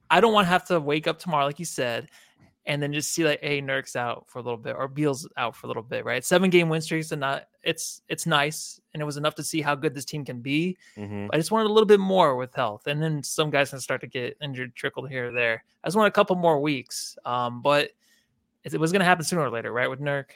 I 0.08 0.20
don't 0.20 0.32
want 0.32 0.44
to 0.44 0.50
have 0.50 0.68
to 0.68 0.78
wake 0.78 1.08
up 1.08 1.18
tomorrow, 1.18 1.46
like 1.46 1.58
you 1.58 1.64
said, 1.64 2.10
and 2.66 2.82
then 2.82 2.92
just 2.92 3.12
see 3.12 3.24
like, 3.24 3.40
hey, 3.42 3.60
Nurk's 3.62 3.96
out 3.96 4.26
for 4.28 4.38
a 4.38 4.42
little 4.42 4.58
bit 4.58 4.76
or 4.76 4.86
Beal's 4.86 5.28
out 5.36 5.56
for 5.56 5.66
a 5.66 5.68
little 5.68 5.82
bit, 5.82 6.04
right? 6.04 6.24
Seven 6.24 6.50
game 6.50 6.68
win 6.68 6.80
streaks 6.80 7.10
and 7.12 7.20
not 7.20 7.44
it's 7.62 8.02
it's 8.08 8.26
nice, 8.26 8.80
and 8.94 9.02
it 9.02 9.04
was 9.04 9.16
enough 9.16 9.34
to 9.34 9.42
see 9.42 9.60
how 9.60 9.74
good 9.74 9.94
this 9.94 10.04
team 10.04 10.24
can 10.24 10.40
be. 10.40 10.76
Mhm. 10.96 11.28
I 11.32 11.36
just 11.36 11.50
wanted 11.50 11.68
a 11.68 11.72
little 11.72 11.86
bit 11.86 12.00
more 12.00 12.36
with 12.36 12.54
health, 12.54 12.86
and 12.86 13.02
then 13.02 13.22
some 13.22 13.50
guys 13.50 13.70
can 13.70 13.80
start 13.80 14.00
to 14.02 14.06
get 14.06 14.36
injured, 14.40 14.74
trickled 14.74 15.10
here 15.10 15.28
or 15.28 15.32
there. 15.32 15.64
I 15.84 15.88
just 15.88 15.96
want 15.96 16.08
a 16.08 16.12
couple 16.12 16.36
more 16.36 16.60
weeks, 16.60 17.16
um, 17.24 17.60
but 17.62 17.90
it 18.64 18.74
it 18.74 18.80
was 18.80 18.92
going 18.92 19.00
to 19.00 19.06
happen 19.06 19.24
sooner 19.24 19.42
or 19.42 19.50
later, 19.50 19.72
right? 19.72 19.90
With 19.90 20.00
Nurk, 20.00 20.30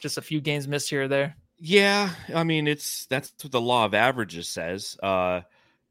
just 0.00 0.18
a 0.18 0.22
few 0.22 0.40
games 0.40 0.66
missed 0.66 0.90
here 0.90 1.04
or 1.04 1.08
there. 1.08 1.36
Yeah, 1.58 2.10
I 2.34 2.42
mean 2.44 2.66
it's 2.66 3.06
that's 3.06 3.32
what 3.42 3.52
the 3.52 3.60
law 3.60 3.84
of 3.84 3.94
averages 3.94 4.48
says. 4.48 4.96
Uh 5.02 5.42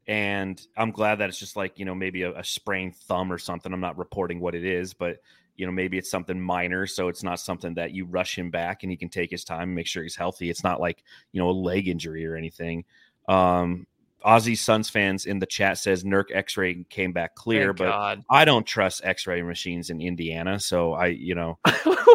and 0.07 0.59
I'm 0.75 0.89
glad 0.89 1.19
that 1.19 1.29
it's 1.29 1.37
just 1.37 1.55
like, 1.55 1.77
you 1.77 1.85
know, 1.85 1.93
maybe 1.93 2.23
a, 2.23 2.35
a 2.39 2.43
sprained 2.43 2.95
thumb 2.95 3.31
or 3.31 3.37
something. 3.37 3.71
I'm 3.71 3.79
not 3.79 3.99
reporting 3.99 4.39
what 4.39 4.55
it 4.55 4.65
is, 4.65 4.95
but 4.95 5.17
you 5.59 5.65
know, 5.65 5.71
maybe 5.71 5.97
it's 5.97 6.09
something 6.09 6.39
minor, 6.39 6.87
so 6.87 7.09
it's 7.09 7.21
not 7.21 7.39
something 7.39 7.73
that 7.73 7.91
you 7.91 8.05
rush 8.05 8.37
him 8.37 8.49
back 8.49 8.83
and 8.83 8.91
he 8.91 8.97
can 8.97 9.09
take 9.09 9.29
his 9.29 9.43
time 9.43 9.63
and 9.63 9.75
make 9.75 9.87
sure 9.87 10.03
he's 10.03 10.15
healthy. 10.15 10.49
It's 10.49 10.63
not 10.63 10.79
like, 10.79 11.03
you 11.33 11.41
know, 11.41 11.49
a 11.49 11.51
leg 11.51 11.87
injury 11.87 12.25
or 12.25 12.35
anything. 12.35 12.85
Um 13.27 13.85
Aussie 14.25 14.57
Suns 14.57 14.89
fans 14.89 15.25
in 15.25 15.39
the 15.39 15.45
chat 15.45 15.77
says 15.77 16.03
Nurk 16.03 16.25
X-ray 16.33 16.85
came 16.89 17.13
back 17.13 17.35
clear, 17.35 17.67
Thank 17.67 17.77
but 17.77 17.89
God. 17.89 18.23
I 18.29 18.43
don't 18.45 18.65
trust 18.65 19.01
X-ray 19.03 19.41
machines 19.41 19.89
in 19.89 20.01
Indiana, 20.01 20.59
so 20.59 20.93
I, 20.93 21.07
you 21.07 21.35
know, 21.35 21.57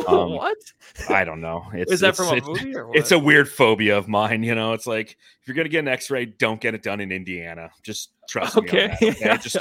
Um, 0.07 0.33
what 0.33 0.59
I 1.09 1.25
don't 1.25 1.41
know. 1.41 1.65
It's, 1.73 1.91
is 1.93 2.01
that 2.01 2.11
it's- 2.11 2.29
from 2.29 2.39
a 2.39 2.47
movie 2.47 2.77
or 2.77 2.89
what? 2.89 2.97
it's 2.99 3.11
a 3.11 3.19
weird 3.19 3.49
phobia 3.49 3.97
of 3.97 4.07
mine. 4.07 4.43
You 4.43 4.55
know, 4.55 4.75
it's 4.75 4.87
like 4.87 5.17
if 5.41 5.49
you're 5.49 5.55
gonna 5.55 5.71
get 5.71 5.79
an 5.79 5.89
X-ray, 5.89 6.27
don't 6.27 6.61
get 6.61 6.75
it 6.75 6.83
done 6.83 7.01
in 7.01 7.11
Indiana. 7.11 7.71
Just 7.83 8.11
trust 8.29 8.57
me. 8.57 8.63
On 8.63 8.69
okay. 8.69 8.89
that, 8.89 9.03
okay? 9.03 9.37
Just 9.39 9.57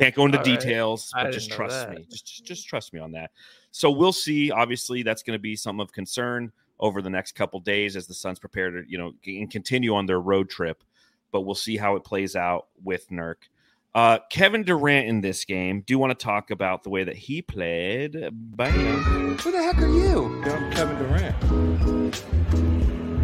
can't 0.00 0.14
go 0.14 0.24
into 0.24 0.38
All 0.38 0.44
right. 0.44 0.44
details, 0.44 1.12
I 1.14 1.24
but 1.24 1.32
just 1.32 1.50
trust 1.50 1.88
that. 1.88 1.96
me. 1.96 2.06
Just, 2.10 2.26
just 2.26 2.44
just 2.46 2.66
trust 2.68 2.94
me 2.94 3.00
on 3.00 3.12
that. 3.12 3.30
So 3.70 3.90
we'll 3.90 4.12
see. 4.12 4.50
Obviously, 4.50 5.02
that's 5.02 5.22
going 5.22 5.34
to 5.36 5.40
be 5.42 5.54
something 5.54 5.82
of 5.82 5.92
concern 5.92 6.50
over 6.80 7.02
the 7.02 7.10
next 7.10 7.32
couple 7.32 7.60
days 7.60 7.96
as 7.96 8.06
the 8.06 8.14
Suns 8.14 8.38
prepare 8.38 8.70
to, 8.70 8.82
you 8.88 8.96
know, 8.96 9.12
and 9.26 9.50
continue 9.50 9.94
on 9.94 10.06
their 10.06 10.20
road 10.20 10.48
trip. 10.48 10.82
But 11.30 11.42
we'll 11.42 11.54
see 11.54 11.76
how 11.76 11.96
it 11.96 12.04
plays 12.04 12.36
out 12.36 12.68
with 12.82 13.08
Nurk. 13.10 13.48
Uh, 13.94 14.18
Kevin 14.30 14.62
Durant 14.62 15.08
in 15.08 15.20
this 15.22 15.44
game. 15.44 15.80
Do 15.80 15.92
you 15.92 15.98
want 15.98 16.16
to 16.18 16.24
talk 16.24 16.50
about 16.50 16.82
the 16.84 16.90
way 16.90 17.04
that 17.04 17.16
he 17.16 17.42
played? 17.42 18.16
Bam. 18.32 19.38
Who 19.38 19.50
the 19.50 19.62
heck 19.62 19.78
are 19.78 19.88
you? 19.88 20.42
I'm 20.44 20.72
Kevin 20.72 20.98
Durant. 20.98 21.42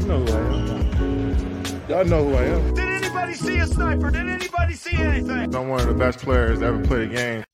You 0.00 0.08
know 0.08 0.24
who 0.24 0.32
I 0.32 0.38
am. 0.40 1.64
Y'all 1.88 2.04
know 2.04 2.24
who 2.24 2.34
I 2.34 2.44
am. 2.44 2.74
Did 2.74 2.88
anybody 2.88 3.34
see 3.34 3.58
a 3.58 3.66
sniper? 3.66 4.10
Did 4.10 4.28
anybody 4.28 4.74
see 4.74 4.96
anything? 4.96 5.54
I'm 5.54 5.68
one 5.68 5.80
of 5.80 5.86
the 5.86 5.94
best 5.94 6.18
players 6.18 6.60
to 6.60 6.66
ever 6.66 6.82
played 6.82 7.12
a 7.12 7.14
game. 7.14 7.44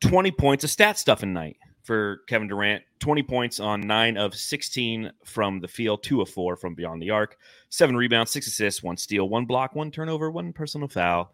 20 0.00 0.30
points 0.30 0.64
of 0.64 0.70
stat 0.70 0.96
stuffing 0.98 1.32
night 1.32 1.56
for 1.88 2.20
Kevin 2.26 2.48
Durant. 2.48 2.82
20 2.98 3.22
points 3.22 3.60
on 3.60 3.80
nine 3.80 4.18
of 4.18 4.34
16 4.34 5.10
from 5.24 5.58
the 5.58 5.66
field, 5.66 6.02
two 6.02 6.20
of 6.20 6.28
four 6.28 6.54
from 6.54 6.74
beyond 6.74 7.00
the 7.00 7.08
arc, 7.08 7.38
seven 7.70 7.96
rebounds, 7.96 8.30
six 8.30 8.46
assists, 8.46 8.82
one 8.82 8.98
steal, 8.98 9.26
one 9.26 9.46
block, 9.46 9.74
one 9.74 9.90
turnover, 9.90 10.30
one 10.30 10.52
personal 10.52 10.86
foul. 10.86 11.32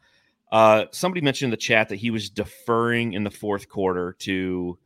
Uh, 0.52 0.84
somebody 0.92 1.20
mentioned 1.20 1.48
in 1.48 1.50
the 1.50 1.56
chat 1.56 1.88
that 1.88 1.96
he 1.96 2.12
was 2.12 2.30
deferring 2.30 3.14
in 3.14 3.24
the 3.24 3.30
fourth 3.30 3.68
quarter 3.68 4.14
to 4.20 4.78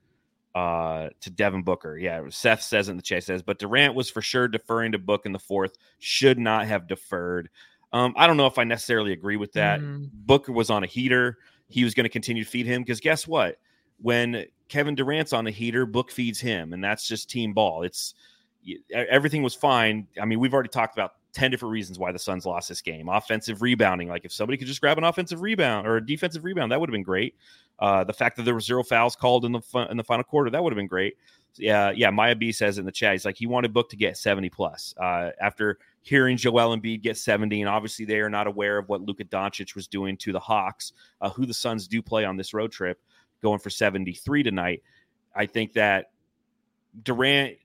uh 0.54 1.10
to 1.20 1.28
Devin 1.28 1.62
Booker. 1.64 1.98
Yeah, 1.98 2.22
Seth 2.30 2.62
says 2.62 2.88
in 2.88 2.96
the 2.96 3.02
chat 3.02 3.24
says, 3.24 3.42
but 3.42 3.58
Durant 3.58 3.94
was 3.94 4.08
for 4.08 4.22
sure 4.22 4.48
deferring 4.48 4.92
to 4.92 4.98
Book 4.98 5.26
in 5.26 5.32
the 5.32 5.38
fourth, 5.38 5.76
should 5.98 6.38
not 6.38 6.66
have 6.66 6.88
deferred. 6.88 7.50
Um, 7.92 8.14
I 8.16 8.26
don't 8.26 8.38
know 8.38 8.46
if 8.46 8.58
I 8.58 8.64
necessarily 8.64 9.12
agree 9.12 9.36
with 9.36 9.52
that. 9.52 9.80
Mm, 9.80 10.08
Booker 10.14 10.52
was 10.52 10.70
on 10.70 10.82
a 10.82 10.86
heater. 10.86 11.36
He 11.68 11.84
was 11.84 11.92
going 11.92 12.04
to 12.04 12.10
continue 12.10 12.44
to 12.44 12.50
feed 12.50 12.64
him 12.64 12.80
because 12.80 13.00
guess 13.00 13.26
what? 13.26 13.58
When 14.00 14.46
Kevin 14.68 14.94
Durant's 14.94 15.32
on 15.32 15.46
a 15.46 15.50
heater, 15.50 15.86
Book 15.86 16.10
feeds 16.10 16.40
him, 16.40 16.72
and 16.72 16.82
that's 16.82 17.06
just 17.06 17.30
team 17.30 17.52
ball. 17.52 17.82
It's 17.82 18.14
everything 18.92 19.42
was 19.42 19.54
fine. 19.54 20.06
I 20.20 20.24
mean, 20.24 20.40
we've 20.40 20.52
already 20.52 20.68
talked 20.68 20.94
about 20.94 21.12
ten 21.32 21.50
different 21.50 21.72
reasons 21.72 21.98
why 21.98 22.12
the 22.12 22.18
Suns 22.18 22.44
lost 22.44 22.68
this 22.68 22.82
game. 22.82 23.08
Offensive 23.08 23.62
rebounding, 23.62 24.08
like 24.08 24.24
if 24.24 24.32
somebody 24.32 24.58
could 24.58 24.66
just 24.66 24.80
grab 24.80 24.98
an 24.98 25.04
offensive 25.04 25.40
rebound 25.40 25.86
or 25.86 25.96
a 25.96 26.04
defensive 26.04 26.44
rebound, 26.44 26.72
that 26.72 26.80
would 26.80 26.88
have 26.88 26.94
been 26.94 27.02
great. 27.02 27.34
Uh, 27.78 28.04
the 28.04 28.12
fact 28.12 28.36
that 28.36 28.42
there 28.42 28.54
were 28.54 28.60
zero 28.60 28.82
fouls 28.82 29.14
called 29.14 29.44
in 29.44 29.52
the 29.52 29.86
in 29.90 29.96
the 29.96 30.04
final 30.04 30.24
quarter, 30.24 30.50
that 30.50 30.62
would 30.62 30.72
have 30.72 30.76
been 30.78 30.86
great. 30.86 31.16
Yeah, 31.56 31.90
yeah. 31.90 32.10
Maya 32.10 32.36
B 32.36 32.52
says 32.52 32.78
in 32.78 32.84
the 32.84 32.92
chat, 32.92 33.12
he's 33.12 33.24
like 33.24 33.36
he 33.36 33.46
wanted 33.46 33.72
Book 33.72 33.88
to 33.90 33.96
get 33.96 34.16
seventy 34.16 34.50
plus. 34.50 34.94
Uh, 35.00 35.30
after 35.40 35.78
hearing 36.02 36.36
Joel 36.36 36.76
Embiid 36.76 37.02
get 37.02 37.16
seventy, 37.16 37.62
and 37.62 37.68
obviously 37.68 38.04
they 38.04 38.20
are 38.20 38.30
not 38.30 38.46
aware 38.46 38.78
of 38.78 38.88
what 38.88 39.02
Luka 39.02 39.24
Doncic 39.24 39.74
was 39.74 39.86
doing 39.86 40.16
to 40.18 40.32
the 40.32 40.40
Hawks, 40.40 40.92
uh, 41.20 41.30
who 41.30 41.46
the 41.46 41.54
Suns 41.54 41.88
do 41.88 42.02
play 42.02 42.24
on 42.24 42.36
this 42.36 42.52
road 42.52 42.70
trip, 42.70 43.00
going 43.42 43.58
for 43.58 43.70
seventy 43.70 44.12
three 44.12 44.42
tonight. 44.42 44.82
I 45.34 45.46
think 45.46 45.72
that 45.74 46.10
Durant, 47.02 47.56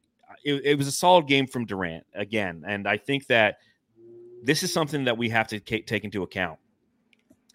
it, 0.43 0.62
it 0.65 0.77
was 0.77 0.88
a 0.88 0.91
solid 0.91 1.27
game 1.27 1.47
from 1.47 1.65
Durant 1.65 2.05
again, 2.13 2.63
and 2.67 2.88
I 2.88 2.97
think 2.97 3.27
that 3.27 3.57
this 4.43 4.63
is 4.63 4.73
something 4.73 5.05
that 5.05 5.17
we 5.17 5.29
have 5.29 5.47
to 5.47 5.59
take 5.59 6.03
into 6.03 6.23
account. 6.23 6.59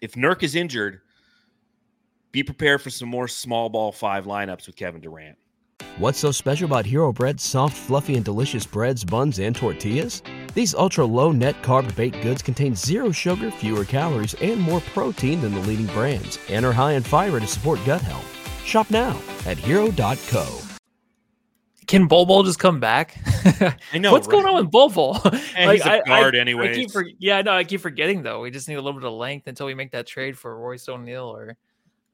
If 0.01 0.13
Nurk 0.13 0.43
is 0.43 0.55
injured, 0.55 1.01
be 2.31 2.43
prepared 2.43 2.81
for 2.81 2.89
some 2.89 3.09
more 3.09 3.27
small 3.27 3.69
ball 3.69 3.91
five 3.91 4.25
lineups 4.25 4.67
with 4.67 4.75
Kevin 4.75 5.01
Durant. 5.01 5.37
What's 5.99 6.17
so 6.17 6.31
special 6.31 6.65
about 6.65 6.85
Hero 6.85 7.11
Bread's 7.11 7.43
soft, 7.43 7.75
fluffy, 7.75 8.15
and 8.15 8.23
delicious 8.23 8.65
breads, 8.65 9.03
buns, 9.03 9.39
and 9.39 9.53
tortillas? 9.53 10.23
These 10.53 10.73
ultra 10.73 11.03
low 11.03 11.33
net 11.33 11.61
carb 11.61 11.93
baked 11.93 12.21
goods 12.21 12.41
contain 12.41 12.73
zero 12.73 13.11
sugar, 13.11 13.51
fewer 13.51 13.83
calories, 13.83 14.33
and 14.35 14.61
more 14.61 14.79
protein 14.93 15.41
than 15.41 15.53
the 15.53 15.59
leading 15.59 15.87
brands, 15.87 16.39
and 16.47 16.65
are 16.65 16.71
high 16.71 16.93
in 16.93 17.03
fiber 17.03 17.41
to 17.41 17.47
support 17.47 17.81
gut 17.85 17.99
health. 17.99 18.25
Shop 18.63 18.89
now 18.89 19.19
at 19.45 19.57
hero.co. 19.57 20.47
Can 21.85 22.07
Bol 22.07 22.25
Bol 22.25 22.43
just 22.43 22.59
come 22.59 22.79
back? 22.79 23.17
I 23.91 23.97
know, 23.97 24.13
What's 24.13 24.27
going 24.27 24.45
on 24.45 24.55
with 24.55 24.71
Bol 24.71 24.87
Bol? 24.87 25.19
And 25.57 25.71
he's 25.71 25.85
a 25.85 26.01
guard 26.05 26.33
I 26.33 26.39
anyways. 26.39 26.77
keep 26.77 26.91
for, 26.91 27.03
yeah, 27.17 27.41
no, 27.41 27.51
I 27.51 27.65
keep 27.65 27.81
forgetting 27.81 28.23
though. 28.23 28.39
We 28.39 28.51
just 28.51 28.69
need 28.69 28.75
a 28.75 28.81
little 28.81 28.97
bit 28.97 29.05
of 29.07 29.13
length 29.13 29.47
until 29.47 29.65
we 29.65 29.73
make 29.73 29.91
that 29.91 30.07
trade 30.07 30.37
for 30.37 30.57
Royce 30.57 30.87
O'Neale 30.87 31.25
or 31.25 31.57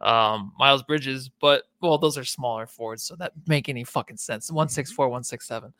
um, 0.01 0.53
Miles 0.57 0.83
Bridges. 0.83 1.29
But 1.39 1.63
well, 1.81 1.97
those 1.97 2.17
are 2.17 2.23
smaller 2.25 2.65
forwards, 2.65 3.03
so 3.03 3.15
that 3.15 3.33
make 3.47 3.69
any 3.69 3.83
fucking 3.83 4.17
sense. 4.17 4.51
One 4.51 4.69
six 4.69 4.91
four, 4.91 5.09
one 5.09 5.23
six 5.23 5.47
seven. 5.47 5.73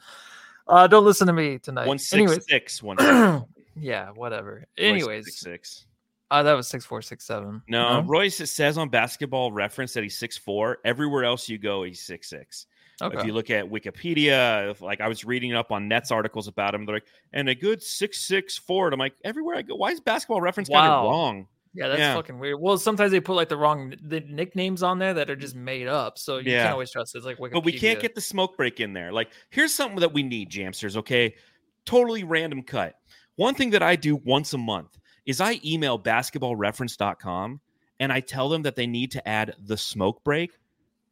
Uh, 0.67 0.88
don't 0.88 1.06
listen 1.06 1.28
to 1.28 1.34
me 1.34 1.60
tonight. 1.60 1.88
One 1.88 1.99
six 1.99 2.13
Anyways, 2.13 2.45
six 2.47 2.82
one. 2.82 2.97
yeah, 3.75 4.10
whatever. 4.12 4.65
Anyways, 4.78 5.25
six 5.25 5.39
six. 5.39 5.86
uh, 6.32 6.41
that 6.43 6.54
was 6.54 6.67
six 6.67 6.86
four 6.86 7.01
six 7.01 7.23
seven. 7.25 7.62
No, 7.67 8.01
Royce 8.01 8.39
it 8.41 8.47
says 8.47 8.78
on 8.78 8.89
Basketball 8.89 9.51
Reference 9.51 9.93
that 9.93 10.04
he's 10.04 10.17
six 10.17 10.38
four. 10.38 10.80
Everywhere 10.84 11.23
else 11.23 11.47
you 11.47 11.58
go, 11.58 11.84
he's 11.84 12.01
six 12.01 12.30
six. 12.30 12.65
okay. 13.01 13.19
If 13.19 13.25
you 13.25 13.34
look 13.34 13.51
at 13.51 13.65
Wikipedia, 13.65 14.71
if, 14.71 14.82
like 14.82 15.01
I 15.01 15.08
was 15.08 15.23
reading 15.23 15.54
up 15.54 15.71
on 15.71 15.88
Nets 15.88 16.10
articles 16.10 16.47
about 16.47 16.73
him, 16.73 16.86
they're 16.86 16.95
like, 16.95 17.06
and 17.34 17.47
a 17.49 17.56
good 17.56 17.84
six 17.84 18.21
six 18.21 18.58
forward. 18.58 18.93
I'm 18.93 18.99
like, 18.99 19.13
everywhere 19.23 19.56
I 19.56 19.62
go, 19.62 19.75
why 19.75 19.91
is 19.91 19.99
Basketball 19.99 20.41
Reference 20.41 20.69
kind 20.69 20.88
of 20.88 21.04
Wow. 21.04 21.10
wrong? 21.10 21.47
Yeah, 21.75 21.89
that's 21.89 21.99
Yeah. 21.99 22.15
fucking 22.15 22.39
weird. 22.39 22.59
Well, 22.59 22.77
sometimes 22.77 23.11
they 23.11 23.19
put 23.19 23.33
like 23.33 23.49
the 23.49 23.57
wrong 23.57 23.93
the 24.01 24.21
nicknames 24.21 24.81
on 24.81 24.97
there 24.97 25.13
that 25.13 25.29
are 25.29 25.35
just 25.35 25.55
made 25.55 25.88
up, 25.88 26.17
so 26.17 26.38
you 26.38 26.51
Yeah. 26.51 26.63
can't 26.63 26.73
always 26.73 26.89
trust 26.91 27.13
it. 27.13 27.19
It's 27.19 27.25
like 27.27 27.38
Wikipedia. 27.38 27.51
But 27.53 27.65
we 27.65 27.73
can't 27.73 27.99
get 27.99 28.15
the 28.15 28.21
smoke 28.21 28.55
break 28.57 28.79
in 28.79 28.93
there. 28.93 29.11
Like, 29.11 29.31
here's 29.49 29.73
something 29.73 29.99
that 29.99 30.13
we 30.13 30.23
need, 30.23 30.49
Jamsters. 30.49 30.95
Okay, 30.95 31.35
totally 31.85 32.23
random 32.23 32.63
cut. 32.63 32.95
One 33.35 33.53
thing 33.53 33.69
that 33.71 33.83
I 33.83 33.95
do 33.97 34.15
once 34.15 34.53
a 34.53 34.57
month 34.57 34.97
is 35.25 35.41
I 35.41 35.59
email 35.65 35.99
basketballreference.com 35.99 37.59
and 37.99 38.11
I 38.13 38.19
tell 38.19 38.49
them 38.49 38.61
that 38.63 38.75
they 38.75 38.88
need 38.88 39.11
to 39.11 39.27
add 39.27 39.55
the 39.59 39.77
smoke 39.77 40.23
break 40.23 40.51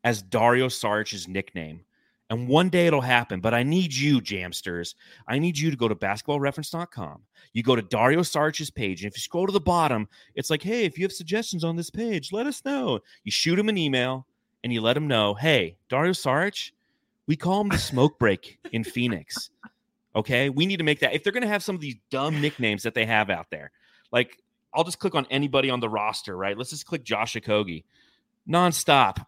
as 0.04 0.22
Dario 0.22 0.68
Saric's 0.68 1.28
nickname. 1.28 1.82
And 2.30 2.48
one 2.48 2.70
day 2.70 2.88
it'll 2.88 3.02
happen, 3.02 3.42
but 3.42 3.54
I 3.54 3.64
need 3.64 3.94
you, 3.94 4.20
Jamsters. 4.20 4.96
I 5.28 5.40
need 5.40 5.58
you 5.58 5.70
to 5.70 5.78
go 5.78 5.88
to 5.88 5.96
basketballreference.com. 5.96 7.22
You 7.54 7.64
go 7.64 7.76
to 7.76 7.82
Dario 7.82 8.22
Saric's 8.22 8.72
page, 8.72 9.04
and 9.04 9.12
if 9.12 9.18
you 9.18 9.22
scroll 9.22 9.46
to 9.46 9.52
the 9.52 9.60
bottom, 9.60 10.08
it's 10.34 10.50
like, 10.50 10.64
hey, 10.64 10.86
if 10.86 10.98
you 10.98 11.04
have 11.06 11.12
suggestions 11.12 11.64
on 11.64 11.76
this 11.76 11.90
page, 11.90 12.32
let 12.32 12.48
us 12.48 12.64
know. 12.66 13.02
You 13.24 13.32
shoot 13.32 13.60
him 13.60 13.70
an 13.70 13.78
email 13.78 14.26
and 14.64 14.72
you 14.74 14.82
let 14.82 14.98
him 14.98 15.08
know, 15.08 15.34
hey, 15.34 15.78
Dario 15.90 16.14
Saric, 16.14 16.72
we 17.28 17.36
call 17.36 17.62
him 17.62 17.70
the 17.70 17.78
smoke 17.78 18.18
break 18.18 18.58
in 18.72 18.84
Phoenix. 18.84 19.50
Okay. 20.16 20.50
We 20.50 20.66
need 20.66 20.78
to 20.78 20.84
make 20.84 21.00
that. 21.00 21.14
If 21.14 21.24
they're 21.24 21.34
going 21.34 21.44
to 21.44 21.50
have 21.50 21.64
some 21.64 21.76
of 21.76 21.82
these 21.82 21.96
dumb 22.10 22.40
nicknames 22.42 22.84
that 22.84 22.94
they 22.94 23.06
have 23.06 23.30
out 23.30 23.48
there, 23.52 23.72
like 24.12 24.38
I'll 24.74 24.84
just 24.84 25.00
click 25.00 25.16
on 25.16 25.28
anybody 25.30 25.70
on 25.70 25.80
the 25.80 25.90
roster, 25.90 26.36
right? 26.36 26.58
Let's 26.58 26.70
just 26.70 26.86
click 26.86 27.04
Josh 27.04 27.36
Okogie. 27.36 27.84
Nonstop. 28.50 29.26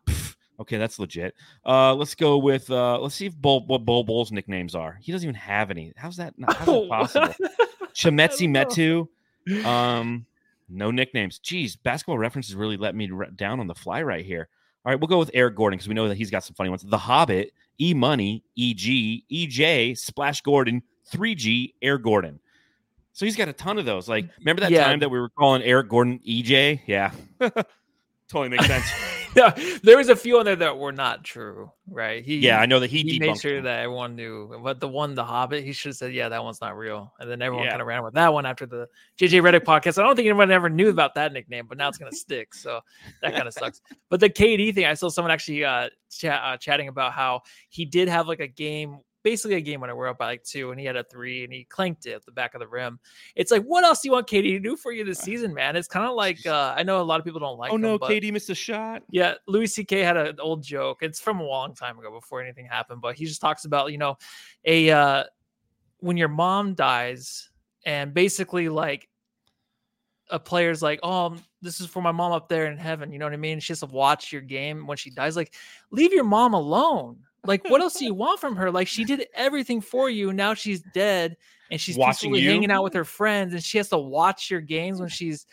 Okay, 0.59 0.77
that's 0.77 0.99
legit. 0.99 1.35
Uh, 1.65 1.93
let's 1.95 2.15
go 2.15 2.37
with 2.37 2.69
uh 2.71 2.97
let's 2.99 3.15
see 3.15 3.25
if 3.25 3.35
Bull 3.35 3.65
what 3.65 3.83
Bol 3.85 4.03
Bol's 4.03 4.31
nicknames 4.31 4.73
are. 4.75 4.97
He 5.01 5.11
doesn't 5.11 5.25
even 5.27 5.35
have 5.35 5.69
any. 5.71 5.91
How's 5.97 6.17
that 6.17 6.33
not 6.37 6.55
how's 6.55 6.67
that 6.67 6.89
possible? 6.89 7.47
Chimezie 7.93 8.49
Metu. 8.49 9.65
Um, 9.65 10.25
no 10.69 10.91
nicknames. 10.91 11.39
Geez, 11.39 11.75
basketball 11.75 12.17
references 12.17 12.55
really 12.55 12.77
let 12.77 12.95
me 12.95 13.09
r- 13.11 13.29
down 13.31 13.59
on 13.59 13.67
the 13.67 13.75
fly 13.75 14.01
right 14.01 14.25
here. 14.25 14.47
All 14.85 14.91
right, 14.91 14.99
we'll 14.99 15.07
go 15.07 15.19
with 15.19 15.31
Eric 15.33 15.55
Gordon 15.55 15.77
because 15.77 15.87
we 15.87 15.93
know 15.95 16.07
that 16.07 16.15
he's 16.17 16.29
got 16.31 16.43
some 16.43 16.55
funny 16.55 16.69
ones. 16.69 16.83
The 16.83 16.97
Hobbit, 16.97 17.51
E 17.79 17.93
Money, 17.93 18.43
EG, 18.57 19.23
EJ, 19.31 19.97
Splash 19.97 20.41
Gordon, 20.41 20.83
3G, 21.11 21.73
Air 21.81 21.97
Gordon. 21.97 22.39
So 23.13 23.25
he's 23.25 23.35
got 23.35 23.47
a 23.47 23.53
ton 23.53 23.77
of 23.80 23.86
those. 23.86 24.07
Like, 24.07 24.30
remember 24.39 24.59
that 24.61 24.71
Yeah. 24.71 24.84
time 24.84 24.99
that 24.99 25.09
we 25.09 25.19
were 25.19 25.30
calling 25.30 25.63
Eric 25.63 25.89
Gordon 25.89 26.19
EJ? 26.27 26.82
Yeah. 26.86 27.11
totally 28.30 28.49
makes 28.49 28.67
sense. 28.67 28.86
no, 29.38 29.49
there 29.83 29.97
was 29.97 30.09
a 30.09 30.15
few 30.15 30.39
on 30.39 30.45
there 30.45 30.55
that 30.55 30.77
were 30.77 30.91
not 30.91 31.23
true, 31.23 31.71
right? 31.88 32.23
He 32.23 32.38
Yeah, 32.38 32.59
I 32.59 32.65
know 32.65 32.79
that 32.79 32.89
he, 32.89 33.01
he 33.01 33.19
made 33.19 33.38
sure 33.39 33.55
them. 33.55 33.65
that 33.65 33.79
everyone 33.83 34.15
knew. 34.15 34.59
But 34.63 34.79
the 34.79 34.88
one, 34.88 35.13
The 35.15 35.23
Hobbit, 35.25 35.63
he 35.63 35.73
should 35.73 35.89
have 35.89 35.97
said, 35.97 36.13
"Yeah, 36.13 36.29
that 36.29 36.43
one's 36.43 36.61
not 36.61 36.77
real," 36.77 37.13
and 37.19 37.29
then 37.29 37.41
everyone 37.41 37.65
Yeah. 37.65 37.71
kind 37.71 37.81
of 37.81 37.88
ran 37.88 38.03
with 38.03 38.13
that 38.13 38.31
one 38.33 38.45
after 38.45 38.65
the 38.65 38.88
JJ 39.19 39.41
Redick 39.41 39.61
podcast. 39.65 39.97
I 40.01 40.03
don't 40.05 40.15
think 40.15 40.25
anyone 40.27 40.51
ever 40.51 40.69
knew 40.69 40.89
about 40.89 41.15
that 41.15 41.33
nickname, 41.33 41.65
but 41.67 41.77
now 41.77 41.89
it's 41.89 41.97
gonna 41.97 42.11
stick. 42.15 42.53
So 42.53 42.79
that 43.21 43.33
kind 43.33 43.47
of 43.47 43.53
sucks. 43.53 43.81
But 44.09 44.19
the 44.19 44.29
KD 44.29 44.73
thing, 44.73 44.86
I 44.86 44.93
saw 44.93 45.09
someone 45.09 45.31
actually 45.31 45.65
uh, 45.65 45.89
chat, 46.09 46.41
uh, 46.43 46.57
chatting 46.57 46.88
about 46.88 47.11
how 47.13 47.41
he 47.69 47.86
did 47.86 48.07
have 48.07 48.27
like 48.27 48.39
a 48.39 48.47
game. 48.47 48.99
Basically, 49.26 49.55
a 49.55 49.61
game 49.61 49.82
when 49.82 49.93
we're 49.95 50.07
up 50.07 50.19
by 50.19 50.28
like 50.28 50.43
two, 50.43 50.69
and 50.69 50.80
he 50.80 50.86
had 50.86 50.95
a 50.95 51.03
three, 51.03 51.43
and 51.43 51.51
he 51.51 51.63
clanked 51.63 52.05
it 52.05 52.13
at 52.13 52.26
the 52.26 52.32
back 52.32 52.53
of 52.53 52.59
the 52.59 52.67
rim. 52.67 52.99
It's 53.36 53.51
like, 53.51 53.63
what 53.63 53.84
else 53.84 54.01
do 54.01 54.07
you 54.07 54.11
want 54.11 54.28
KD 54.28 54.43
to 54.43 54.59
do 54.59 54.78
for 54.78 54.91
you 54.91 55.03
this 55.03 55.17
season, 55.17 55.51
man? 55.51 55.76
It's 55.76 55.88
kind 55.88 56.05
of 56.05 56.13
like 56.13 56.45
uh, 56.45 56.76
I 56.78 56.84
know 56.84 57.01
a 57.01 57.03
lot 57.03 57.19
of 57.19 57.26
people 57.26 57.39
don't 57.39 57.57
like. 57.57 57.71
oh 57.71 57.76
him, 57.76 57.82
no, 57.82 57.97
KD 57.97 58.32
missed 58.32 58.51
a 58.51 58.55
shot. 58.55 59.01
yeah, 59.09 59.34
Louis 59.47 59.65
C.K. 59.65 60.01
had 60.01 60.15
an 60.15 60.39
old 60.39 60.61
joke. 60.61 60.99
It's 61.01 61.19
from 61.19 61.39
a 61.39 61.43
long 61.43 61.73
time 61.73 61.97
ago 61.97 62.11
before 62.11 62.41
anything 62.41 62.67
happened, 62.67 63.01
but 63.01 63.15
he 63.15 63.26
just 63.26 63.41
talks 63.41 63.65
about, 63.65 63.91
you 63.91 63.97
know, 63.97 64.15
a 64.63 64.91
uh 64.91 65.23
when 65.97 66.17
your 66.17 66.30
mom 66.30 66.76
dies 66.76 67.49
and 67.84 68.13
basically 68.13 68.69
like 68.69 69.09
a 70.30 70.39
player's 70.39 70.82
like, 70.82 70.99
"Oh, 71.03 71.36
this 71.61 71.80
is 71.80 71.88
for 71.88 72.01
my 72.01 72.11
mom 72.11 72.32
up 72.32 72.49
there 72.49 72.65
in 72.65 72.78
heaven." 72.78 73.11
You 73.11 73.19
know 73.19 73.26
what 73.26 73.34
I 73.34 73.38
mean? 73.38 73.59
She 73.59 73.71
has 73.71 73.82
to 73.82 73.86
watch 73.88 74.32
your 74.32 74.41
game 74.41 74.88
when 74.88 74.97
she 74.97 75.09
dies. 75.09 75.36
Like, 75.36 75.53
leave 75.91 76.13
your 76.13 76.23
mom 76.23 76.53
alone. 76.53 77.17
Like, 77.45 77.69
what 77.69 77.81
else 77.81 77.95
do 77.95 78.05
you 78.05 78.13
want 78.13 78.39
from 78.39 78.55
her? 78.55 78.71
Like, 78.71 78.87
she 78.87 79.03
did 79.03 79.25
everything 79.33 79.81
for 79.81 80.09
you. 80.09 80.33
Now 80.33 80.53
she's 80.53 80.81
dead, 80.93 81.37
and 81.71 81.79
she's 81.79 81.97
Watching 81.97 82.33
you? 82.35 82.49
hanging 82.49 82.71
out 82.71 82.83
with 82.83 82.93
her 82.93 83.05
friends, 83.05 83.53
and 83.53 83.63
she 83.63 83.77
has 83.77 83.89
to 83.89 83.97
watch 83.97 84.49
your 84.51 84.61
games 84.61 84.99
when 84.99 85.09
she's 85.09 85.45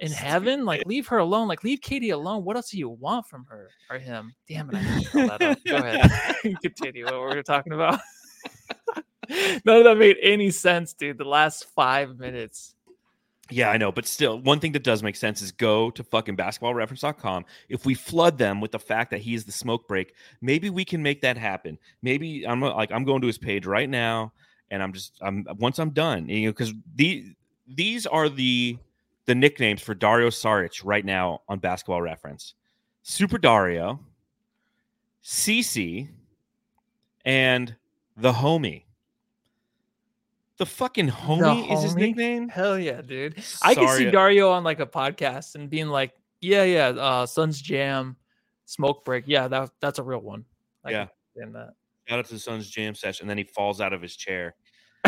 in 0.00 0.12
heaven. 0.12 0.64
Like, 0.64 0.84
leave 0.86 1.06
her 1.08 1.18
alone. 1.18 1.48
Like, 1.48 1.64
leave 1.64 1.80
KD 1.80 2.12
alone. 2.12 2.44
What 2.44 2.56
else 2.56 2.70
do 2.70 2.78
you 2.78 2.88
want 2.88 3.26
from 3.26 3.44
her 3.46 3.68
or 3.90 3.98
him? 3.98 4.34
Damn 4.48 4.70
it! 4.70 4.76
I 4.76 5.26
that 5.26 5.42
up. 5.42 5.58
Go 5.66 5.76
ahead. 5.76 6.10
Continue 6.62 7.04
what 7.04 7.14
we 7.14 7.18
were 7.20 7.42
talking 7.42 7.72
about. 7.72 8.00
None 9.28 9.76
of 9.76 9.84
that 9.84 9.98
made 9.98 10.16
any 10.22 10.50
sense, 10.50 10.94
dude. 10.94 11.18
The 11.18 11.24
last 11.24 11.66
five 11.74 12.18
minutes. 12.18 12.74
Yeah, 13.50 13.70
I 13.70 13.78
know, 13.78 13.90
but 13.90 14.06
still, 14.06 14.38
one 14.40 14.60
thing 14.60 14.72
that 14.72 14.82
does 14.84 15.02
make 15.02 15.16
sense 15.16 15.40
is 15.40 15.52
go 15.52 15.90
to 15.92 16.04
fucking 16.04 16.36
basketballreference.com. 16.36 17.46
If 17.70 17.86
we 17.86 17.94
flood 17.94 18.36
them 18.36 18.60
with 18.60 18.72
the 18.72 18.78
fact 18.78 19.10
that 19.10 19.20
he 19.20 19.34
is 19.34 19.44
the 19.44 19.52
smoke 19.52 19.88
break, 19.88 20.14
maybe 20.42 20.68
we 20.68 20.84
can 20.84 21.02
make 21.02 21.22
that 21.22 21.38
happen. 21.38 21.78
Maybe 22.02 22.46
I'm 22.46 22.60
like 22.60 22.92
I'm 22.92 23.04
going 23.04 23.22
to 23.22 23.26
his 23.26 23.38
page 23.38 23.64
right 23.64 23.88
now, 23.88 24.32
and 24.70 24.82
I'm 24.82 24.92
just 24.92 25.14
I'm 25.22 25.46
once 25.58 25.78
I'm 25.78 25.90
done, 25.90 26.28
you 26.28 26.46
know, 26.46 26.52
because 26.52 26.74
the 26.96 27.24
these 27.66 28.06
are 28.06 28.28
the 28.28 28.76
the 29.24 29.34
nicknames 29.34 29.80
for 29.80 29.94
Dario 29.94 30.28
Saric 30.28 30.82
right 30.84 31.04
now 31.04 31.40
on 31.48 31.58
Basketball 31.58 32.02
Reference: 32.02 32.52
Super 33.02 33.38
Dario, 33.38 33.98
CC, 35.24 36.08
and 37.24 37.74
the 38.14 38.32
homie. 38.32 38.82
The 40.58 40.66
fucking 40.66 41.08
homie, 41.08 41.72
is 41.72 41.82
his 41.82 41.94
homie? 41.94 41.98
nickname. 41.98 42.48
Hell 42.48 42.78
yeah, 42.78 43.00
dude. 43.00 43.42
I 43.62 43.74
could 43.74 43.88
see 43.90 44.10
Dario 44.10 44.50
on 44.50 44.64
like 44.64 44.80
a 44.80 44.86
podcast 44.86 45.54
and 45.54 45.70
being 45.70 45.86
like, 45.88 46.12
"Yeah, 46.40 46.64
yeah, 46.64 46.88
uh, 46.88 47.26
Sun's 47.26 47.60
Jam, 47.60 48.16
Smoke 48.66 49.04
Break. 49.04 49.24
Yeah, 49.26 49.46
that 49.48 49.70
that's 49.80 49.98
a 49.98 50.02
real 50.02 50.20
one." 50.20 50.44
I 50.84 50.90
Yeah. 50.90 50.96
can 51.36 51.42
understand 51.44 51.54
that. 51.54 51.74
Shout 52.08 52.18
out 52.18 52.24
to 52.26 52.32
the 52.34 52.40
Suns 52.40 52.68
jam 52.68 52.94
session, 52.94 53.24
and 53.24 53.30
then 53.30 53.38
he 53.38 53.44
falls 53.44 53.80
out 53.80 53.92
of 53.92 54.02
his 54.02 54.16
chair. 54.16 54.54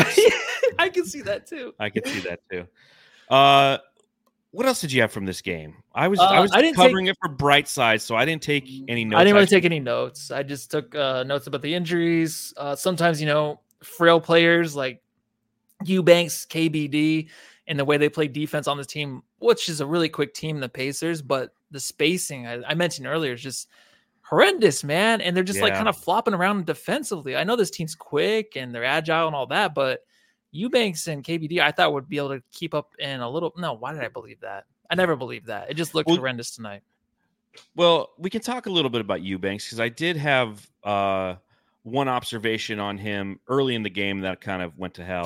I 0.79 0.89
can 0.93 1.05
see 1.05 1.21
that 1.23 1.47
too. 1.47 1.73
I 1.79 1.89
can 1.89 2.05
see 2.05 2.19
that 2.21 2.39
too. 2.49 2.65
Uh, 3.29 3.77
what 4.51 4.65
else 4.65 4.79
did 4.81 4.91
you 4.93 5.01
have 5.01 5.11
from 5.11 5.25
this 5.25 5.41
game? 5.41 5.75
I 5.93 6.07
was 6.07 6.19
Uh, 6.19 6.23
I 6.25 6.39
was 6.39 6.51
I 6.53 6.61
didn't 6.61 6.75
take- 6.77 6.85
covering 6.87 7.07
it 7.07 7.17
for 7.21 7.29
bright 7.29 7.67
side, 7.67 8.01
so 8.01 8.15
I 8.15 8.23
didn't 8.25 8.43
take 8.43 8.69
any 8.87 9.03
notes. 9.03 9.19
I 9.19 9.23
didn't 9.23 9.33
really 9.35 9.43
actually. 9.43 9.57
take 9.57 9.65
any 9.65 9.79
notes. 9.79 10.31
I 10.31 10.43
just 10.43 10.71
took 10.71 10.93
uh, 10.95 11.23
notes 11.23 11.47
about 11.47 11.61
the 11.61 11.73
injuries. 11.73 12.53
Uh, 12.55 12.75
sometimes, 12.75 13.19
you 13.19 13.27
know, 13.27 13.59
frail 13.83 14.21
players 14.21 14.75
like 14.75 15.00
Eubanks, 15.85 16.45
KBD, 16.45 17.29
and 17.67 17.79
the 17.79 17.85
way 17.85 17.97
they 17.97 18.09
play 18.09 18.27
defense 18.27 18.67
on 18.67 18.77
this 18.77 18.87
team, 18.87 19.23
which 19.39 19.69
is 19.69 19.81
a 19.81 19.85
really 19.85 20.09
quick 20.09 20.33
team, 20.33 20.59
the 20.59 20.69
Pacers, 20.69 21.21
but 21.21 21.53
the 21.71 21.79
spacing 21.79 22.47
I, 22.47 22.61
I 22.67 22.73
mentioned 22.73 23.07
earlier 23.07 23.33
is 23.33 23.41
just 23.41 23.69
horrendous, 24.21 24.83
man. 24.83 25.21
And 25.21 25.35
they're 25.35 25.43
just 25.43 25.61
like 25.61 25.73
kind 25.73 25.89
of 25.89 25.97
flopping 25.97 26.33
around 26.33 26.65
defensively. 26.65 27.35
I 27.35 27.43
know 27.43 27.55
this 27.55 27.71
team's 27.71 27.95
quick 27.95 28.55
and 28.55 28.73
they're 28.73 28.85
agile 28.85 29.27
and 29.27 29.35
all 29.35 29.47
that, 29.47 29.73
but 29.75 30.01
Eubanks 30.51 31.07
and 31.07 31.23
KBD, 31.23 31.59
I 31.59 31.71
thought 31.71 31.93
would 31.93 32.09
be 32.09 32.17
able 32.17 32.29
to 32.29 32.43
keep 32.51 32.73
up 32.73 32.91
in 32.99 33.21
a 33.21 33.29
little. 33.29 33.53
No, 33.57 33.73
why 33.73 33.93
did 33.93 34.03
I 34.03 34.09
believe 34.09 34.41
that? 34.41 34.65
I 34.89 34.95
never 34.95 35.15
believed 35.15 35.47
that. 35.47 35.69
It 35.69 35.75
just 35.75 35.95
looked 35.95 36.07
Well- 36.07 36.17
horrendous 36.17 36.51
tonight. 36.55 36.81
Well, 37.75 38.11
we 38.17 38.29
can 38.29 38.41
talk 38.41 38.65
a 38.65 38.69
little 38.69 38.89
bit 38.89 39.01
about 39.01 39.21
Eubanks 39.21 39.65
because 39.65 39.81
I 39.81 39.89
did 39.89 40.15
have 40.15 40.65
uh, 40.85 41.35
one 41.83 42.07
observation 42.07 42.79
on 42.79 42.97
him 42.97 43.41
early 43.47 43.75
in 43.75 43.83
the 43.83 43.89
game 43.89 44.21
that 44.21 44.39
kind 44.39 44.61
of 44.61 44.77
went 44.77 44.93
to 44.95 45.03
hell. 45.03 45.25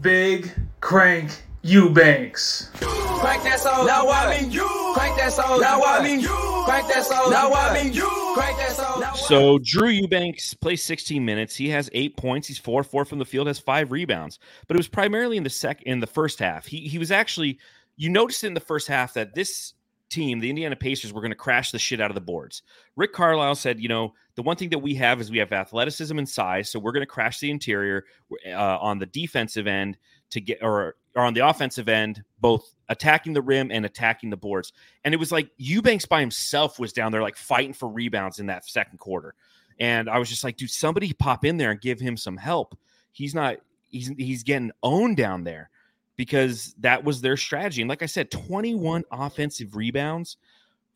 Big 0.00 0.52
Crank 0.80 1.30
Eubanks. 1.62 2.70
Crank 2.74 3.42
that 3.44 3.60
soul. 3.60 3.86
Now 3.86 4.08
I 4.08 4.40
mean 4.40 4.50
you. 4.50 4.68
Crank 4.94 5.16
that 5.16 5.32
soul. 5.32 5.58
Now 5.60 5.82
I 5.82 6.02
mean 6.02 6.20
you. 6.20 6.62
Crank 6.66 6.86
that 6.88 7.04
soul. 7.04 7.30
Now 7.30 7.52
I 7.52 7.82
mean 7.82 7.92
you. 7.92 8.08
Crank 8.34 8.56
that 8.58 8.72
soul. 8.72 9.02
So 9.14 9.58
Drew 9.62 9.88
Eubanks 9.88 10.54
plays 10.54 10.82
16 10.82 11.24
minutes. 11.24 11.56
He 11.56 11.70
has 11.70 11.88
eight 11.92 12.16
points. 12.16 12.46
He's 12.46 12.58
four 12.58 12.84
four 12.84 13.04
from 13.04 13.18
the 13.18 13.24
field. 13.24 13.46
Has 13.46 13.58
five 13.58 13.90
rebounds. 13.90 14.38
But 14.68 14.76
it 14.76 14.78
was 14.78 14.88
primarily 14.88 15.38
in 15.38 15.42
the 15.42 15.50
sec 15.50 15.82
in 15.82 16.00
the 16.00 16.06
first 16.06 16.38
half. 16.38 16.66
He 16.66 16.80
he 16.88 16.98
was 16.98 17.10
actually 17.10 17.58
you 17.96 18.10
noticed 18.10 18.44
in 18.44 18.54
the 18.54 18.60
first 18.60 18.88
half 18.88 19.14
that 19.14 19.34
this 19.34 19.72
team, 20.08 20.40
the 20.40 20.50
Indiana 20.50 20.76
Pacers, 20.76 21.12
were 21.12 21.20
going 21.20 21.30
to 21.30 21.36
crash 21.36 21.70
the 21.70 21.78
shit 21.78 22.00
out 22.00 22.10
of 22.10 22.14
the 22.14 22.20
boards. 22.20 22.62
Rick 22.96 23.12
Carlisle 23.12 23.56
said, 23.56 23.80
you 23.80 23.88
know, 23.88 24.14
the 24.36 24.42
one 24.42 24.56
thing 24.56 24.68
that 24.70 24.78
we 24.78 24.94
have 24.94 25.20
is 25.20 25.30
we 25.30 25.38
have 25.38 25.52
athleticism 25.52 26.16
and 26.16 26.28
size, 26.28 26.70
so 26.70 26.78
we're 26.78 26.92
going 26.92 27.02
to 27.02 27.06
crash 27.06 27.40
the 27.40 27.50
interior 27.50 28.04
uh, 28.46 28.78
on 28.78 28.98
the 28.98 29.06
defensive 29.06 29.66
end 29.66 29.96
to 30.30 30.40
get 30.40 30.62
or 30.62 30.94
or 31.14 31.24
on 31.24 31.32
the 31.32 31.40
offensive 31.40 31.88
end, 31.88 32.22
both 32.38 32.74
attacking 32.90 33.32
the 33.32 33.40
rim 33.40 33.70
and 33.72 33.86
attacking 33.86 34.28
the 34.28 34.36
boards. 34.36 34.74
And 35.02 35.14
it 35.14 35.16
was 35.16 35.32
like 35.32 35.50
Eubanks 35.56 36.04
by 36.04 36.20
himself 36.20 36.78
was 36.78 36.92
down 36.92 37.10
there 37.10 37.22
like 37.22 37.36
fighting 37.36 37.72
for 37.72 37.88
rebounds 37.88 38.38
in 38.38 38.46
that 38.46 38.68
second 38.68 38.98
quarter. 38.98 39.34
And 39.80 40.10
I 40.10 40.18
was 40.18 40.28
just 40.28 40.44
like, 40.44 40.58
dude, 40.58 40.70
somebody 40.70 41.12
pop 41.14 41.44
in 41.44 41.56
there 41.56 41.70
and 41.70 41.80
give 41.80 41.98
him 41.98 42.18
some 42.18 42.36
help. 42.36 42.78
He's 43.12 43.34
not 43.34 43.56
he's 43.88 44.08
he's 44.18 44.42
getting 44.42 44.70
owned 44.82 45.16
down 45.16 45.44
there 45.44 45.70
because 46.16 46.74
that 46.80 47.04
was 47.04 47.22
their 47.22 47.38
strategy. 47.38 47.80
And 47.80 47.88
like 47.88 48.02
I 48.02 48.06
said, 48.06 48.30
21 48.30 49.04
offensive 49.10 49.76
rebounds 49.76 50.36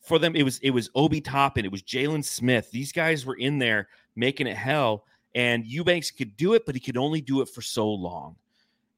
for 0.00 0.18
them. 0.18 0.34
It 0.34 0.42
was 0.42 0.58
it 0.58 0.70
was 0.70 0.90
Obi 0.94 1.20
Toppin, 1.20 1.64
it 1.64 1.72
was 1.72 1.82
Jalen 1.82 2.24
Smith. 2.24 2.70
These 2.70 2.92
guys 2.92 3.26
were 3.26 3.36
in 3.36 3.58
there 3.58 3.88
making 4.16 4.46
it 4.46 4.56
hell. 4.56 5.04
And 5.34 5.64
Eubanks 5.64 6.10
could 6.10 6.36
do 6.36 6.54
it, 6.54 6.66
but 6.66 6.74
he 6.74 6.80
could 6.80 6.96
only 6.96 7.20
do 7.20 7.40
it 7.40 7.48
for 7.48 7.62
so 7.62 7.88
long. 7.88 8.34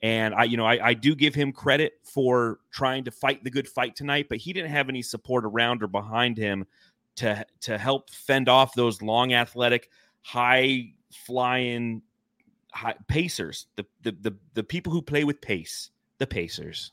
And 0.02 0.34
I, 0.34 0.44
you 0.44 0.56
know, 0.56 0.64
I, 0.64 0.88
I 0.88 0.94
do 0.94 1.14
give 1.14 1.34
him 1.34 1.52
credit 1.52 1.92
for 2.02 2.58
trying 2.72 3.04
to 3.04 3.10
fight 3.10 3.44
the 3.44 3.50
good 3.50 3.68
fight 3.68 3.94
tonight, 3.94 4.26
but 4.28 4.38
he 4.38 4.52
didn't 4.52 4.70
have 4.70 4.88
any 4.88 5.02
support 5.02 5.44
around 5.44 5.82
or 5.82 5.86
behind 5.86 6.38
him 6.38 6.66
to 7.16 7.44
to 7.60 7.78
help 7.78 8.10
fend 8.10 8.48
off 8.48 8.74
those 8.74 9.02
long, 9.02 9.34
athletic, 9.34 9.90
high 10.22 10.92
flying 11.12 12.02
high, 12.72 12.94
pacers. 13.06 13.66
The, 13.76 13.84
the 14.02 14.12
the 14.12 14.36
the 14.54 14.64
people 14.64 14.92
who 14.92 15.02
play 15.02 15.24
with 15.24 15.40
pace, 15.40 15.90
the 16.18 16.26
Pacers. 16.26 16.92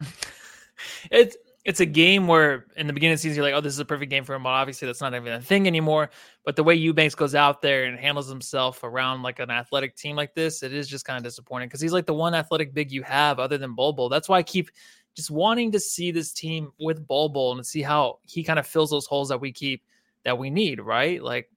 it's 1.10 1.36
it's 1.68 1.80
a 1.80 1.86
game 1.86 2.26
where 2.26 2.64
in 2.76 2.86
the 2.86 2.94
beginning 2.94 3.12
of 3.12 3.18
the 3.18 3.22
season 3.24 3.36
you're 3.36 3.44
like, 3.44 3.52
oh, 3.52 3.60
this 3.60 3.74
is 3.74 3.78
a 3.78 3.84
perfect 3.84 4.08
game 4.08 4.24
for 4.24 4.34
him. 4.34 4.42
But 4.42 4.48
obviously 4.48 4.86
that's 4.86 5.02
not 5.02 5.14
even 5.14 5.34
a 5.34 5.40
thing 5.42 5.66
anymore. 5.66 6.08
But 6.42 6.56
the 6.56 6.64
way 6.64 6.74
Eubanks 6.74 7.14
goes 7.14 7.34
out 7.34 7.60
there 7.60 7.84
and 7.84 7.98
handles 7.98 8.26
himself 8.26 8.82
around 8.84 9.20
like 9.20 9.38
an 9.38 9.50
athletic 9.50 9.94
team 9.94 10.16
like 10.16 10.34
this, 10.34 10.62
it 10.62 10.72
is 10.72 10.88
just 10.88 11.04
kind 11.04 11.18
of 11.18 11.24
disappointing 11.24 11.68
because 11.68 11.82
he's 11.82 11.92
like 11.92 12.06
the 12.06 12.14
one 12.14 12.34
athletic 12.34 12.72
big 12.72 12.90
you 12.90 13.02
have 13.02 13.38
other 13.38 13.58
than 13.58 13.74
Bol 13.74 13.92
Bol. 13.92 14.08
That's 14.08 14.30
why 14.30 14.38
I 14.38 14.42
keep 14.44 14.70
just 15.14 15.30
wanting 15.30 15.70
to 15.72 15.78
see 15.78 16.10
this 16.10 16.32
team 16.32 16.72
with 16.80 17.06
Bol 17.06 17.28
Bol 17.28 17.52
and 17.52 17.66
see 17.66 17.82
how 17.82 18.20
he 18.24 18.42
kind 18.42 18.58
of 18.58 18.66
fills 18.66 18.88
those 18.88 19.04
holes 19.04 19.28
that 19.28 19.38
we 19.38 19.52
keep 19.52 19.82
that 20.24 20.38
we 20.38 20.48
need, 20.48 20.80
right? 20.80 21.22
Like 21.22 21.50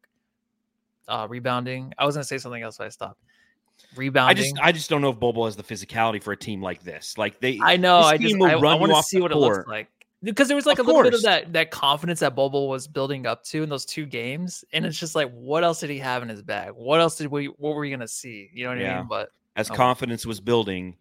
uh 1.07 1.25
rebounding. 1.29 1.93
I 1.97 2.05
was 2.05 2.15
gonna 2.15 2.25
say 2.25 2.37
something 2.37 2.61
else, 2.61 2.79
but 2.79 2.87
I 2.87 2.89
stopped. 2.89 3.21
I 3.23 3.95
Rebounding. 3.95 4.43
just 4.43 4.57
I 4.61 4.73
just 4.73 4.89
don't 4.89 5.01
know 5.01 5.11
if 5.11 5.21
Bobo 5.21 5.45
has 5.45 5.55
the 5.55 5.63
physicality 5.63 6.21
for 6.21 6.33
a 6.33 6.37
team 6.37 6.61
like 6.61 6.83
this. 6.83 7.17
Like 7.17 7.39
they, 7.39 7.61
I 7.63 7.77
know. 7.77 7.99
I 7.99 8.17
just 8.17 8.37
will 8.37 8.47
I, 8.47 8.55
want 8.55 8.91
to 8.91 9.03
see 9.03 9.21
what 9.21 9.31
it 9.31 9.37
looks 9.37 9.65
like 9.69 9.87
because 10.23 10.47
there 10.47 10.55
was 10.55 10.65
like 10.65 10.79
Of 10.79 10.85
a 10.85 10.89
little 10.89 11.03
bit 11.03 11.13
of 11.13 11.23
that 11.23 11.53
that 11.53 11.71
confidence 11.71 12.19
that 12.19 12.35
Bobo 12.35 12.65
was 12.65 12.87
building 12.87 13.25
up 13.25 13.43
to 13.45 13.63
in 13.63 13.69
those 13.69 13.85
two 13.85 14.05
games, 14.05 14.63
and 14.73 14.85
it's 14.85 14.97
just 14.97 15.15
like, 15.15 15.31
what 15.31 15.63
else 15.63 15.79
did 15.79 15.89
he 15.89 15.99
have 15.99 16.21
in 16.23 16.29
his 16.29 16.41
bag? 16.41 16.71
What 16.75 16.99
else 17.01 17.17
did 17.17 17.27
we? 17.27 17.47
What 17.47 17.75
were 17.75 17.81
we 17.81 17.89
gonna 17.89 18.07
see? 18.07 18.49
You 18.53 18.65
know 18.65 18.69
what 18.71 18.79
I 18.79 18.97
mean? 18.97 19.07
But 19.09 19.29
as 19.55 19.69
Oh. 19.69 19.75
confidence 19.75 20.25
was 20.25 20.39
building, 20.39 20.95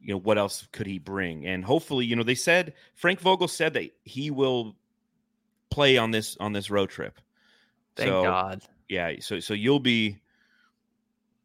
you 0.00 0.14
know, 0.14 0.18
what 0.18 0.38
else 0.38 0.66
could 0.72 0.86
he 0.86 0.98
bring? 0.98 1.46
And 1.46 1.64
hopefully, 1.64 2.06
you 2.06 2.16
know, 2.16 2.22
they 2.22 2.34
said 2.34 2.74
Frank 2.94 3.20
Vogel 3.20 3.48
said 3.48 3.74
that 3.74 3.90
he 4.04 4.30
will 4.30 4.76
play 5.70 5.96
on 5.96 6.10
this 6.10 6.36
on 6.40 6.52
this 6.52 6.70
road 6.70 6.90
trip. 6.90 7.18
thank 7.96 8.08
so, 8.08 8.22
God. 8.22 8.62
Yeah, 8.88 9.12
so 9.20 9.40
so 9.40 9.54
you'll 9.54 9.80
be 9.80 10.18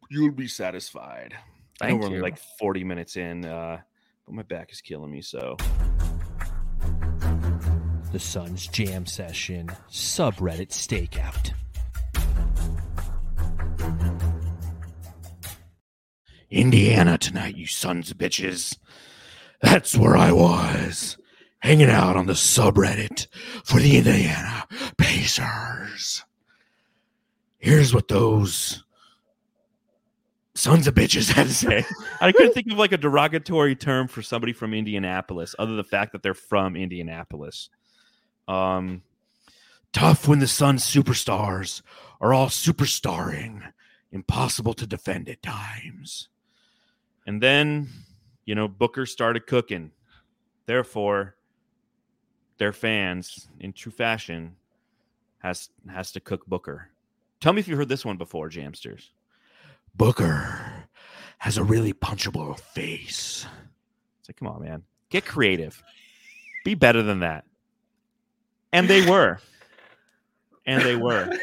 you'll 0.10 0.32
be 0.32 0.48
satisfied. 0.48 1.36
I 1.82 1.90
know 1.90 1.96
we're 1.98 2.06
only 2.08 2.20
like 2.20 2.38
40 2.60 2.84
minutes 2.84 3.16
in, 3.16 3.46
uh, 3.46 3.80
but 4.26 4.36
my 4.36 4.44
back 4.44 4.72
is 4.72 4.82
killing 4.82 5.12
me. 5.12 5.22
So 5.22 5.56
The 8.12 8.20
Suns 8.20 8.66
Jam 8.66 9.06
Session 9.06 9.70
subreddit 9.88 10.70
stakeout. 10.70 11.54
Indiana 16.50 17.20
tonight, 17.20 17.56
you 17.56 17.68
sons 17.68 18.10
of 18.10 18.18
bitches. 18.18 18.80
That's 19.62 19.96
where 19.96 20.18
I 20.18 20.32
was, 20.32 21.20
hanging 21.60 21.92
out 21.92 22.18
on 22.18 22.26
the 22.26 22.34
subreddit 22.34 23.28
for 23.64 23.80
the 23.80 23.98
Indiana 23.98 24.66
Pacers. 24.98 26.26
Here's 27.60 27.94
what 27.94 28.08
those 28.08 28.84
sons 30.56 30.88
of 30.88 30.96
bitches 30.96 31.32
had 31.32 31.46
to 31.46 31.54
say. 31.54 31.86
I 32.22 32.32
couldn't 32.32 32.54
think 32.54 32.72
of 32.72 32.80
like 32.80 32.92
a 32.92 32.98
derogatory 32.98 33.76
term 33.76 34.08
for 34.08 34.24
somebody 34.24 34.54
from 34.54 34.74
Indianapolis, 34.74 35.54
other 35.60 35.74
than 35.74 35.78
the 35.78 35.84
fact 35.84 36.14
that 36.14 36.24
they're 36.24 36.34
from 36.34 36.76
Indianapolis. 36.76 37.70
Um, 38.50 39.04
tough 39.94 40.28
when 40.28 40.40
the 40.40 40.48
Suns 40.48 40.84
superstars 40.84 41.84
are 42.20 42.34
all 42.34 42.48
superstarring, 42.48 43.62
impossible 44.12 44.74
to 44.74 44.88
defend 44.88 45.30
at 45.30 45.44
times. 45.44 46.30
And 47.28 47.42
then, 47.42 47.90
you 48.46 48.56
know, 48.56 48.68
Booker 48.68 49.06
started 49.06 49.46
cooking. 49.46 49.92
Therefore, 50.66 51.36
their 52.58 52.74
fans, 52.74 53.48
in 53.60 53.72
true 53.72 53.92
fashion, 53.92 54.56
has 55.40 55.70
has 55.88 56.12
to 56.14 56.20
cook 56.20 56.46
Booker. 56.48 56.90
Tell 57.40 57.54
me 57.54 57.60
if 57.60 57.68
you 57.68 57.76
heard 57.76 57.88
this 57.88 58.04
one 58.04 58.18
before, 58.18 58.50
Jamsters. 58.50 59.10
Booker 59.96 60.88
has 61.38 61.58
a 61.58 61.64
really 61.64 61.94
punchable 61.94 62.60
face. 62.60 63.46
It's 64.20 64.30
like, 64.30 64.38
come 64.38 64.48
on, 64.48 64.64
man. 64.64 64.84
Get 65.10 65.26
creative. 65.26 65.82
Be 66.66 66.74
better 66.74 67.02
than 67.02 67.20
that. 67.20 67.46
And 68.72 68.88
they 68.88 69.08
were. 69.10 69.40
And 70.66 70.84
they 70.84 70.96
were. 70.96 71.36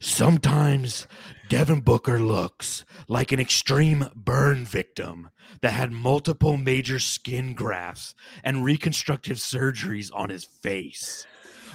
Sometimes 0.00 1.06
Devin 1.48 1.80
Booker 1.80 2.18
looks 2.18 2.84
like 3.08 3.32
an 3.32 3.40
extreme 3.40 4.08
burn 4.14 4.64
victim 4.64 5.30
that 5.60 5.72
had 5.72 5.92
multiple 5.92 6.56
major 6.56 6.98
skin 6.98 7.54
grafts 7.54 8.14
and 8.42 8.64
reconstructive 8.64 9.36
surgeries 9.36 10.10
on 10.14 10.28
his 10.30 10.44
face. 10.44 11.26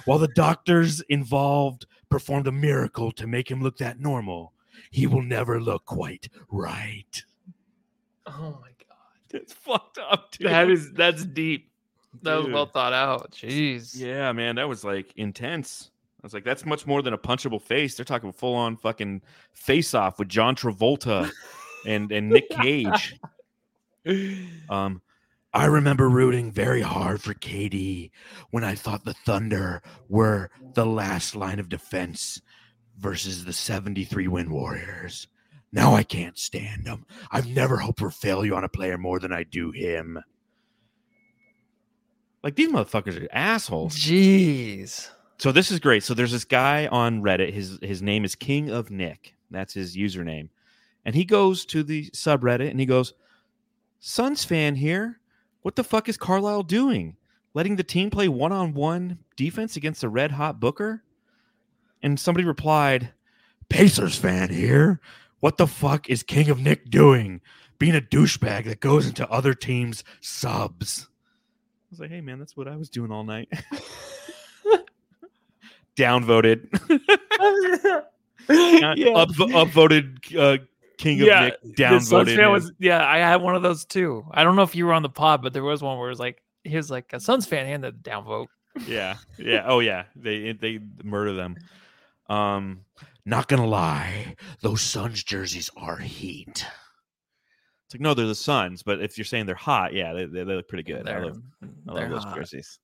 While 0.04 0.18
the 0.18 0.28
doctors 0.28 1.00
involved 1.02 1.86
performed 2.10 2.46
a 2.46 2.52
miracle 2.52 3.12
to 3.12 3.26
make 3.26 3.50
him 3.50 3.62
look 3.62 3.78
that 3.78 4.00
normal, 4.00 4.52
he 4.90 5.06
will 5.06 5.22
never 5.22 5.60
look 5.60 5.84
quite 5.84 6.28
right. 6.50 7.22
Oh 8.26 8.58
my 8.60 8.68
god, 8.86 9.40
It's 9.40 9.52
fucked 9.52 9.98
up, 9.98 10.32
dude. 10.32 10.48
that 10.48 10.70
is 10.70 10.92
that's 10.92 11.24
deep. 11.24 11.67
That 12.22 12.36
was 12.36 12.48
well 12.48 12.66
thought 12.66 12.92
out. 12.92 13.32
Jeez. 13.32 13.96
Yeah, 13.96 14.32
man, 14.32 14.56
that 14.56 14.68
was 14.68 14.84
like 14.84 15.12
intense. 15.16 15.90
I 16.22 16.26
was 16.26 16.34
like, 16.34 16.44
that's 16.44 16.66
much 16.66 16.86
more 16.86 17.00
than 17.02 17.14
a 17.14 17.18
punchable 17.18 17.62
face. 17.62 17.94
They're 17.94 18.04
talking 18.04 18.32
full 18.32 18.54
on 18.54 18.76
fucking 18.76 19.22
face 19.52 19.94
off 19.94 20.18
with 20.18 20.28
John 20.28 20.56
Travolta 20.56 21.30
and 21.86 22.10
and 22.10 22.28
Nick 22.28 22.48
Cage. 22.50 23.16
Um, 24.70 25.02
I 25.52 25.66
remember 25.66 26.08
rooting 26.08 26.50
very 26.50 26.80
hard 26.80 27.20
for 27.20 27.34
KD 27.34 28.10
when 28.50 28.64
I 28.64 28.74
thought 28.74 29.04
the 29.04 29.12
Thunder 29.12 29.82
were 30.08 30.50
the 30.74 30.86
last 30.86 31.36
line 31.36 31.58
of 31.58 31.68
defense 31.68 32.40
versus 32.98 33.44
the 33.44 33.52
73 33.52 34.28
win 34.28 34.50
Warriors. 34.50 35.28
Now 35.72 35.94
I 35.94 36.02
can't 36.02 36.38
stand 36.38 36.84
them. 36.84 37.04
I've 37.30 37.48
never 37.48 37.76
hoped 37.76 37.98
for 37.98 38.10
failure 38.10 38.54
on 38.54 38.64
a 38.64 38.68
player 38.68 38.96
more 38.96 39.18
than 39.18 39.32
I 39.32 39.42
do 39.42 39.70
him. 39.70 40.18
Like 42.42 42.56
these 42.56 42.70
motherfuckers 42.70 43.22
are 43.22 43.28
assholes. 43.32 43.96
Jeez. 43.96 45.08
So 45.38 45.52
this 45.52 45.70
is 45.70 45.80
great. 45.80 46.02
So 46.02 46.14
there's 46.14 46.32
this 46.32 46.44
guy 46.44 46.86
on 46.86 47.22
Reddit. 47.22 47.52
His 47.52 47.78
his 47.82 48.02
name 48.02 48.24
is 48.24 48.34
King 48.34 48.70
of 48.70 48.90
Nick. 48.90 49.34
That's 49.50 49.74
his 49.74 49.96
username. 49.96 50.48
And 51.04 51.14
he 51.14 51.24
goes 51.24 51.64
to 51.66 51.82
the 51.82 52.10
subreddit 52.10 52.70
and 52.70 52.80
he 52.80 52.86
goes, 52.86 53.14
Suns 54.00 54.44
fan 54.44 54.74
here. 54.74 55.20
What 55.62 55.76
the 55.76 55.84
fuck 55.84 56.08
is 56.08 56.16
Carlisle 56.16 56.64
doing? 56.64 57.16
Letting 57.54 57.76
the 57.76 57.82
team 57.82 58.10
play 58.10 58.28
one-on-one 58.28 59.18
defense 59.36 59.76
against 59.76 60.04
a 60.04 60.08
red 60.08 60.32
hot 60.32 60.60
Booker? 60.60 61.02
And 62.02 62.20
somebody 62.20 62.44
replied, 62.44 63.12
Pacers 63.68 64.16
fan 64.16 64.50
here. 64.50 65.00
What 65.40 65.56
the 65.56 65.66
fuck 65.66 66.08
is 66.08 66.22
King 66.22 66.50
of 66.50 66.60
Nick 66.60 66.90
doing? 66.90 67.40
Being 67.78 67.96
a 67.96 68.00
douchebag 68.00 68.64
that 68.64 68.80
goes 68.80 69.06
into 69.06 69.28
other 69.28 69.54
teams' 69.54 70.04
subs. 70.20 71.08
I 71.88 71.90
was 71.90 72.00
like, 72.00 72.10
hey 72.10 72.20
man, 72.20 72.38
that's 72.38 72.54
what 72.54 72.68
I 72.68 72.76
was 72.76 72.90
doing 72.90 73.10
all 73.10 73.24
night. 73.24 73.48
Downvoted. 75.96 76.68
yeah. 78.48 79.10
Up, 79.14 79.30
upvoted 79.30 80.36
uh, 80.38 80.62
King 80.98 81.22
of 81.22 81.26
yeah, 81.26 81.40
Nick. 81.46 81.76
Downvoted. 81.76 82.52
was 82.52 82.72
yeah. 82.78 83.08
I 83.08 83.18
had 83.18 83.40
one 83.40 83.54
of 83.54 83.62
those 83.62 83.86
too. 83.86 84.26
I 84.32 84.44
don't 84.44 84.54
know 84.54 84.62
if 84.62 84.74
you 84.74 84.84
were 84.84 84.92
on 84.92 85.02
the 85.02 85.08
pod, 85.08 85.40
but 85.42 85.54
there 85.54 85.64
was 85.64 85.82
one 85.82 85.98
where 85.98 86.08
it 86.08 86.10
was 86.10 86.20
like 86.20 86.42
he 86.62 86.76
was 86.76 86.90
like 86.90 87.10
a 87.14 87.20
Suns 87.20 87.46
fan 87.46 87.66
and 87.66 87.82
the 87.82 87.92
downvote. 87.92 88.48
yeah, 88.86 89.16
yeah. 89.38 89.64
Oh 89.66 89.80
yeah, 89.80 90.04
they 90.14 90.52
they 90.52 90.80
murder 91.02 91.32
them. 91.32 91.56
Um, 92.28 92.84
not 93.24 93.48
gonna 93.48 93.66
lie, 93.66 94.36
those 94.60 94.82
Suns 94.82 95.24
jerseys 95.24 95.70
are 95.74 95.96
heat. 95.96 96.66
It's 97.88 97.94
like 97.94 98.02
no, 98.02 98.12
they're 98.12 98.26
the 98.26 98.34
Suns, 98.34 98.82
but 98.82 99.00
if 99.00 99.16
you're 99.16 99.24
saying 99.24 99.46
they're 99.46 99.54
hot, 99.54 99.94
yeah, 99.94 100.12
they, 100.12 100.26
they, 100.26 100.44
they 100.44 100.54
look 100.54 100.68
pretty 100.68 100.82
good. 100.82 101.08
I 101.08 101.12
They're, 101.12 101.24
love, 101.24 101.42
I 101.88 101.92
love 101.92 102.10
those 102.10 102.24
hot. 102.24 102.34
jerseys. 102.36 102.78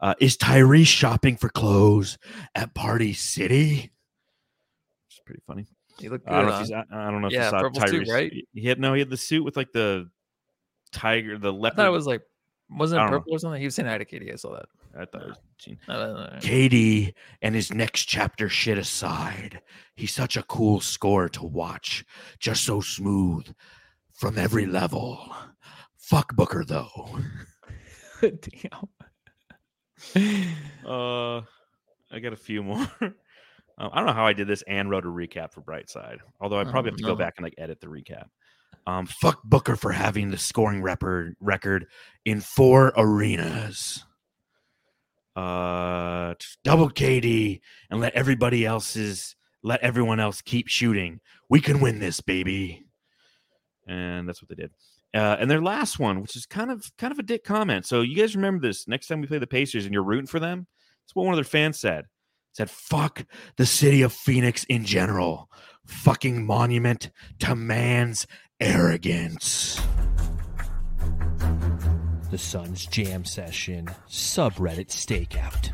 Uh, 0.00 0.14
is 0.20 0.38
Tyrese 0.38 0.86
shopping 0.86 1.36
for 1.36 1.50
clothes 1.50 2.16
at 2.54 2.72
Party 2.72 3.12
City? 3.12 3.92
It's 5.10 5.20
pretty 5.26 5.42
funny. 5.46 5.66
He 5.98 6.08
looked 6.08 6.24
good. 6.24 6.32
I 6.32 6.40
don't 6.40 6.48
know 6.48 6.60
if 6.60 6.66
saw, 6.66 6.82
I 6.90 7.10
don't 7.10 7.20
know 7.20 7.26
if 7.26 7.34
Yeah, 7.34 7.44
you 7.44 7.50
saw 7.50 7.60
purple 7.60 7.80
suit, 7.82 8.06
Tyrese. 8.06 8.10
right? 8.10 8.32
He 8.54 8.66
had 8.66 8.80
no, 8.80 8.94
he 8.94 9.00
had 9.00 9.10
the 9.10 9.18
suit 9.18 9.44
with 9.44 9.54
like 9.54 9.70
the 9.72 10.08
tiger, 10.92 11.36
the 11.36 11.52
I 11.52 11.56
leopard. 11.56 11.76
thought 11.76 11.86
it 11.88 11.90
was 11.90 12.06
like 12.06 12.22
wasn't 12.70 13.00
it 13.00 13.02
don't 13.02 13.10
know. 13.10 13.18
purple 13.18 13.34
or 13.34 13.38
something? 13.38 13.60
He 13.60 13.66
was 13.66 13.74
saying 13.74 13.88
hi 13.88 13.98
to 13.98 14.04
KD. 14.06 14.32
I 14.32 14.36
saw 14.36 14.54
that. 14.54 14.66
I 14.98 15.04
thought 15.04 15.22
it 15.24 15.28
was 15.28 15.38
Gene. 15.58 15.78
KD 15.88 17.12
and 17.42 17.54
his 17.54 17.70
next 17.70 18.04
chapter 18.06 18.48
shit 18.48 18.78
aside, 18.78 19.60
he's 19.94 20.14
such 20.14 20.38
a 20.38 20.42
cool 20.44 20.80
score 20.80 21.28
to 21.28 21.44
watch. 21.44 22.02
Just 22.38 22.64
so 22.64 22.80
smooth 22.80 23.46
from 24.18 24.36
every 24.38 24.66
level. 24.66 25.32
Fuck 25.96 26.34
Booker 26.36 26.64
though. 26.64 27.18
Damn. 28.20 28.88
Uh, 30.86 31.38
I 32.10 32.18
got 32.22 32.32
a 32.32 32.36
few 32.36 32.62
more. 32.62 32.86
Um, 33.80 33.90
I 33.92 33.98
don't 33.98 34.06
know 34.06 34.12
how 34.12 34.26
I 34.26 34.32
did 34.32 34.48
this 34.48 34.64
and 34.66 34.90
wrote 34.90 35.04
a 35.04 35.08
recap 35.08 35.52
for 35.52 35.60
Brightside. 35.60 36.16
Although 36.40 36.58
I 36.58 36.64
probably 36.64 36.90
Oh, 36.90 36.94
have 36.94 36.96
to 36.98 37.04
go 37.04 37.14
back 37.14 37.34
and 37.36 37.44
like 37.44 37.54
edit 37.58 37.80
the 37.80 37.86
recap. 37.86 38.24
Um, 38.88 39.06
fuck 39.06 39.40
Booker 39.44 39.76
for 39.76 39.92
having 39.92 40.32
the 40.32 40.36
scoring 40.36 40.82
record 40.82 41.36
record 41.38 41.86
in 42.24 42.40
four 42.40 42.92
arenas. 42.96 44.04
Uh, 45.36 46.34
double 46.64 46.90
KD 46.90 47.60
and 47.88 48.00
let 48.00 48.14
everybody 48.14 48.66
else's 48.66 49.36
let 49.62 49.80
everyone 49.80 50.18
else 50.18 50.42
keep 50.42 50.66
shooting. 50.66 51.20
We 51.48 51.60
can 51.60 51.78
win 51.78 52.00
this, 52.00 52.20
baby. 52.20 52.84
And 53.88 54.28
that's 54.28 54.42
what 54.42 54.48
they 54.50 54.54
did. 54.54 54.70
Uh, 55.14 55.36
and 55.40 55.50
their 55.50 55.62
last 55.62 55.98
one, 55.98 56.20
which 56.20 56.36
is 56.36 56.44
kind 56.44 56.70
of 56.70 56.90
kind 56.98 57.12
of 57.12 57.18
a 57.18 57.22
dick 57.22 57.42
comment. 57.42 57.86
So 57.86 58.02
you 58.02 58.14
guys 58.14 58.36
remember 58.36 58.66
this? 58.66 58.86
Next 58.86 59.06
time 59.06 59.20
we 59.20 59.26
play 59.26 59.38
the 59.38 59.46
Pacers 59.46 59.86
and 59.86 59.94
you're 59.94 60.02
rooting 60.02 60.26
for 60.26 60.38
them, 60.38 60.66
that's 61.04 61.16
what 61.16 61.24
one 61.24 61.32
of 61.32 61.38
their 61.38 61.44
fans 61.44 61.80
said. 61.80 62.04
Said, 62.52 62.70
"Fuck 62.70 63.24
the 63.56 63.66
city 63.66 64.02
of 64.02 64.12
Phoenix 64.12 64.64
in 64.64 64.84
general. 64.84 65.48
Fucking 65.86 66.44
monument 66.44 67.10
to 67.38 67.56
man's 67.56 68.26
arrogance." 68.60 69.80
The 72.30 72.36
Suns 72.36 72.84
Jam 72.84 73.24
Session 73.24 73.88
subreddit 74.06 74.88
stakeout. 74.88 75.72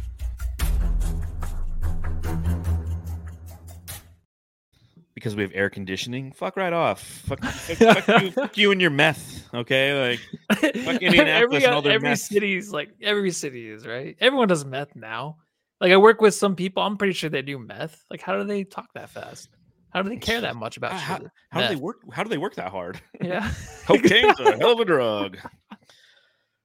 Because 5.25 5.37
we 5.37 5.43
have 5.43 5.53
air 5.55 5.71
conditioning. 5.71 6.33
Fuck 6.33 6.55
right 6.59 6.75
off. 6.75 7.01
Fuck, 7.01 7.43
fuck, 7.43 8.05
fuck 8.05 8.09
you, 8.23 8.31
fuck 8.31 8.59
you 8.59 8.73
and 8.73 8.79
your 8.79 8.91
meth. 8.91 9.49
Okay, 9.55 10.19
like 10.53 10.61
Fuck 10.61 10.73
Indianapolis 11.03 11.43
every 11.43 11.65
and 11.65 11.75
all 11.75 11.81
their 11.81 11.95
every 11.95 12.11
meth. 12.11 12.19
city's 12.19 12.71
like 12.71 12.91
every 13.01 13.31
city 13.31 13.71
is 13.71 13.87
right. 13.87 14.19
Everyone 14.21 14.49
does 14.49 14.67
meth 14.67 14.95
now. 14.95 15.39
Like 15.81 15.93
I 15.93 15.97
work 15.97 16.21
with 16.21 16.35
some 16.35 16.55
people. 16.55 16.83
I'm 16.83 16.99
pretty 16.99 17.15
sure 17.15 17.31
they 17.31 17.41
do 17.41 17.59
meth. 17.59 18.05
Like 18.11 18.21
how 18.21 18.37
do 18.37 18.45
they 18.45 18.65
talk 18.65 18.93
that 18.93 19.09
fast? 19.09 19.49
How 19.95 20.03
do 20.03 20.11
they 20.11 20.19
care 20.19 20.43
that 20.43 20.57
much 20.57 20.77
about 20.77 20.93
how, 20.93 21.17
shit? 21.17 21.29
how 21.49 21.63
do 21.63 21.69
they 21.69 21.77
work? 21.77 22.03
How 22.13 22.23
do 22.23 22.29
they 22.29 22.37
work 22.37 22.57
that 22.57 22.71
hard? 22.71 23.01
Yeah. 23.19 23.51
Cocaine's 23.87 24.41
a 24.41 24.59
hell 24.59 24.75
of 24.75 24.81
a 24.81 24.85
drug. 24.85 25.39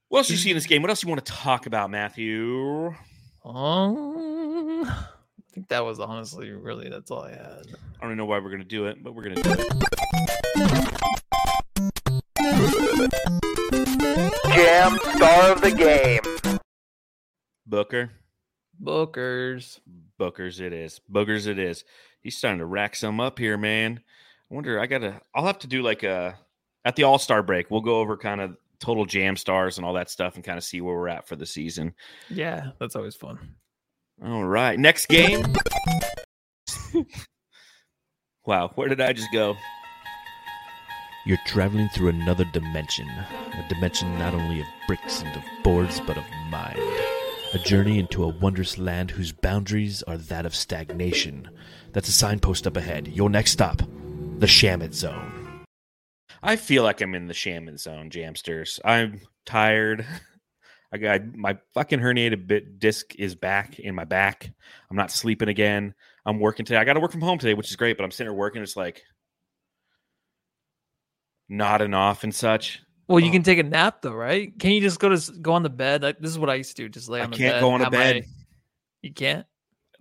What 0.10 0.20
else 0.20 0.30
you 0.30 0.36
see 0.36 0.50
in 0.50 0.58
this 0.58 0.66
game? 0.66 0.82
What 0.82 0.90
else 0.90 1.02
you 1.02 1.08
want 1.08 1.26
to 1.26 1.32
talk 1.32 1.66
about, 1.66 1.92
Matthew? 1.92 2.94
Um, 3.46 4.92
I 5.50 5.56
think 5.56 5.68
that 5.70 5.84
was 5.84 6.00
honestly 6.00 6.52
really 6.52 6.90
that's 6.90 7.10
all 7.10 7.24
I 7.24 7.32
had. 7.32 7.64
I 8.00 8.08
don't 8.08 8.18
know 8.18 8.26
why 8.26 8.38
we're 8.38 8.52
gonna 8.52 8.64
do 8.64 8.86
it, 8.86 9.04
but 9.04 9.16
we're 9.16 9.24
gonna 9.24 9.42
do 9.42 9.52
it. 9.52 9.60
Jam 14.54 15.00
star 15.16 15.52
of 15.52 15.62
the 15.62 15.72
game. 15.76 16.60
Booker. 17.66 18.12
Bookers. 18.82 19.80
Bookers 20.20 20.62
it 20.62 20.72
is. 20.72 21.02
Bookers 21.12 21.48
it 21.48 21.58
is. 21.58 21.84
He's 22.22 22.38
starting 22.38 22.60
to 22.60 22.66
rack 22.66 22.96
some 22.96 23.20
up 23.20 23.40
here, 23.40 23.58
man. 23.58 24.02
I 24.52 24.54
wonder 24.54 24.80
I 24.80 24.86
gotta 24.86 25.20
I'll 25.34 25.48
have 25.48 25.60
to 25.60 25.68
do 25.68 25.82
like 25.82 26.04
a 26.04 26.38
at 26.86 26.96
the 26.96 27.04
all-star 27.04 27.42
break, 27.42 27.72
we'll 27.72 27.82
go 27.82 28.00
over 28.00 28.18
kind 28.18 28.40
of 28.40 28.56
total 28.80 29.06
jam 29.06 29.36
stars 29.36 29.78
and 29.78 29.86
all 29.86 29.94
that 29.94 30.12
stuff 30.12 30.36
and 30.36 30.44
kind 30.44 30.58
of 30.60 30.64
see 30.64 30.80
where 30.80 30.96
we're 30.96 31.10
at 31.10 31.28
for 31.28 31.36
the 31.36 31.46
season. 31.46 31.94
Yeah, 32.30 32.70
that's 32.80 32.96
always 32.96 33.16
fun. 33.16 33.56
All 34.24 34.44
right. 34.44 34.78
Next 34.78 35.08
game. 35.08 35.46
wow, 38.46 38.72
where 38.76 38.90
did 38.90 39.00
I 39.00 39.14
just 39.14 39.32
go? 39.32 39.56
You're 41.26 41.38
traveling 41.46 41.90
through 41.90 42.10
another 42.10 42.46
dimension. 42.52 43.08
A 43.08 43.66
dimension 43.70 44.18
not 44.18 44.34
only 44.34 44.62
of 44.62 44.68
bricks 44.88 45.22
and 45.22 45.36
of 45.36 45.44
boards, 45.64 46.02
but 46.02 46.18
of 46.18 46.24
mind. 46.50 46.80
A 47.54 47.60
journey 47.60 48.00
into 48.00 48.24
a 48.24 48.36
wondrous 48.40 48.78
land 48.78 49.12
whose 49.12 49.32
boundaries 49.32 50.04
are 50.04 50.18
that 50.18 50.46
of 50.46 50.56
stagnation. 50.56 51.50
That's 51.94 52.10
a 52.10 52.14
signpost 52.14 52.68
up 52.68 52.78
ahead. 52.78 53.08
Your 53.08 53.30
next 53.30 53.52
stop, 53.52 53.78
the 54.38 54.46
Shamit 54.46 54.94
Zone. 54.94 55.66
I 56.42 56.56
feel 56.56 56.84
like 56.84 57.02
I'm 57.02 57.16
in 57.16 57.28
the 57.28 57.34
shaman 57.34 57.78
zone, 57.78 58.10
Jamsters. 58.10 58.80
I'm 58.86 59.22
tired. 59.46 60.06
I 60.92 60.98
got 60.98 61.36
my 61.36 61.58
fucking 61.74 62.00
herniated 62.00 62.48
bit 62.48 62.80
disc 62.80 63.14
is 63.16 63.36
back 63.36 63.80
in 63.80 63.94
my 63.94 64.06
back. 64.06 64.52
I'm 64.90 64.98
not 64.98 65.12
sleeping 65.12 65.50
again. 65.50 65.94
I'm 66.26 66.40
working 66.40 66.66
today. 66.66 66.78
I 66.78 66.84
got 66.84 66.94
to 66.94 67.00
work 67.00 67.12
from 67.12 67.22
home 67.22 67.38
today, 67.38 67.54
which 67.54 67.70
is 67.70 67.76
great, 67.76 67.98
but 67.98 68.04
I'm 68.04 68.12
sitting 68.12 68.32
here 68.32 68.38
working. 68.38 68.62
It's 68.62 68.76
like 68.76 69.04
nodding 71.48 71.94
off 71.94 72.24
and 72.24 72.34
such. 72.34 72.82
Well, 73.08 73.20
you 73.20 73.30
oh. 73.30 73.34
can 73.34 73.44
take 73.44 73.60
a 73.60 73.64
nap 73.64 74.02
though, 74.02 74.14
right? 74.14 74.58
Can 74.60 74.72
you 74.72 74.82
just 74.82 75.00
go 75.00 75.10
to 75.10 75.32
go 75.42 75.54
on 75.54 75.64
the 75.64 75.70
bed? 75.70 76.04
Like, 76.04 76.20
this 76.20 76.32
is 76.32 76.40
what 76.40 76.50
I 76.50 76.56
used 76.56 76.76
to 76.78 76.84
do. 76.84 76.90
Just 76.90 77.10
lay 77.10 77.22
I 77.22 77.24
on 77.24 77.32
the 77.32 77.38
can't 77.38 77.56
bed. 77.56 77.62
go 77.62 77.72
on 77.72 77.82
a 77.82 77.90
bed. 77.90 78.26
You 79.02 79.14
can't. 79.14 79.46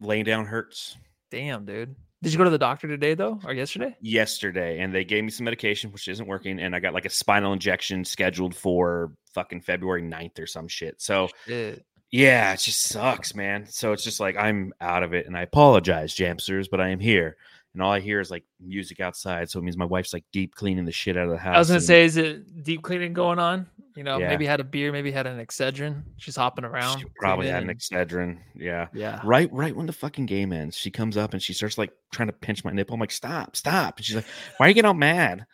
Laying 0.01 0.24
down 0.24 0.45
hurts. 0.47 0.97
Damn, 1.30 1.64
dude. 1.64 1.95
Did 2.22 2.32
you 2.32 2.38
go 2.38 2.44
to 2.44 2.50
the 2.50 2.58
doctor 2.58 2.88
today 2.88 3.14
though, 3.14 3.38
or 3.44 3.52
yesterday? 3.52 3.96
yesterday 4.00 4.80
and 4.80 4.92
they 4.94 5.04
gave 5.04 5.22
me 5.24 5.30
some 5.30 5.44
medication 5.44 5.92
which 5.92 6.08
isn't 6.08 6.26
working 6.26 6.58
and 6.60 6.74
i 6.74 6.80
got 6.80 6.94
like 6.94 7.04
a 7.04 7.10
spinal 7.10 7.52
injection 7.52 8.04
scheduled 8.04 8.54
for 8.54 9.12
fucking 9.34 9.60
february 9.60 10.02
9th 10.02 10.38
or 10.40 10.46
some 10.46 10.66
shit 10.68 11.00
so 11.00 11.28
Shit. 11.46 11.84
yeah 12.10 12.52
it 12.52 12.60
just 12.60 12.82
sucks 12.82 13.34
man 13.34 13.66
so 13.68 13.92
it's 13.92 14.02
just 14.04 14.18
like 14.20 14.36
i'm 14.36 14.72
out 14.80 15.02
of 15.02 15.14
it 15.14 15.26
and 15.26 15.36
i 15.36 15.42
apologize 15.42 16.14
jamsters 16.14 16.66
but 16.70 16.80
i 16.80 16.88
am 16.88 16.98
here 17.00 17.36
and 17.74 17.82
all 17.82 17.92
i 17.92 18.00
hear 18.00 18.20
is 18.20 18.30
like 18.30 18.44
music 18.60 19.00
outside 19.00 19.48
so 19.50 19.58
it 19.58 19.62
means 19.62 19.76
my 19.76 19.84
wife's 19.84 20.12
like 20.12 20.24
deep 20.32 20.54
cleaning 20.54 20.84
the 20.84 20.92
shit 20.92 21.16
out 21.16 21.24
of 21.26 21.30
the 21.30 21.38
house 21.38 21.54
I 21.56 21.58
was 21.58 21.68
gonna 21.68 21.76
and- 21.76 21.84
say, 21.86 22.04
is 22.04 22.16
it 22.16 22.64
deep 22.64 22.82
cleaning 22.82 23.12
going 23.12 23.38
on? 23.38 23.66
You 23.99 24.05
know, 24.05 24.18
Yeah. 24.18 24.28
maybe 24.28 24.46
had 24.46 24.61
a 24.61 24.64
beer, 24.64 24.92
maybe 24.92 25.11
had 25.11 25.26
an 25.26 25.44
Excedrin. 25.44 26.05
She's 26.18 26.36
hopping 26.36 26.64
around. 26.64 27.01
She 27.01 27.07
probably 27.16 27.49
had 27.49 27.64
an 27.64 27.68
Excedrin. 27.68 28.38
Yeah. 28.55 28.86
Yeah. 28.94 29.20
Right, 29.24 29.53
right 29.53 29.74
when 29.74 29.86
the 29.86 29.92
fucking 29.92 30.26
game 30.26 30.53
ends, 30.53 30.76
she 30.76 30.88
comes 30.88 31.16
up 31.16 31.32
and 31.32 31.42
she 31.42 31.53
starts 31.53 31.76
like 31.76 31.90
trying 32.12 32.28
to 32.28 32.32
pinch 32.32 32.64
my 32.64 32.70
nipple. 32.70 32.94
I'm 32.94 33.01
like, 33.01 33.11
stop, 33.11 33.57
stop. 33.57 33.96
And 33.96 34.07
she's 34.07 34.14
like, 34.14 34.26
why 34.57 34.66
are 34.66 34.68
you 34.68 34.74
getting 34.76 34.86
all 34.86 34.94
mad? 34.94 35.44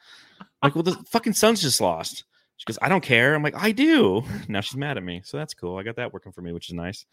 I'm 0.40 0.46
like, 0.68 0.74
well, 0.74 0.82
the 0.82 0.92
fucking 1.10 1.32
Suns 1.32 1.62
just 1.62 1.80
lost. 1.80 2.24
She 2.58 2.66
goes, 2.66 2.78
I 2.82 2.90
don't 2.90 3.00
care. 3.02 3.34
I'm 3.34 3.42
like, 3.42 3.56
I 3.56 3.72
do. 3.72 4.22
Now 4.48 4.60
she's 4.60 4.76
mad 4.76 4.98
at 4.98 5.02
me. 5.02 5.22
So 5.24 5.38
that's 5.38 5.54
cool. 5.54 5.78
I 5.78 5.82
got 5.82 5.96
that 5.96 6.12
working 6.12 6.32
for 6.32 6.42
me, 6.42 6.52
which 6.52 6.68
is 6.68 6.74
nice. 6.74 7.06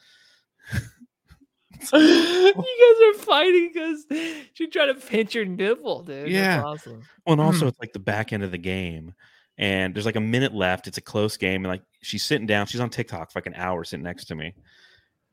you 0.74 2.54
guys 2.54 3.16
are 3.16 3.24
fighting 3.24 3.72
because 3.74 4.06
she 4.54 4.68
tried 4.68 4.88
to 4.88 4.96
pinch 4.96 5.34
your 5.34 5.46
nipple, 5.46 6.04
dude. 6.04 6.28
Yeah. 6.30 6.58
That's 6.58 6.66
awesome. 6.66 7.04
Well, 7.26 7.34
and 7.34 7.42
also 7.42 7.68
it's 7.68 7.80
like 7.80 7.94
the 7.94 8.00
back 8.00 8.34
end 8.34 8.44
of 8.44 8.52
the 8.52 8.58
game. 8.58 9.14
And 9.62 9.94
there's 9.94 10.08
like 10.08 10.16
a 10.16 10.22
minute 10.22 10.54
left. 10.54 10.88
It's 10.88 10.98
a 10.98 11.02
close 11.02 11.38
game. 11.38 11.64
And 11.64 11.72
like 11.72 11.84
she's 12.02 12.24
sitting 12.24 12.48
down, 12.48 12.66
she's 12.66 12.82
on 12.82 12.90
TikTok 12.90 13.32
for 13.32 13.40
like 13.40 13.46
an 13.46 13.54
hour 13.56 13.84
sitting 13.84 14.04
next 14.04 14.26
to 14.26 14.36
me. 14.36 14.54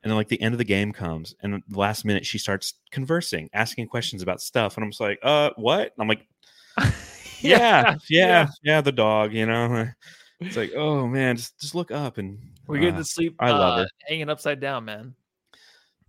And 0.03 0.11
then 0.11 0.17
like 0.17 0.29
the 0.29 0.41
end 0.41 0.55
of 0.55 0.59
the 0.59 0.65
game 0.65 0.93
comes, 0.93 1.35
and 1.43 1.61
the 1.69 1.79
last 1.79 2.05
minute 2.05 2.25
she 2.25 2.39
starts 2.39 2.75
conversing, 2.93 3.51
asking 3.53 3.89
questions 3.89 4.23
about 4.23 4.41
stuff. 4.41 4.77
And 4.77 4.85
I'm 4.85 4.91
just 4.91 5.01
like, 5.01 5.19
uh, 5.25 5.51
what? 5.57 5.81
And 5.81 5.93
I'm 5.99 6.07
like, 6.07 6.25
yeah, 7.41 7.97
yeah, 8.09 8.47
yeah, 8.63 8.81
the 8.81 8.93
dog, 8.93 9.33
you 9.33 9.47
know. 9.47 9.89
It's 10.41 10.57
like, 10.57 10.73
oh 10.77 11.09
man, 11.09 11.37
just 11.37 11.59
just 11.59 11.75
look 11.75 11.91
up 11.91 12.17
and 12.17 12.39
We're 12.69 12.79
getting 12.79 12.95
uh, 12.95 12.99
to 12.99 13.05
sleep. 13.05 13.35
I 13.41 13.51
love 13.51 13.81
uh, 13.81 13.83
it. 13.83 13.89
Hanging 14.07 14.31
upside 14.31 14.61
down, 14.61 14.85
man. 14.85 15.17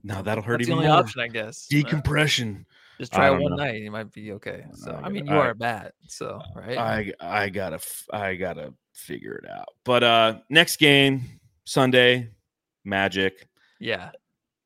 No, 0.04 0.22
that'll 0.22 0.44
hurt 0.44 0.60
That's 0.60 0.68
the 0.68 0.74
only 0.76 0.88
more. 0.88 0.98
option, 0.98 1.22
I 1.22 1.30
guess. 1.30 1.66
Decompression. 1.66 2.68
Just 3.00 3.14
try 3.14 3.30
one 3.30 3.42
know. 3.52 3.56
night, 3.64 3.82
you 3.82 3.92
might 3.92 4.12
be 4.12 4.34
okay. 4.34 4.66
So 4.74 4.92
I 4.92 5.08
I- 5.08 5.10
mean, 5.10 5.26
you 5.26 5.34
I- 5.34 5.38
are 5.38 5.50
a 5.52 5.56
bat, 5.56 5.94
so 6.08 6.42
right. 6.56 6.78
I 6.78 7.14
I 7.20 7.50
gotta 7.50 7.80
I 8.12 8.36
gotta 8.36 8.74
figure 8.94 9.36
it 9.36 9.50
out. 9.50 9.70
But 9.86 10.04
uh 10.04 10.40
next 10.50 10.78
game 10.78 11.22
Sunday, 11.66 12.30
Magic 12.84 13.48
yeah, 13.80 14.12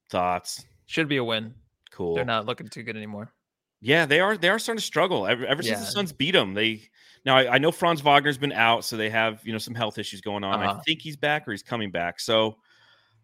thoughts. 0.09 0.65
should 0.88 1.07
be 1.07 1.17
a 1.17 1.23
win. 1.23 1.53
Cool. 1.91 2.15
They're 2.15 2.25
not 2.25 2.45
looking 2.47 2.67
too 2.67 2.81
good 2.84 2.95
anymore. 2.97 3.31
Yeah, 3.81 4.05
they 4.07 4.19
are. 4.19 4.38
They 4.38 4.49
are 4.49 4.57
starting 4.57 4.79
to 4.79 4.86
struggle 4.86 5.27
ever, 5.27 5.45
ever 5.45 5.61
since 5.61 5.79
the 5.81 5.86
Suns 5.86 6.11
beat 6.13 6.31
them. 6.31 6.53
They 6.53 6.84
now 7.25 7.36
I, 7.38 7.55
I 7.55 7.57
know 7.59 7.71
Franz 7.71 8.01
Wagner's 8.01 8.38
been 8.38 8.53
out, 8.53 8.84
so 8.86 8.97
they 8.97 9.09
have 9.11 9.41
you 9.45 9.51
know 9.51 9.57
some 9.59 9.75
health 9.75 9.97
issues 9.99 10.21
going 10.21 10.43
on. 10.43 10.59
I 10.59 10.65
Uh-huh. 10.67 10.81
think 10.86 11.01
he's 11.01 11.17
back 11.17 11.47
or 11.47 11.51
he's 11.51 11.61
coming 11.63 11.91
back. 11.91 12.19
So, 12.19 12.55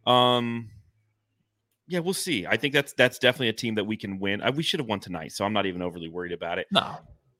um, 0.05 0.69
yeah, 1.89 1.99
we'll 1.99 2.13
see. 2.13 2.45
I 2.45 2.55
think 2.55 2.73
that's 2.73 2.93
that's 2.93 3.17
definitely 3.17 3.49
a 3.49 3.53
team 3.53 3.75
that 3.75 3.83
we 3.83 3.97
can 3.97 4.19
win. 4.19 4.41
Uh, 4.41 4.51
we 4.55 4.63
should 4.63 4.79
have 4.79 4.87
won 4.87 4.99
tonight, 4.99 5.31
so 5.31 5.43
I'm 5.43 5.53
not 5.53 5.65
even 5.65 5.81
overly 5.81 6.07
worried 6.07 6.31
about 6.31 6.59
it. 6.59 6.67
No, 6.71 6.97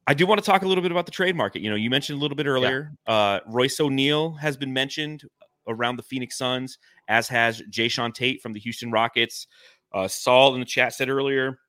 I 0.08 0.16
do 0.16 0.26
want 0.26 0.44
to 0.44 0.46
talk 0.46 0.64
a 0.64 0.68
little 0.68 0.82
bit 0.82 0.92
about 0.92 1.06
the 1.06 1.12
trade 1.12 1.36
market. 1.36 1.62
You 1.62 1.70
know, 1.70 1.76
you 1.76 1.92
mentioned 1.92 2.18
a 2.18 2.22
little 2.22 2.36
bit 2.36 2.48
earlier. 2.48 2.92
Uh, 3.06 3.42
Royce 3.48 3.80
O'Neale 3.80 4.32
has 4.34 4.58
been 4.58 4.74
mentioned 4.74 5.24
around 5.68 5.98
the 5.98 6.04
Phoenix 6.04 6.36
Suns, 6.36 6.80
as 7.08 7.28
has 7.28 7.62
Jae'Sean 7.70 8.12
Tate 8.12 8.42
from 8.42 8.54
the 8.54 8.60
Houston 8.60 8.92
Rockets. 8.92 9.46
Uh, 9.94 10.08
Saul 10.08 10.56
in 10.56 10.62
the 10.62 10.66
chat 10.66 10.94
said 10.94 11.10
earlier, 11.10 11.60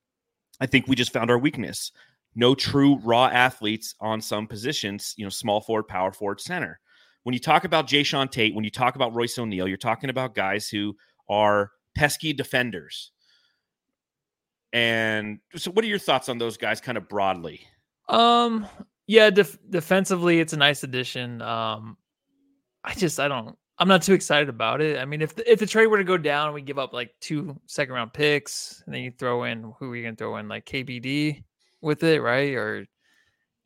I 0.58 0.64
think 0.64 0.88
we 0.88 0.96
just 0.96 1.12
found 1.12 1.30
our 1.30 1.38
weakness. 1.38 1.92
No 2.34 2.54
true 2.54 2.96
raw 3.04 3.26
athletes 3.26 3.94
on 4.00 4.22
some 4.22 4.46
positions, 4.46 5.12
you 5.18 5.24
know, 5.24 5.30
small 5.30 5.60
forward, 5.60 5.88
power 5.88 6.12
forward, 6.12 6.40
center. 6.40 6.80
When 7.24 7.34
you 7.34 7.40
talk 7.40 7.64
about 7.64 7.88
Jae'Sean 7.88 8.30
Tate, 8.30 8.54
when 8.54 8.64
you 8.64 8.70
talk 8.70 8.96
about 8.96 9.14
Royce 9.14 9.38
O'Neale, 9.38 9.68
you're 9.68 9.76
talking 9.76 10.08
about 10.08 10.34
guys 10.34 10.66
who 10.68 10.96
are 11.28 11.70
pesky 11.94 12.32
defenders. 12.32 13.12
And 14.72 15.40
so, 15.56 15.70
what 15.70 15.84
are 15.84 15.88
your 15.88 15.98
thoughts 15.98 16.28
on 16.28 16.38
those 16.38 16.56
guys, 16.56 16.80
kind 16.80 16.96
of 16.96 17.08
broadly? 17.08 17.60
Um, 18.08 18.66
yeah, 19.06 19.30
def- 19.30 19.58
defensively, 19.68 20.40
it's 20.40 20.52
a 20.52 20.56
nice 20.56 20.84
addition. 20.84 21.42
Um, 21.42 21.96
I 22.84 22.94
just, 22.94 23.18
I 23.18 23.28
don't, 23.28 23.56
I'm 23.78 23.88
not 23.88 24.02
too 24.02 24.14
excited 24.14 24.48
about 24.48 24.80
it. 24.80 24.98
I 24.98 25.04
mean, 25.04 25.22
if 25.22 25.34
the, 25.34 25.50
if 25.50 25.58
the 25.58 25.66
trade 25.66 25.86
were 25.86 25.98
to 25.98 26.04
go 26.04 26.16
down 26.16 26.52
we 26.52 26.62
give 26.62 26.78
up 26.78 26.92
like 26.92 27.10
two 27.20 27.58
second 27.66 27.94
round 27.94 28.12
picks, 28.12 28.82
and 28.86 28.94
then 28.94 29.02
you 29.02 29.10
throw 29.10 29.44
in 29.44 29.72
who 29.78 29.92
are 29.92 29.96
you 29.96 30.04
gonna 30.04 30.16
throw 30.16 30.36
in 30.36 30.48
like 30.48 30.66
KBD 30.66 31.42
with 31.80 32.04
it, 32.04 32.20
right? 32.20 32.54
Or 32.54 32.86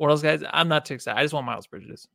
of 0.01 0.09
those 0.09 0.23
guys. 0.23 0.43
I'm 0.51 0.69
not 0.69 0.85
too 0.85 0.95
excited. 0.95 1.19
I 1.19 1.23
just 1.23 1.35
want 1.35 1.47
Miles 1.47 1.67
Bridges. 1.67 2.09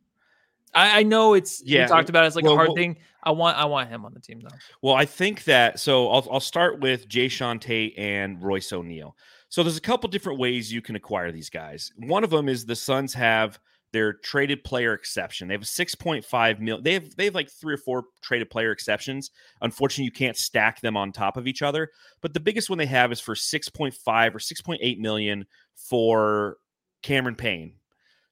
I, 0.73 0.99
I 0.99 1.03
know 1.03 1.33
it's 1.33 1.61
Yeah, 1.63 1.83
we 1.83 1.87
talked 1.87 2.09
about 2.09 2.23
it, 2.23 2.27
it's 2.27 2.35
like 2.35 2.45
well, 2.45 2.53
a 2.53 2.57
hard 2.57 2.69
well- 2.69 2.75
thing. 2.75 2.97
I 3.21 3.31
want 3.31 3.57
I 3.57 3.65
want 3.65 3.89
him 3.89 4.05
on 4.05 4.13
the 4.13 4.19
team 4.21 4.39
though. 4.39 4.55
Well, 4.81 4.95
I 4.95 5.05
think 5.05 5.43
that 5.43 5.79
so 5.79 6.09
I'll 6.09 6.25
I'll 6.31 6.39
start 6.39 6.79
with 6.79 7.09
Jae'Sean 7.09 7.59
Tate 7.59 7.93
and 7.97 8.41
Royce 8.41 8.71
O'Neale. 8.71 9.15
So 9.49 9.61
there's 9.61 9.77
a 9.77 9.81
couple 9.81 10.09
different 10.09 10.39
ways 10.39 10.71
you 10.71 10.81
can 10.81 10.95
acquire 10.95 11.31
these 11.31 11.49
guys. 11.49 11.91
One 11.97 12.23
of 12.23 12.29
them 12.29 12.47
is 12.47 12.65
the 12.65 12.75
Suns 12.77 13.13
have 13.15 13.59
their 13.91 14.13
traded 14.13 14.63
player 14.63 14.93
exception. 14.93 15.47
They 15.47 15.55
have 15.55 15.63
a 15.63 15.65
6.5 15.65 16.59
mil. 16.59 16.81
They 16.81 16.93
have 16.93 17.15
they 17.15 17.25
have 17.25 17.35
like 17.35 17.49
three 17.49 17.73
or 17.73 17.77
four 17.77 18.05
traded 18.21 18.49
player 18.49 18.71
exceptions. 18.71 19.31
Unfortunately, 19.61 20.05
you 20.05 20.11
can't 20.11 20.37
stack 20.37 20.79
them 20.81 20.95
on 20.95 21.11
top 21.11 21.35
of 21.35 21.47
each 21.47 21.61
other. 21.61 21.89
But 22.21 22.33
the 22.33 22.39
biggest 22.39 22.69
one 22.69 22.77
they 22.77 22.85
have 22.85 23.11
is 23.11 23.19
for 23.19 23.35
6.5 23.35 24.35
or 24.35 24.39
6.8 24.39 24.97
million 24.99 25.45
for 25.75 26.57
Cameron 27.01 27.35
Payne. 27.35 27.73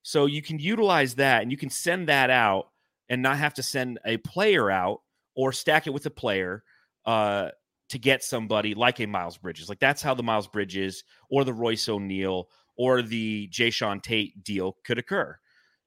So 0.08 0.26
you 0.26 0.42
can 0.42 0.58
utilize 0.58 1.16
that 1.16 1.42
and 1.42 1.52
you 1.52 1.58
can 1.58 1.70
send 1.70 2.08
that 2.08 2.30
out 2.30 2.70
and 3.10 3.22
not 3.22 3.40
have 3.40 3.54
to 3.56 3.62
send 3.62 4.00
a 4.06 4.16
player 4.16 4.72
out 4.72 5.02
or 5.36 5.52
stack 5.52 5.86
it 5.86 5.90
with 5.90 6.06
a 6.06 6.10
player 6.10 6.64
uh, 7.06 7.50
to 7.90 8.00
get 8.00 8.24
somebody 8.24 8.74
like 8.74 9.02
a 9.02 9.06
Miles 9.06 9.38
Bridges. 9.38 9.68
Like 9.68 9.82
that's 9.82 10.02
how 10.02 10.14
the 10.14 10.24
Miles 10.24 10.48
Bridges 10.48 11.04
or 11.30 11.44
the 11.44 11.54
Royce 11.54 11.90
O'Neale 11.90 12.48
or 12.78 13.02
the 13.02 13.50
Jae'Sean 13.50 14.02
Tate 14.02 14.46
deal 14.46 14.78
could 14.86 14.98
occur. 14.98 15.38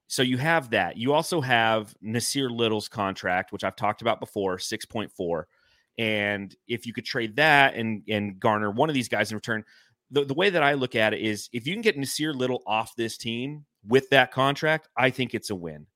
So 0.06 0.20
you 0.20 0.36
have 0.36 0.68
that. 0.68 0.98
You 0.98 1.14
also 1.14 1.40
have 1.40 1.94
Nassir 2.04 2.54
Little's 2.54 2.88
contract, 2.88 3.52
which 3.52 3.64
I've 3.64 3.74
talked 3.74 4.02
about 4.02 4.20
before, 4.20 4.58
6.4. 4.58 5.44
And 5.96 6.54
if 6.68 6.84
you 6.84 6.92
could 6.92 7.06
trade 7.06 7.36
that 7.36 7.74
and 7.74 8.02
and 8.06 8.38
garner 8.38 8.70
one 8.70 8.90
of 8.90 8.94
these 8.94 9.08
guys 9.08 9.30
in 9.30 9.36
return, 9.36 9.64
the, 10.10 10.26
the 10.26 10.34
way 10.34 10.50
that 10.50 10.62
I 10.62 10.74
look 10.74 10.94
at 10.94 11.14
it 11.14 11.22
is 11.22 11.48
if 11.54 11.66
you 11.66 11.72
can 11.72 11.80
get 11.80 11.96
Nassir 11.96 12.34
Little 12.34 12.62
off 12.66 12.94
this 12.96 13.16
team 13.16 13.64
with 13.86 14.08
that 14.10 14.32
contract, 14.32 14.88
I 14.96 15.10
think 15.10 15.34
it's 15.34 15.50
a 15.50 15.54
win. 15.54 15.86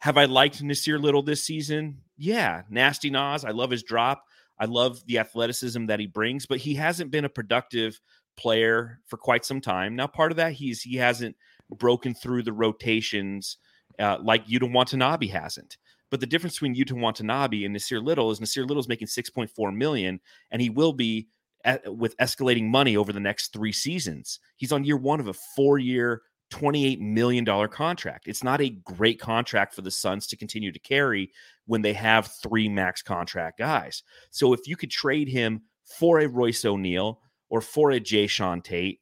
Have 0.00 0.16
I 0.16 0.24
liked 0.24 0.62
Nassir 0.62 1.00
Little 1.00 1.22
this 1.22 1.44
season? 1.44 1.98
Yeah, 2.16 2.62
nasty 2.70 3.10
Nas. 3.10 3.44
I 3.44 3.50
love 3.50 3.70
his 3.70 3.82
drop. 3.82 4.24
I 4.58 4.66
love 4.66 5.04
the 5.06 5.18
athleticism 5.18 5.86
that 5.86 6.00
he 6.00 6.06
brings, 6.06 6.46
but 6.46 6.58
he 6.58 6.74
hasn't 6.74 7.10
been 7.10 7.24
a 7.24 7.30
productive 7.30 8.00
player 8.36 9.00
for 9.06 9.16
quite 9.16 9.44
some 9.44 9.60
time. 9.60 9.96
Now, 9.96 10.06
part 10.06 10.32
of 10.32 10.36
that 10.36 10.52
he's 10.52 10.82
he 10.82 10.96
hasn't 10.96 11.36
broken 11.70 12.14
through 12.14 12.42
the 12.42 12.52
rotations 12.52 13.58
uh, 13.98 14.18
like 14.22 14.46
Yuta 14.46 14.72
Watanabe 14.72 15.26
hasn't. 15.28 15.76
But 16.10 16.20
the 16.20 16.26
difference 16.26 16.54
between 16.54 16.74
Yuta 16.74 16.98
Watanabe 16.98 17.64
and 17.64 17.74
Nassir 17.74 18.02
Little 18.02 18.30
is 18.30 18.40
Nassir 18.40 18.66
Little 18.66 18.80
is 18.80 18.88
making 18.88 19.08
6.4 19.08 19.74
million, 19.74 20.20
and 20.50 20.60
he 20.60 20.70
will 20.70 20.92
be 20.92 21.28
at, 21.64 21.96
with 21.96 22.16
escalating 22.16 22.68
money 22.68 22.96
over 22.96 23.12
the 23.12 23.20
next 23.20 23.52
three 23.52 23.72
seasons. 23.72 24.40
He's 24.56 24.72
on 24.72 24.84
year 24.84 24.96
one 24.96 25.20
of 25.20 25.28
a 25.28 25.34
four-year, 25.54 26.22
$28 26.50 27.00
million 27.00 27.44
contract. 27.68 28.28
It's 28.28 28.44
not 28.44 28.60
a 28.60 28.70
great 28.70 29.20
contract 29.20 29.74
for 29.74 29.82
the 29.82 29.90
Suns 29.90 30.26
to 30.28 30.36
continue 30.36 30.72
to 30.72 30.78
carry 30.78 31.30
when 31.66 31.82
they 31.82 31.92
have 31.92 32.32
three 32.42 32.68
max 32.68 33.02
contract 33.02 33.58
guys. 33.58 34.02
So 34.30 34.52
if 34.52 34.66
you 34.66 34.76
could 34.76 34.90
trade 34.90 35.28
him 35.28 35.62
for 35.84 36.20
a 36.20 36.28
Royce 36.28 36.64
O'Neale 36.64 37.20
or 37.48 37.60
for 37.60 37.92
a 37.92 38.00
Jae'Sean 38.00 38.62
Tate, 38.62 39.00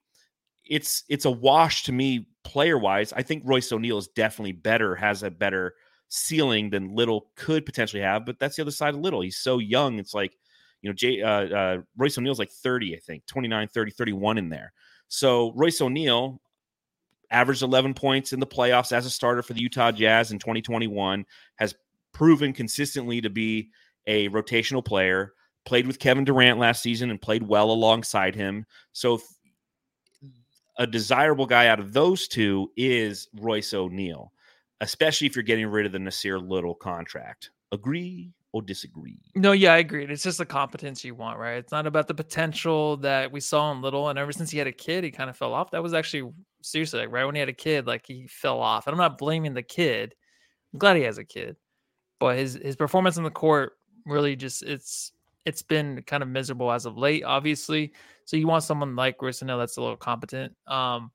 it's 0.68 1.04
it's 1.08 1.24
a 1.24 1.30
wash 1.30 1.84
to 1.84 1.92
me 1.92 2.26
player 2.44 2.78
wise. 2.78 3.12
I 3.14 3.22
think 3.22 3.42
Royce 3.46 3.72
O'Neale 3.72 3.98
is 3.98 4.08
definitely 4.08 4.52
better, 4.52 4.94
has 4.94 5.22
a 5.22 5.30
better 5.30 5.74
ceiling 6.08 6.70
than 6.70 6.94
Little 6.94 7.30
could 7.36 7.64
potentially 7.64 8.02
have, 8.02 8.24
but 8.24 8.38
that's 8.38 8.56
the 8.56 8.62
other 8.62 8.70
side 8.70 8.94
of 8.94 9.00
Little. 9.00 9.20
He's 9.20 9.38
so 9.38 9.58
young. 9.58 9.98
It's 9.98 10.14
like, 10.14 10.32
you 10.82 10.90
know, 10.90 10.94
Jay, 10.94 11.22
uh, 11.22 11.28
uh, 11.28 11.78
Royce 11.96 12.18
O'Neale's 12.18 12.38
like 12.38 12.50
30, 12.50 12.96
I 12.96 12.98
think, 13.00 13.26
29, 13.26 13.68
30, 13.68 13.90
31 13.90 14.38
in 14.38 14.48
there. 14.48 14.72
So 15.08 15.52
Royce 15.54 15.80
O'Neale, 15.80 16.40
averaged 17.30 17.62
11 17.62 17.94
points 17.94 18.32
in 18.32 18.40
the 18.40 18.46
playoffs 18.46 18.92
as 18.92 19.06
a 19.06 19.10
starter 19.10 19.42
for 19.42 19.52
the 19.52 19.60
Utah 19.60 19.92
Jazz 19.92 20.32
in 20.32 20.38
2021, 20.38 21.24
has 21.56 21.74
proven 22.12 22.52
consistently 22.52 23.20
to 23.20 23.30
be 23.30 23.70
a 24.06 24.28
rotational 24.30 24.84
player, 24.84 25.32
played 25.64 25.86
with 25.86 25.98
Kevin 25.98 26.24
Durant 26.24 26.58
last 26.58 26.82
season 26.82 27.10
and 27.10 27.20
played 27.20 27.42
well 27.42 27.70
alongside 27.70 28.34
him. 28.34 28.64
So 28.92 29.20
a 30.78 30.86
desirable 30.86 31.46
guy 31.46 31.66
out 31.66 31.80
of 31.80 31.92
those 31.92 32.28
two 32.28 32.70
is 32.76 33.28
Royce 33.34 33.74
O'Neale, 33.74 34.32
especially 34.80 35.26
if 35.26 35.36
you're 35.36 35.42
getting 35.42 35.66
rid 35.66 35.86
of 35.86 35.92
the 35.92 35.98
Nassir 35.98 36.40
Little 36.40 36.74
contract. 36.74 37.50
Agree 37.72 38.32
or 38.52 38.62
disagree? 38.62 39.20
No, 39.34 39.52
yeah, 39.52 39.74
I 39.74 39.78
agree. 39.78 40.06
It's 40.06 40.22
just 40.22 40.38
the 40.38 40.46
competence 40.46 41.04
you 41.04 41.14
want, 41.14 41.38
right? 41.38 41.58
It's 41.58 41.72
not 41.72 41.86
about 41.86 42.08
the 42.08 42.14
potential 42.14 42.96
that 42.98 43.30
we 43.30 43.40
saw 43.40 43.70
in 43.72 43.82
Little. 43.82 44.08
And 44.08 44.18
ever 44.18 44.32
since 44.32 44.50
he 44.50 44.58
had 44.58 44.66
a 44.66 44.72
kid, 44.72 45.04
he 45.04 45.10
kind 45.10 45.30
of 45.30 45.36
fell 45.36 45.52
off. 45.52 45.70
That 45.70 45.82
was 45.82 45.94
actually 45.94 46.32
seriously 46.62 47.00
like 47.00 47.12
right 47.12 47.24
when 47.24 47.34
he 47.34 47.40
had 47.40 47.48
a 47.48 47.54
kid, 47.54 47.86
like 47.86 48.06
he 48.06 48.26
fell 48.26 48.60
off. 48.60 48.86
And 48.86 48.94
I'm 48.94 48.98
not 48.98 49.18
blaming 49.18 49.54
the 49.54 49.62
kid. 49.62 50.14
I'm 50.72 50.78
glad 50.78 50.96
he 50.96 51.02
has 51.02 51.18
a 51.18 51.24
kid, 51.24 51.56
but 52.18 52.36
his 52.36 52.54
his 52.54 52.76
performance 52.76 53.16
on 53.16 53.24
the 53.24 53.30
court 53.30 53.72
really 54.04 54.36
just 54.36 54.62
it's 54.62 55.12
it's 55.44 55.62
been 55.62 56.02
kind 56.02 56.22
of 56.22 56.28
miserable 56.28 56.70
as 56.70 56.86
of 56.86 56.98
late, 56.98 57.24
obviously. 57.24 57.92
So 58.24 58.36
you 58.36 58.46
want 58.46 58.64
someone 58.64 58.96
like 58.96 59.18
Grisino 59.18 59.58
that's 59.58 59.78
a 59.78 59.80
little 59.80 59.96
competent. 59.96 60.54
Um, 60.66 61.10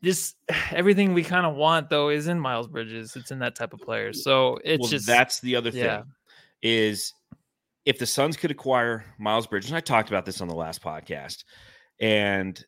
this 0.00 0.34
everything 0.70 1.14
we 1.14 1.24
kind 1.24 1.46
of 1.46 1.56
want 1.56 1.90
though 1.90 2.08
is 2.10 2.28
in 2.28 2.38
Miles 2.38 2.68
Bridges. 2.68 3.16
It's 3.16 3.30
in 3.30 3.40
that 3.40 3.56
type 3.56 3.72
of 3.72 3.80
player. 3.80 4.12
So 4.12 4.58
it's 4.64 4.80
well, 4.80 4.90
just 4.90 5.06
that's 5.06 5.40
the 5.40 5.56
other 5.56 5.70
thing 5.70 5.84
yeah. 5.84 6.02
Is 6.64 7.12
if 7.84 7.98
the 7.98 8.06
Suns 8.06 8.36
could 8.36 8.50
acquire 8.50 9.04
Miles 9.18 9.46
Bridges, 9.46 9.70
and 9.70 9.76
I 9.76 9.80
talked 9.80 10.08
about 10.08 10.24
this 10.24 10.40
on 10.40 10.48
the 10.48 10.54
last 10.54 10.82
podcast, 10.82 11.44
and 12.00 12.62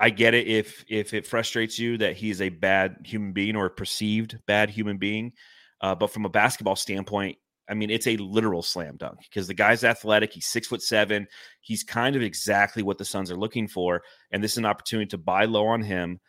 I 0.00 0.10
get 0.10 0.32
it 0.32 0.46
if 0.46 0.84
if 0.88 1.12
it 1.12 1.26
frustrates 1.26 1.78
you 1.78 1.98
that 1.98 2.16
he's 2.16 2.40
a 2.40 2.48
bad 2.48 2.98
human 3.04 3.32
being 3.32 3.56
or 3.56 3.66
a 3.66 3.70
perceived 3.70 4.38
bad 4.46 4.70
human 4.70 4.96
being, 4.96 5.32
uh, 5.80 5.94
but 5.96 6.10
from 6.10 6.24
a 6.24 6.30
basketball 6.30 6.76
standpoint, 6.76 7.36
I 7.68 7.74
mean 7.74 7.90
it's 7.90 8.06
a 8.06 8.16
literal 8.16 8.62
slam 8.62 8.96
dunk 8.96 9.18
because 9.22 9.48
the 9.48 9.54
guy's 9.54 9.82
athletic. 9.82 10.32
He's 10.32 10.46
six 10.46 10.68
foot 10.68 10.82
seven. 10.82 11.26
He's 11.60 11.82
kind 11.82 12.14
of 12.14 12.22
exactly 12.22 12.84
what 12.84 12.98
the 12.98 13.04
Suns 13.04 13.32
are 13.32 13.36
looking 13.36 13.66
for, 13.66 14.02
and 14.30 14.42
this 14.42 14.52
is 14.52 14.58
an 14.58 14.66
opportunity 14.66 15.08
to 15.08 15.18
buy 15.18 15.46
low 15.46 15.66
on 15.66 15.82
him. 15.82 16.20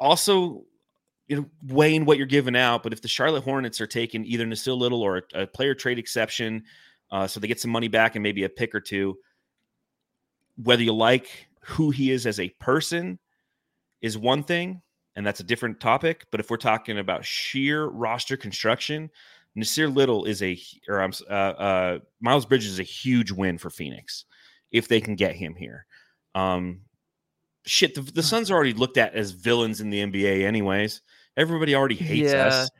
Also, 0.00 0.64
you 1.30 1.36
know, 1.36 1.46
weighing 1.68 2.04
what 2.04 2.18
you're 2.18 2.26
giving 2.26 2.56
out, 2.56 2.82
but 2.82 2.92
if 2.92 3.02
the 3.02 3.06
Charlotte 3.08 3.44
Hornets 3.44 3.80
are 3.80 3.86
taking 3.86 4.24
either 4.24 4.44
Nassir 4.44 4.76
Little 4.76 5.00
or 5.00 5.18
a, 5.32 5.42
a 5.42 5.46
player 5.46 5.76
trade 5.76 5.96
exception, 5.96 6.64
uh, 7.12 7.28
so 7.28 7.38
they 7.38 7.46
get 7.46 7.60
some 7.60 7.70
money 7.70 7.86
back 7.86 8.16
and 8.16 8.22
maybe 8.24 8.42
a 8.42 8.48
pick 8.48 8.74
or 8.74 8.80
two, 8.80 9.16
whether 10.60 10.82
you 10.82 10.92
like 10.92 11.46
who 11.60 11.90
he 11.90 12.10
is 12.10 12.26
as 12.26 12.40
a 12.40 12.48
person 12.58 13.16
is 14.02 14.18
one 14.18 14.42
thing, 14.42 14.82
and 15.14 15.24
that's 15.24 15.38
a 15.38 15.44
different 15.44 15.78
topic. 15.78 16.26
But 16.32 16.40
if 16.40 16.50
we're 16.50 16.56
talking 16.56 16.98
about 16.98 17.24
sheer 17.24 17.86
roster 17.86 18.36
construction, 18.36 19.08
Nassir 19.56 19.94
Little 19.94 20.24
is 20.24 20.42
a, 20.42 20.58
or 20.88 21.00
I'm, 21.00 21.12
uh, 21.30 21.32
uh, 21.32 21.98
Miles 22.20 22.44
Bridges 22.44 22.72
is 22.72 22.80
a 22.80 22.84
huge 22.84 23.30
win 23.30 23.56
for 23.56 23.70
Phoenix 23.70 24.24
if 24.72 24.88
they 24.88 25.00
can 25.00 25.14
get 25.14 25.36
him 25.36 25.54
here. 25.54 25.86
Um, 26.34 26.80
shit, 27.64 27.94
the, 27.94 28.00
the 28.00 28.22
Suns 28.24 28.50
are 28.50 28.54
already 28.54 28.72
looked 28.72 28.98
at 28.98 29.14
as 29.14 29.30
villains 29.30 29.80
in 29.80 29.90
the 29.90 30.02
NBA, 30.04 30.42
anyways. 30.42 31.02
Everybody 31.40 31.74
already 31.74 31.96
hates 31.96 32.32
Yeah. 32.32 32.46
us. 32.46 32.70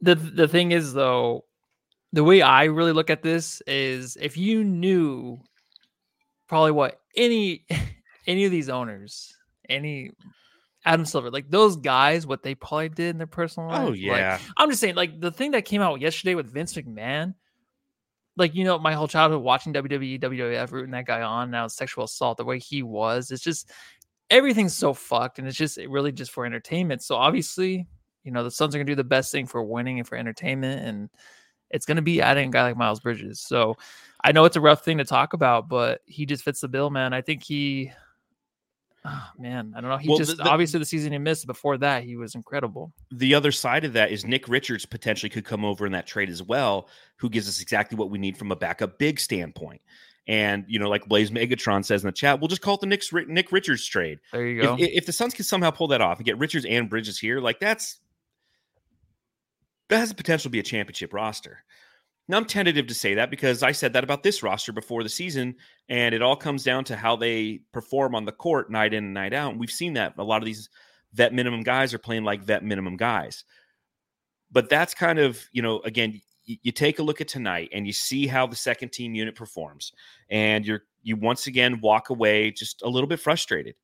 the 0.00 0.14
the 0.14 0.48
thing 0.48 0.72
is 0.72 0.92
though, 0.94 1.44
the 2.12 2.24
way 2.24 2.42
I 2.42 2.64
really 2.64 2.92
look 2.92 3.10
at 3.10 3.22
this 3.22 3.60
is 3.66 4.16
if 4.20 4.36
you 4.36 4.64
knew 4.64 5.38
probably 6.48 6.72
what 6.72 7.00
any 7.16 7.66
any 8.26 8.44
of 8.44 8.50
these 8.50 8.68
owners, 8.68 9.36
any 9.68 10.10
Adam 10.84 11.04
Silver, 11.04 11.30
like 11.30 11.50
those 11.50 11.76
guys, 11.76 12.26
what 12.26 12.42
they 12.42 12.54
probably 12.54 12.88
did 12.88 13.10
in 13.10 13.18
their 13.18 13.26
personal 13.26 13.68
life. 13.68 13.80
Oh, 13.80 13.88
like, 13.88 13.98
yeah. 14.00 14.38
I'm 14.56 14.70
just 14.70 14.80
saying, 14.80 14.94
like 14.94 15.20
the 15.20 15.32
thing 15.32 15.50
that 15.50 15.64
came 15.64 15.82
out 15.82 16.00
yesterday 16.00 16.34
with 16.36 16.52
Vince 16.52 16.74
McMahon, 16.74 17.34
like 18.36 18.54
you 18.54 18.64
know, 18.64 18.78
my 18.78 18.92
whole 18.92 19.08
childhood 19.08 19.42
watching 19.42 19.72
WWE, 19.74 20.20
WWF, 20.20 20.70
rooting 20.70 20.92
that 20.92 21.06
guy 21.06 21.22
on. 21.22 21.50
Now 21.50 21.66
sexual 21.66 22.04
assault, 22.04 22.38
the 22.38 22.44
way 22.44 22.58
he 22.58 22.82
was, 22.82 23.30
it's 23.30 23.42
just 23.42 23.70
everything's 24.30 24.74
so 24.74 24.92
fucked, 24.94 25.38
and 25.38 25.46
it's 25.46 25.56
just 25.56 25.76
really 25.88 26.12
just 26.12 26.30
for 26.30 26.44
entertainment. 26.46 27.02
So 27.02 27.14
obviously, 27.16 27.86
you 28.24 28.32
know, 28.32 28.42
the 28.44 28.50
Suns 28.50 28.74
are 28.74 28.78
gonna 28.78 28.86
do 28.86 28.94
the 28.94 29.04
best 29.04 29.30
thing 29.32 29.46
for 29.46 29.62
winning 29.62 29.98
and 29.98 30.06
for 30.08 30.16
entertainment, 30.16 30.84
and 30.86 31.10
it's 31.70 31.86
gonna 31.86 32.02
be 32.02 32.20
adding 32.22 32.48
a 32.48 32.52
guy 32.52 32.62
like 32.62 32.76
Miles 32.76 33.00
Bridges. 33.00 33.40
So 33.40 33.76
I 34.24 34.32
know 34.32 34.44
it's 34.44 34.56
a 34.56 34.60
rough 34.60 34.84
thing 34.84 34.98
to 34.98 35.04
talk 35.04 35.32
about, 35.32 35.68
but 35.68 36.00
he 36.06 36.26
just 36.26 36.42
fits 36.44 36.60
the 36.60 36.68
bill, 36.68 36.90
man. 36.90 37.12
I 37.12 37.20
think 37.22 37.42
he. 37.42 37.92
Oh, 39.08 39.28
man, 39.38 39.72
I 39.76 39.80
don't 39.80 39.88
know. 39.88 39.98
He 39.98 40.08
Well, 40.08 40.18
just 40.18 40.36
the- 40.36 40.42
the- 40.42 40.50
obviously 40.50 40.80
the 40.80 40.84
season 40.84 41.12
he 41.12 41.18
missed. 41.18 41.46
Before 41.46 41.78
that, 41.78 42.02
he 42.02 42.16
was 42.16 42.34
incredible. 42.34 42.92
the 43.12 43.34
other 43.34 43.52
side 43.52 43.84
of 43.84 43.92
that 43.92 44.10
is 44.10 44.24
Nick 44.26 44.48
Richards 44.48 44.84
potentially 44.84 45.30
could 45.30 45.44
come 45.44 45.64
over 45.64 45.86
in 45.86 45.92
that 45.92 46.08
trade 46.08 46.28
as 46.28 46.42
well, 46.42 46.88
who 47.14 47.30
gives 47.30 47.48
us 47.48 47.60
exactly 47.60 47.96
what 47.96 48.10
we 48.10 48.18
need 48.18 48.36
from 48.36 48.50
a 48.50 48.56
backup 48.56 48.98
big 48.98 49.20
standpoint. 49.20 49.80
And 50.28 50.64
you 50.66 50.78
know, 50.78 50.88
like 50.88 51.06
Blaze 51.06 51.30
Megatron 51.30 51.84
says 51.84 52.02
in 52.02 52.08
the 52.08 52.12
chat, 52.12 52.40
we'll 52.40 52.48
just 52.48 52.62
call 52.62 52.74
it 52.74 52.80
the 52.80 52.86
Nick's, 52.86 53.12
Nick 53.12 53.52
Richards 53.52 53.86
trade. 53.86 54.18
There 54.32 54.46
you 54.46 54.60
If, 54.60 54.64
go. 54.64 54.76
if 54.78 55.06
the 55.06 55.12
Suns 55.12 55.34
can 55.34 55.44
somehow 55.44 55.70
pull 55.70 55.88
that 55.88 56.00
off 56.00 56.18
and 56.18 56.26
get 56.26 56.38
Richards 56.38 56.64
and 56.64 56.90
Bridges 56.90 57.18
here, 57.18 57.40
like 57.40 57.60
that's 57.60 58.00
that 59.88 59.98
has 59.98 60.08
the 60.08 60.16
potential 60.16 60.44
to 60.44 60.50
be 60.50 60.58
a 60.58 60.64
championship 60.64 61.12
roster. 61.12 61.62
Now 62.28 62.38
I'm 62.38 62.44
tentative 62.44 62.88
to 62.88 62.94
say 62.94 63.14
that 63.14 63.30
because 63.30 63.62
I 63.62 63.70
said 63.70 63.92
that 63.92 64.02
about 64.02 64.24
this 64.24 64.42
roster 64.42 64.72
before 64.72 65.04
the 65.04 65.08
season, 65.08 65.54
and 65.88 66.12
it 66.12 66.22
all 66.22 66.34
comes 66.34 66.64
down 66.64 66.82
to 66.84 66.96
how 66.96 67.14
they 67.14 67.60
perform 67.72 68.16
on 68.16 68.24
the 68.24 68.32
court 68.32 68.68
night 68.68 68.94
in 68.94 69.04
and 69.04 69.14
night 69.14 69.32
out. 69.32 69.52
And 69.52 69.60
we've 69.60 69.70
seen 69.70 69.92
that 69.92 70.14
a 70.18 70.24
lot 70.24 70.42
of 70.42 70.46
these 70.46 70.68
vet 71.12 71.32
minimum 71.32 71.62
guys 71.62 71.94
are 71.94 71.98
playing 71.98 72.24
like 72.24 72.42
vet 72.42 72.64
minimum 72.64 72.96
guys. 72.96 73.44
But 74.50 74.68
that's 74.68 74.92
kind 74.92 75.20
of, 75.20 75.40
you 75.52 75.62
know, 75.62 75.80
again, 75.80 76.20
you 76.46 76.72
take 76.72 76.98
a 76.98 77.02
look 77.02 77.20
at 77.20 77.28
tonight 77.28 77.70
and 77.72 77.86
you 77.86 77.92
see 77.92 78.26
how 78.26 78.46
the 78.46 78.56
second 78.56 78.90
team 78.90 79.14
unit 79.14 79.34
performs, 79.34 79.92
and 80.30 80.66
you're 80.66 80.82
you 81.02 81.16
once 81.16 81.46
again 81.46 81.80
walk 81.80 82.10
away 82.10 82.50
just 82.50 82.82
a 82.82 82.88
little 82.88 83.08
bit 83.08 83.20
frustrated. 83.20 83.74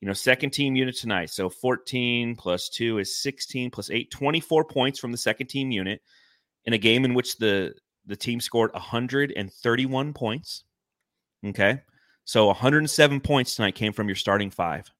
You 0.00 0.06
know, 0.08 0.14
second 0.14 0.50
team 0.50 0.74
unit 0.74 0.96
tonight. 0.96 1.30
So 1.30 1.48
14 1.48 2.34
plus 2.34 2.68
2 2.70 2.98
is 2.98 3.22
16 3.22 3.70
plus 3.70 3.88
8, 3.88 4.10
24 4.10 4.64
points 4.64 4.98
from 4.98 5.12
the 5.12 5.18
second 5.18 5.46
team 5.46 5.70
unit 5.70 6.02
in 6.64 6.72
a 6.72 6.78
game 6.78 7.04
in 7.04 7.14
which 7.14 7.36
the 7.38 7.74
the 8.06 8.16
team 8.16 8.40
scored 8.40 8.72
131 8.72 10.12
points. 10.12 10.64
Okay. 11.46 11.80
So 12.24 12.46
107 12.46 13.20
points 13.20 13.54
tonight 13.56 13.74
came 13.74 13.92
from 13.92 14.08
your 14.08 14.16
starting 14.16 14.50
five. 14.50 14.90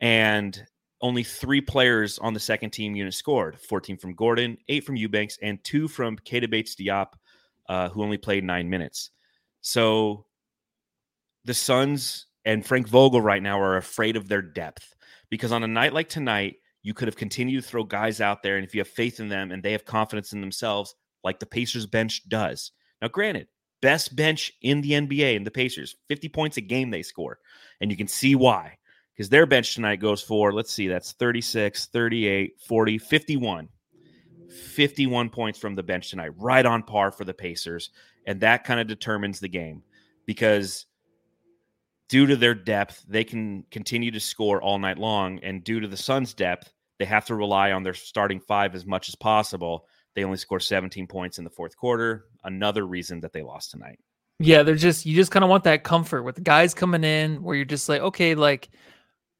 And 0.00 0.66
only 1.00 1.22
three 1.22 1.60
players 1.60 2.18
on 2.18 2.34
the 2.34 2.40
second 2.40 2.70
team 2.70 2.96
unit 2.96 3.14
scored 3.14 3.60
14 3.60 3.98
from 3.98 4.14
Gordon, 4.14 4.56
eight 4.68 4.84
from 4.84 4.96
Eubanks, 4.96 5.38
and 5.42 5.62
two 5.62 5.88
from 5.88 6.16
Keita 6.16 6.50
Bates-Diop, 6.50 7.08
uh, 7.68 7.88
who 7.90 8.02
only 8.02 8.16
played 8.16 8.44
nine 8.44 8.70
minutes. 8.70 9.10
So 9.60 10.26
the 11.44 11.54
Suns 11.54 12.26
and 12.44 12.64
Frank 12.64 12.88
Vogel 12.88 13.20
right 13.20 13.42
now 13.42 13.60
are 13.60 13.76
afraid 13.76 14.16
of 14.16 14.28
their 14.28 14.42
depth 14.42 14.94
because 15.30 15.52
on 15.52 15.62
a 15.62 15.68
night 15.68 15.92
like 15.92 16.08
tonight, 16.08 16.56
you 16.82 16.94
could 16.94 17.08
have 17.08 17.16
continued 17.16 17.62
to 17.62 17.68
throw 17.68 17.82
guys 17.82 18.20
out 18.20 18.42
there. 18.42 18.56
And 18.56 18.64
if 18.64 18.74
you 18.74 18.80
have 18.80 18.88
faith 18.88 19.18
in 19.18 19.28
them 19.28 19.50
and 19.50 19.62
they 19.62 19.72
have 19.72 19.84
confidence 19.84 20.32
in 20.32 20.40
themselves, 20.40 20.94
like 21.24 21.40
the 21.40 21.46
Pacers 21.46 21.86
bench 21.86 22.28
does. 22.28 22.70
Now, 23.02 23.08
granted, 23.08 23.48
best 23.82 24.14
bench 24.14 24.52
in 24.62 24.80
the 24.80 24.92
NBA 24.92 25.34
in 25.34 25.42
the 25.42 25.50
Pacers, 25.50 25.96
50 26.08 26.28
points 26.28 26.56
a 26.56 26.60
game 26.60 26.90
they 26.90 27.02
score. 27.02 27.38
And 27.80 27.90
you 27.90 27.96
can 27.96 28.06
see 28.06 28.36
why. 28.36 28.76
Because 29.16 29.30
their 29.30 29.46
bench 29.46 29.74
tonight 29.74 29.96
goes 29.96 30.20
for, 30.20 30.52
let's 30.52 30.72
see, 30.72 30.88
that's 30.88 31.12
36, 31.12 31.86
38, 31.86 32.60
40, 32.60 32.98
51. 32.98 33.68
51 34.50 35.30
points 35.30 35.58
from 35.58 35.74
the 35.74 35.82
bench 35.82 36.10
tonight, 36.10 36.32
right 36.36 36.66
on 36.66 36.82
par 36.82 37.10
for 37.10 37.24
the 37.24 37.34
Pacers. 37.34 37.90
And 38.26 38.40
that 38.40 38.64
kind 38.64 38.78
of 38.80 38.86
determines 38.86 39.40
the 39.40 39.48
game 39.48 39.82
because 40.26 40.86
due 42.08 42.26
to 42.26 42.36
their 42.36 42.54
depth, 42.54 43.04
they 43.08 43.24
can 43.24 43.64
continue 43.70 44.10
to 44.10 44.20
score 44.20 44.60
all 44.62 44.78
night 44.78 44.98
long. 44.98 45.38
And 45.42 45.64
due 45.64 45.80
to 45.80 45.88
the 45.88 45.96
Suns' 45.96 46.34
depth, 46.34 46.72
they 46.98 47.04
have 47.04 47.24
to 47.26 47.34
rely 47.34 47.72
on 47.72 47.82
their 47.82 47.94
starting 47.94 48.40
five 48.40 48.74
as 48.74 48.86
much 48.86 49.08
as 49.08 49.14
possible. 49.14 49.86
They 50.14 50.24
only 50.24 50.38
scored 50.38 50.62
17 50.62 51.06
points 51.06 51.38
in 51.38 51.44
the 51.44 51.50
fourth 51.50 51.76
quarter. 51.76 52.26
Another 52.44 52.86
reason 52.86 53.20
that 53.20 53.32
they 53.32 53.42
lost 53.42 53.70
tonight. 53.70 53.98
Yeah, 54.38 54.62
they're 54.62 54.74
just 54.74 55.06
you 55.06 55.14
just 55.14 55.30
kind 55.30 55.44
of 55.44 55.50
want 55.50 55.64
that 55.64 55.82
comfort 55.82 56.22
with 56.22 56.34
the 56.34 56.42
guys 56.42 56.74
coming 56.74 57.04
in 57.04 57.42
where 57.42 57.56
you're 57.56 57.64
just 57.64 57.88
like, 57.88 58.02
okay, 58.02 58.34
like 58.34 58.68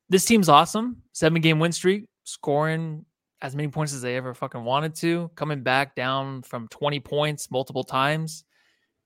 this 0.08 0.24
team's 0.24 0.48
awesome. 0.48 1.02
Seven 1.12 1.40
game 1.40 1.58
win 1.58 1.72
streak, 1.72 2.08
scoring 2.24 3.04
as 3.42 3.54
many 3.54 3.68
points 3.68 3.92
as 3.92 4.02
they 4.02 4.16
ever 4.16 4.34
fucking 4.34 4.64
wanted 4.64 4.94
to, 4.96 5.30
coming 5.34 5.62
back 5.62 5.94
down 5.94 6.42
from 6.42 6.68
20 6.68 7.00
points 7.00 7.50
multiple 7.50 7.84
times. 7.84 8.44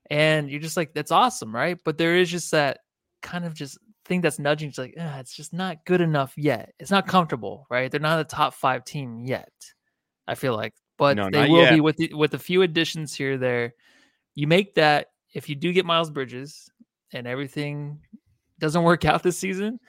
And 0.08 0.50
you're 0.50 0.60
just 0.60 0.76
like, 0.76 0.92
that's 0.94 1.10
awesome, 1.10 1.54
right? 1.54 1.78
But 1.84 1.98
there 1.98 2.16
is 2.16 2.30
just 2.30 2.50
that 2.52 2.78
kind 3.22 3.44
of 3.44 3.54
just 3.54 3.78
thing 4.04 4.20
that's 4.20 4.38
nudging. 4.38 4.68
It's 4.68 4.78
like, 4.78 4.94
ah, 4.98 5.18
it's 5.18 5.34
just 5.34 5.52
not 5.52 5.84
good 5.84 6.00
enough 6.00 6.32
yet. 6.36 6.74
It's 6.78 6.90
not 6.90 7.06
comfortable, 7.06 7.66
right? 7.70 7.90
They're 7.90 8.00
not 8.00 8.20
a 8.20 8.24
top 8.24 8.54
five 8.54 8.84
team 8.84 9.20
yet. 9.20 9.52
I 10.26 10.34
feel 10.34 10.56
like, 10.56 10.74
but 10.96 11.16
No, 11.16 11.28
they 11.30 11.48
will 11.48 11.62
yet. 11.62 11.74
be 11.74 11.80
with 11.80 11.96
the, 11.96 12.14
with 12.14 12.34
a 12.34 12.38
few 12.38 12.62
additions 12.62 13.14
here 13.14 13.36
there. 13.38 13.74
You 14.34 14.46
make 14.46 14.74
that 14.76 15.08
if 15.34 15.48
you 15.48 15.54
do 15.54 15.72
get 15.72 15.84
Miles 15.86 16.10
Bridges 16.10 16.70
and 17.12 17.26
everything 17.26 18.00
doesn't 18.58 18.82
work 18.82 19.04
out 19.04 19.22
this 19.22 19.38
season, 19.38 19.80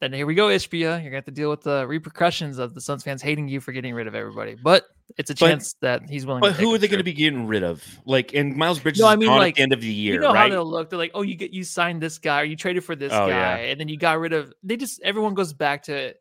then 0.00 0.12
here 0.12 0.26
we 0.26 0.34
go, 0.34 0.48
Ishbia. 0.48 0.80
You're 0.80 0.98
gonna 1.10 1.16
have 1.16 1.24
to 1.26 1.30
deal 1.30 1.50
with 1.50 1.62
the 1.62 1.86
repercussions 1.86 2.58
of 2.58 2.74
the 2.74 2.80
Suns 2.80 3.02
fans 3.04 3.20
hating 3.22 3.48
you 3.48 3.60
for 3.60 3.72
getting 3.72 3.94
rid 3.94 4.06
of 4.06 4.14
everybody. 4.14 4.56
But 4.62 4.84
it's 5.18 5.30
a 5.30 5.34
But- 5.34 5.38
chance 5.48 5.74
that 5.82 6.08
he's 6.08 6.24
willing. 6.26 6.40
But 6.40 6.52
who 6.54 6.74
are 6.74 6.78
they 6.78 6.88
going 6.88 6.98
to 6.98 7.04
be 7.04 7.12
getting 7.12 7.46
rid 7.46 7.62
of? 7.64 7.82
Like, 8.06 8.32
and 8.32 8.54
Miles 8.56 8.78
Bridges 8.78 9.00
No, 9.00 9.08
I 9.08 9.14
is 9.14 9.18
mean, 9.18 9.28
like, 9.28 9.50
at 9.50 9.56
the 9.56 9.62
end 9.62 9.72
of 9.72 9.80
the 9.80 9.88
year, 9.92 10.14
you 10.14 10.20
know 10.20 10.32
how 10.32 10.48
they'll 10.48 10.64
look. 10.64 10.88
They're 10.88 10.98
like, 10.98 11.10
oh, 11.14 11.22
you 11.22 11.34
get 11.34 11.52
you 11.52 11.64
signed 11.64 12.00
this 12.00 12.18
guy, 12.18 12.40
or 12.42 12.44
you 12.44 12.56
traded 12.56 12.84
for 12.84 12.94
this 12.96 13.12
Oh, 13.12 13.26
guy, 13.26 13.28
yeah. 13.28 13.70
and 13.70 13.80
then 13.80 13.88
you 13.88 13.96
got 13.98 14.18
rid 14.20 14.32
of. 14.32 14.52
They 14.62 14.76
just 14.76 15.00
everyone 15.02 15.34
goes 15.34 15.52
back 15.52 15.82
to 15.84 16.14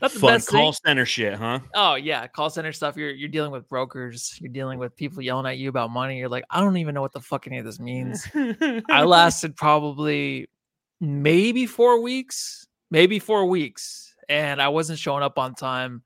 not 0.00 0.12
the 0.12 0.18
Fun 0.20 0.34
best 0.34 0.48
call 0.48 0.72
thing. 0.72 0.80
center 0.84 1.06
shit, 1.06 1.34
huh? 1.34 1.60
Oh 1.74 1.96
yeah, 1.96 2.26
call 2.28 2.50
center 2.50 2.72
stuff. 2.72 2.96
You're 2.96 3.10
you're 3.10 3.28
dealing 3.28 3.50
with 3.50 3.68
brokers. 3.68 4.38
You're 4.40 4.52
dealing 4.52 4.78
with 4.78 4.94
people 4.96 5.22
yelling 5.22 5.46
at 5.46 5.58
you 5.58 5.68
about 5.68 5.90
money. 5.90 6.18
You're 6.18 6.28
like, 6.28 6.44
I 6.50 6.60
don't 6.60 6.76
even 6.76 6.94
know 6.94 7.00
what 7.00 7.12
the 7.12 7.20
fuck 7.20 7.46
any 7.46 7.58
of 7.58 7.64
this 7.64 7.80
means. 7.80 8.26
I 8.88 9.02
lasted 9.04 9.56
probably 9.56 10.48
maybe 11.00 11.66
four 11.66 12.00
weeks, 12.00 12.66
maybe 12.90 13.18
four 13.18 13.46
weeks, 13.46 14.14
and 14.28 14.62
I 14.62 14.68
wasn't 14.68 14.98
showing 14.98 15.22
up 15.22 15.38
on 15.38 15.54
time. 15.54 16.02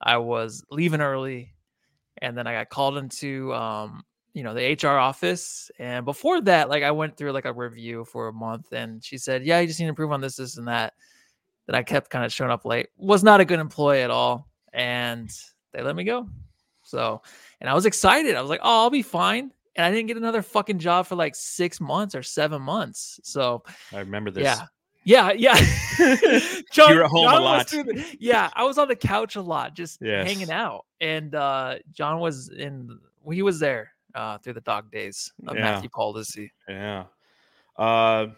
I 0.00 0.18
was 0.18 0.64
leaving 0.70 1.00
early, 1.00 1.54
and 2.20 2.36
then 2.36 2.46
I 2.46 2.52
got 2.52 2.68
called 2.68 2.98
into 2.98 3.54
um, 3.54 4.02
you 4.36 4.42
know, 4.42 4.52
the 4.52 4.76
HR 4.80 4.98
office. 4.98 5.70
And 5.78 6.04
before 6.04 6.42
that, 6.42 6.68
like 6.68 6.82
I 6.82 6.90
went 6.90 7.16
through 7.16 7.32
like 7.32 7.46
a 7.46 7.52
review 7.54 8.04
for 8.04 8.28
a 8.28 8.32
month, 8.34 8.72
and 8.72 9.02
she 9.02 9.16
said, 9.16 9.46
"Yeah, 9.46 9.60
you 9.60 9.66
just 9.66 9.80
need 9.80 9.86
to 9.86 9.88
improve 9.88 10.12
on 10.12 10.20
this, 10.20 10.36
this, 10.36 10.58
and 10.58 10.68
that." 10.68 10.92
Then 11.66 11.74
I 11.74 11.82
kept 11.82 12.10
kind 12.10 12.22
of 12.22 12.30
showing 12.32 12.50
up 12.50 12.66
late. 12.66 12.88
Was 12.98 13.24
not 13.24 13.40
a 13.40 13.46
good 13.46 13.58
employee 13.60 14.02
at 14.02 14.10
all, 14.10 14.46
and 14.74 15.30
they 15.72 15.80
let 15.82 15.96
me 15.96 16.04
go. 16.04 16.28
So, 16.82 17.22
and 17.62 17.70
I 17.70 17.72
was 17.74 17.86
excited. 17.86 18.36
I 18.36 18.42
was 18.42 18.50
like, 18.50 18.60
"Oh, 18.62 18.82
I'll 18.82 18.90
be 18.90 19.00
fine." 19.00 19.52
And 19.74 19.86
I 19.86 19.90
didn't 19.90 20.06
get 20.08 20.18
another 20.18 20.42
fucking 20.42 20.78
job 20.80 21.06
for 21.06 21.16
like 21.16 21.34
six 21.34 21.80
months 21.80 22.14
or 22.14 22.22
seven 22.22 22.60
months. 22.60 23.18
So, 23.22 23.62
I 23.92 24.00
remember 24.00 24.30
this. 24.30 24.44
yeah. 24.44 24.66
Yeah, 25.04 25.32
yeah. 25.32 25.54
You 25.98 26.94
were 26.94 27.04
at 27.04 27.10
home 27.10 27.28
a 27.28 27.40
lot. 27.40 27.68
the- 27.68 28.16
yeah, 28.20 28.50
I 28.54 28.64
was 28.64 28.76
on 28.76 28.88
the 28.88 28.96
couch 28.96 29.36
a 29.36 29.40
lot, 29.40 29.74
just 29.74 29.98
Yes. 30.02 30.26
hanging 30.26 30.50
out. 30.50 30.84
And 31.00 31.34
uh 31.34 31.76
John 31.92 32.20
was 32.20 32.50
in 32.50 32.98
he 33.32 33.42
was 33.42 33.58
there 33.60 33.92
uh 34.16 34.38
through 34.38 34.54
the 34.54 34.60
dog 34.62 34.90
days 34.90 35.32
of 35.46 35.54
Yeah. 35.56 35.62
Matthew 35.62 35.90
Paulisi. 35.90 36.50
Yeah. 36.68 37.04
Uh, 37.76 38.28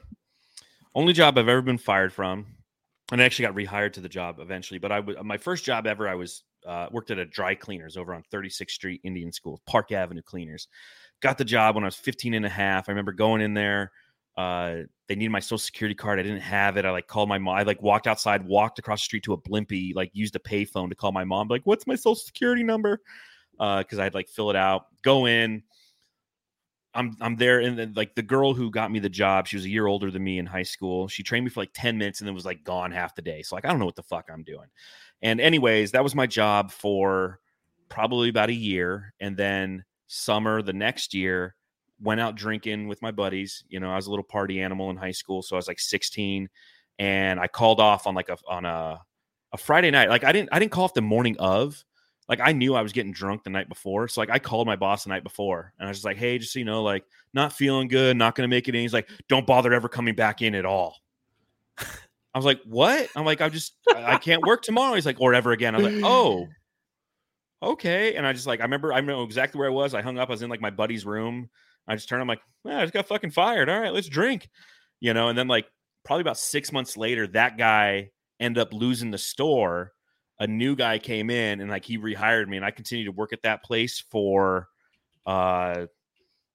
only 0.95 1.12
job 1.12 1.39
I've 1.39 1.49
ever 1.49 1.62
been 1.62 1.79
fired 1.79 2.12
from, 2.12 2.47
and 3.12 3.22
I 3.22 3.24
actually 3.24 3.47
got 3.47 3.55
rehired 3.55 3.93
to 3.95 4.01
the 4.01 4.09
job 4.09 4.41
eventually. 4.41 4.79
But 4.79 4.93
I 4.93 5.01
was 5.01 5.16
my 5.22 5.39
first 5.39 5.64
job 5.64 5.87
ever. 5.87 6.09
I 6.09 6.14
was 6.14 6.43
uh, 6.66 6.89
worked 6.91 7.11
at 7.11 7.18
a 7.18 7.24
dry 7.24 7.55
cleaners 7.55 7.97
over 7.97 8.14
on 8.14 8.24
36th 8.33 8.70
Street 8.70 9.01
Indian 9.05 9.33
School, 9.33 9.61
Park 9.66 9.93
Avenue 9.93 10.22
Cleaners. 10.22 10.68
Got 11.20 11.39
the 11.39 11.45
job 11.45 11.76
when 11.76 11.85
I 11.85 11.87
was 11.87 11.97
15 11.97 12.35
and 12.35 12.45
a 12.45 12.49
half. 12.49 12.89
I 12.89 12.93
remember 12.93 13.12
going 13.12 13.41
in 13.41 13.55
there. 13.55 13.93
Uh, 14.37 14.83
they 15.09 15.16
needed 15.16 15.31
my 15.31 15.41
social 15.41 15.59
security 15.59 15.95
card. 15.97 16.20
I 16.20 16.22
didn't 16.22 16.41
have 16.41 16.76
it. 16.76 16.85
I 16.85 16.91
like 16.91 17.09
called 17.09 17.29
my 17.29 17.39
mom. 17.39 17.57
I 17.57 17.62
like 17.62 17.83
walked 17.83 18.07
outside, 18.07 18.47
walked 18.47 18.79
across 18.79 19.01
the 19.01 19.05
street 19.05 19.24
to 19.24 19.33
a 19.33 19.39
Blimpie, 19.41 19.95
like 19.97 20.11
used 20.12 20.37
a 20.37 20.39
payphone 20.39 20.89
to 20.91 20.95
call 20.95 21.11
my 21.11 21.24
mom. 21.24 21.49
Like, 21.49 21.62
what's 21.64 21.87
my 21.89 21.97
social 21.97 22.14
security 22.14 22.62
number? 22.62 23.01
Uh, 23.59 23.78
because 23.78 23.98
I'd 23.98 24.14
like 24.14 24.28
fill 24.28 24.50
it 24.50 24.56
out. 24.56 24.86
Go 25.02 25.26
in. 25.26 25.62
I'm 26.94 27.16
I'm 27.20 27.36
there, 27.36 27.61
and 27.61 27.78
then 27.78 27.92
like 27.94 28.14
the 28.14 28.22
girl 28.22 28.54
who 28.54 28.70
got 28.70 28.90
me 28.90 28.98
the 28.98 29.09
job, 29.09 29.46
she 29.46 29.56
was 29.56 29.64
a 29.64 29.70
year 29.70 29.86
older 29.86 30.11
than 30.11 30.24
me 30.24 30.38
in 30.38 30.46
high 30.46 30.62
school. 30.62 31.06
She 31.06 31.22
trained 31.22 31.44
me 31.44 31.50
for 31.50 31.61
like 31.61 31.72
ten 31.74 31.98
minutes, 31.98 32.20
and 32.20 32.26
then 32.26 32.34
was 32.34 32.46
like 32.46 32.64
gone 32.64 32.90
half 32.90 33.14
the 33.14 33.22
day. 33.22 33.42
So 33.42 33.54
like 33.54 33.64
I 33.64 33.68
don't 33.68 33.78
know 33.78 33.84
what 33.84 33.96
the 33.96 34.02
fuck 34.02 34.28
I'm 34.32 34.42
doing. 34.42 34.66
And 35.22 35.40
anyways, 35.40 35.92
that 35.92 36.02
was 36.02 36.14
my 36.14 36.26
job 36.26 36.70
for 36.72 37.40
probably 37.88 38.28
about 38.28 38.48
a 38.48 38.54
year, 38.54 39.14
and 39.20 39.36
then 39.36 39.84
summer 40.06 40.62
the 40.62 40.72
next 40.72 41.14
year 41.14 41.54
went 42.00 42.20
out 42.20 42.36
drinking 42.36 42.88
with 42.88 43.02
my 43.02 43.11
buddies. 43.11 43.64
You 43.68 43.80
know, 43.80 43.90
I 43.90 43.96
was 43.96 44.06
a 44.06 44.11
little 44.11 44.24
party 44.24 44.61
animal 44.61 44.90
in 44.90 44.96
high 44.96 45.12
school, 45.12 45.42
so 45.42 45.56
I 45.56 45.59
was 45.59 45.68
like 45.68 45.80
16, 45.80 46.48
and 46.98 47.40
I 47.40 47.48
called 47.48 47.80
off 47.80 48.06
on 48.06 48.14
like 48.14 48.28
a 48.28 48.38
on 48.48 48.64
a 48.64 49.00
a 49.52 49.56
Friday 49.56 49.90
night. 49.90 50.09
Like 50.09 50.24
I 50.24 50.32
didn't 50.32 50.50
I 50.52 50.59
didn't 50.59 50.72
call 50.72 50.84
off 50.84 50.94
the 50.94 51.02
morning 51.02 51.36
of. 51.38 51.84
Like 52.29 52.41
I 52.43 52.53
knew 52.53 52.74
I 52.74 52.83
was 52.83 52.93
getting 52.93 53.12
drunk 53.12 53.45
the 53.45 53.51
night 53.51 53.68
before, 53.68 54.07
so 54.07 54.20
like 54.20 54.31
I 54.31 54.39
called 54.39 54.66
my 54.66 54.76
boss 54.76 55.05
the 55.05 55.11
night 55.11 55.24
before, 55.24 55.72
and 55.79 55.87
I 55.87 55.91
was 55.91 55.99
just 55.99 56.05
like, 56.05 56.18
"Hey, 56.18 56.39
just 56.39 56.53
so 56.53 56.59
you 56.59 56.64
know, 56.66 56.83
like 56.83 57.05
not 57.33 57.55
feeling 57.55 57.89
good, 57.89 58.16
not 58.18 58.35
gonna 58.35 58.49
make 58.49 58.68
it 58.68 58.74
in." 58.74 58.83
He's 58.83 58.93
like, 58.93 59.09
"Don't 59.29 59.47
bother 59.47 59.72
ever 59.72 59.89
coming 59.89 60.14
back 60.14 60.43
in 60.43 60.55
at 60.55 60.66
all." 60.66 60.97
I 61.79 62.39
was 62.39 62.45
like, 62.45 62.61
"What?" 62.64 63.09
I'm 63.16 63.24
like, 63.24 63.41
I'm 63.41 63.51
just 63.51 63.74
I 63.95 64.18
can't 64.18 64.43
work 64.43 64.62
tomorrow." 64.62 64.95
He's 64.95 65.07
like, 65.07 65.20
"Or 65.20 65.33
ever 65.33 65.53
again." 65.53 65.74
I 65.74 65.79
was 65.79 65.93
like, 65.93 66.05
"Oh, 66.05 66.47
okay." 67.62 68.14
And 68.14 68.26
I 68.26 68.35
just 68.35 68.47
like 68.47 68.61
I 68.61 68.64
remember 68.64 68.93
I 68.93 69.01
know 69.01 69.22
exactly 69.22 69.59
where 69.59 69.70
I 69.70 69.72
was. 69.72 69.95
I 69.95 70.03
hung 70.03 70.18
up. 70.18 70.29
I 70.29 70.33
was 70.33 70.43
in 70.43 70.51
like 70.51 70.61
my 70.61 70.70
buddy's 70.70 71.07
room. 71.07 71.49
I 71.87 71.95
just 71.95 72.11
turned. 72.11 72.20
I'm 72.20 72.29
like, 72.29 72.43
"Man, 72.62 72.76
I 72.76 72.83
just 72.83 72.93
got 72.93 73.09
fucking 73.09 73.31
fired. 73.31 73.70
All 73.70 73.81
right, 73.81 73.93
let's 73.93 74.09
drink," 74.09 74.51
you 75.01 75.14
know. 75.14 75.29
And 75.31 75.39
then 75.39 75.49
like 75.49 75.64
probably 76.05 76.20
about 76.20 76.39
six 76.39 76.72
months 76.72 76.95
later, 76.99 77.26
that 77.29 77.57
guy 77.57 78.11
ended 78.39 78.61
up 78.61 78.74
losing 78.74 79.11
the 79.11 79.18
store 79.18 79.93
a 80.41 80.47
new 80.47 80.76
guy 80.76 80.99
came 80.99 81.30
in 81.30 81.61
and 81.61 81.70
like 81.70 81.84
he 81.84 81.99
rehired 81.99 82.49
me 82.49 82.57
and 82.57 82.64
I 82.64 82.70
continued 82.70 83.07
to 83.07 83.12
work 83.12 83.32
at 83.32 83.43
that 83.43 83.62
place 83.62 83.99
for 84.11 84.68
uh 85.26 85.86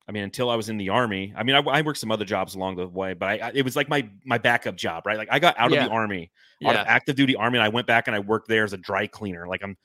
I 0.07 0.11
mean 0.11 0.23
until 0.23 0.49
I 0.49 0.55
was 0.55 0.69
in 0.69 0.77
the 0.77 0.89
army. 0.89 1.33
I 1.35 1.43
mean 1.43 1.55
I, 1.55 1.59
I 1.59 1.81
worked 1.81 1.99
some 1.99 2.11
other 2.11 2.25
jobs 2.25 2.55
along 2.55 2.75
the 2.75 2.87
way, 2.87 3.13
but 3.13 3.29
I, 3.29 3.37
I 3.47 3.51
it 3.53 3.63
was 3.63 3.75
like 3.75 3.89
my 3.89 4.09
my 4.25 4.37
backup 4.37 4.75
job, 4.75 5.05
right? 5.05 5.17
Like 5.17 5.29
I 5.31 5.39
got 5.39 5.57
out 5.57 5.71
Yeah. 5.71 5.83
of 5.83 5.89
the 5.89 5.95
army, 5.95 6.31
out 6.65 6.75
Yeah. 6.75 6.81
of 6.81 6.87
active 6.87 7.15
duty 7.15 7.35
army 7.35 7.57
and 7.57 7.65
I 7.65 7.69
went 7.69 7.87
back 7.87 8.07
and 8.07 8.15
I 8.15 8.19
worked 8.19 8.47
there 8.47 8.63
as 8.63 8.73
a 8.73 8.77
dry 8.77 9.07
cleaner. 9.07 9.47
Like 9.47 9.63
I'm 9.63 9.77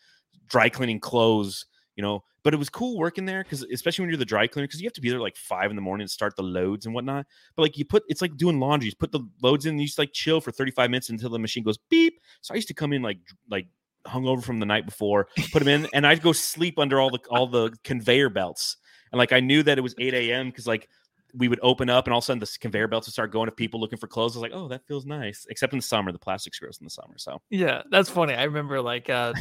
dry 0.48 0.68
cleaning 0.68 1.00
clothes, 1.00 1.66
you 1.96 2.02
know. 2.02 2.24
But 2.44 2.54
it 2.54 2.56
was 2.56 2.70
cool 2.70 2.96
working 2.96 3.26
there 3.26 3.42
because 3.42 3.62
especially 3.64 4.04
when 4.04 4.10
you're 4.10 4.16
the 4.16 4.24
dry 4.24 4.46
cleaner, 4.46 4.66
because 4.66 4.80
you 4.80 4.86
have 4.86 4.94
to 4.94 5.00
be 5.00 5.10
there 5.10 5.20
like 5.20 5.36
five 5.36 5.70
in 5.70 5.76
the 5.76 5.82
morning 5.82 6.06
to 6.06 6.12
start 6.12 6.34
the 6.36 6.42
loads 6.42 6.86
and 6.86 6.94
whatnot. 6.94 7.26
But 7.56 7.62
like 7.62 7.76
you 7.76 7.84
put 7.84 8.04
it's 8.08 8.22
like 8.22 8.36
doing 8.36 8.58
laundry, 8.58 8.88
you 8.88 8.94
put 8.98 9.12
the 9.12 9.20
loads 9.42 9.66
in, 9.66 9.72
and 9.72 9.80
you 9.80 9.86
just 9.86 9.98
like 9.98 10.12
chill 10.12 10.40
for 10.40 10.50
35 10.50 10.88
minutes 10.88 11.10
until 11.10 11.30
the 11.30 11.38
machine 11.38 11.64
goes 11.64 11.78
beep. 11.90 12.20
So 12.40 12.54
I 12.54 12.56
used 12.56 12.68
to 12.68 12.74
come 12.74 12.92
in 12.92 13.02
like 13.02 13.18
like 13.50 13.66
hungover 14.06 14.42
from 14.42 14.60
the 14.60 14.66
night 14.66 14.86
before, 14.86 15.28
put 15.52 15.60
them 15.60 15.68
in, 15.68 15.88
and 15.92 16.06
I'd 16.06 16.22
go 16.22 16.32
sleep 16.32 16.78
under 16.78 17.00
all 17.00 17.10
the 17.10 17.20
all 17.30 17.46
the 17.46 17.72
conveyor 17.84 18.30
belts. 18.30 18.76
And 19.12 19.18
like 19.18 19.32
I 19.32 19.40
knew 19.40 19.62
that 19.62 19.78
it 19.78 19.80
was 19.80 19.94
8 19.98 20.14
a.m. 20.14 20.48
because 20.48 20.66
like 20.66 20.88
we 21.34 21.48
would 21.48 21.60
open 21.62 21.90
up 21.90 22.06
and 22.06 22.12
all 22.12 22.18
of 22.18 22.24
a 22.24 22.26
sudden 22.26 22.40
the 22.40 22.58
conveyor 22.60 22.88
belts 22.88 23.06
would 23.06 23.12
start 23.12 23.32
going 23.32 23.46
to 23.46 23.52
people 23.52 23.80
looking 23.80 23.98
for 23.98 24.06
clothes. 24.06 24.34
I 24.34 24.40
was 24.40 24.42
like, 24.42 24.52
oh, 24.54 24.68
that 24.68 24.86
feels 24.86 25.04
nice. 25.06 25.46
Except 25.50 25.72
in 25.72 25.78
the 25.78 25.82
summer, 25.82 26.10
the 26.12 26.18
plastic's 26.18 26.58
gross 26.58 26.78
in 26.78 26.84
the 26.84 26.90
summer. 26.90 27.14
So 27.16 27.40
Yeah, 27.50 27.82
that's 27.90 28.08
funny. 28.10 28.34
I 28.34 28.44
remember 28.44 28.80
like 28.80 29.10
uh 29.10 29.32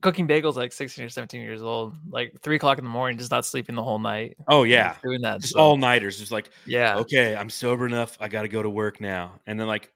cooking 0.00 0.28
bagels 0.28 0.56
like 0.56 0.72
16 0.72 1.04
or 1.04 1.08
17 1.08 1.40
years 1.40 1.62
old, 1.62 1.96
like 2.10 2.32
three 2.42 2.56
o'clock 2.56 2.78
in 2.78 2.84
the 2.84 2.90
morning, 2.90 3.18
just 3.18 3.30
not 3.30 3.44
sleeping 3.44 3.74
the 3.74 3.82
whole 3.82 3.98
night. 3.98 4.36
oh 4.48 4.64
yeah, 4.64 4.96
doing 5.02 5.22
that. 5.22 5.40
just 5.40 5.54
so- 5.54 5.60
all 5.60 5.76
nighters. 5.76 6.18
Just 6.18 6.32
like 6.32 6.50
yeah. 6.66 6.96
okay, 6.98 7.34
I'm 7.36 7.50
sober 7.50 7.86
enough. 7.86 8.16
I 8.20 8.28
got 8.28 8.42
to 8.42 8.48
go 8.48 8.62
to 8.62 8.70
work 8.70 9.00
now. 9.00 9.40
And 9.46 9.58
then 9.58 9.66
like, 9.66 9.92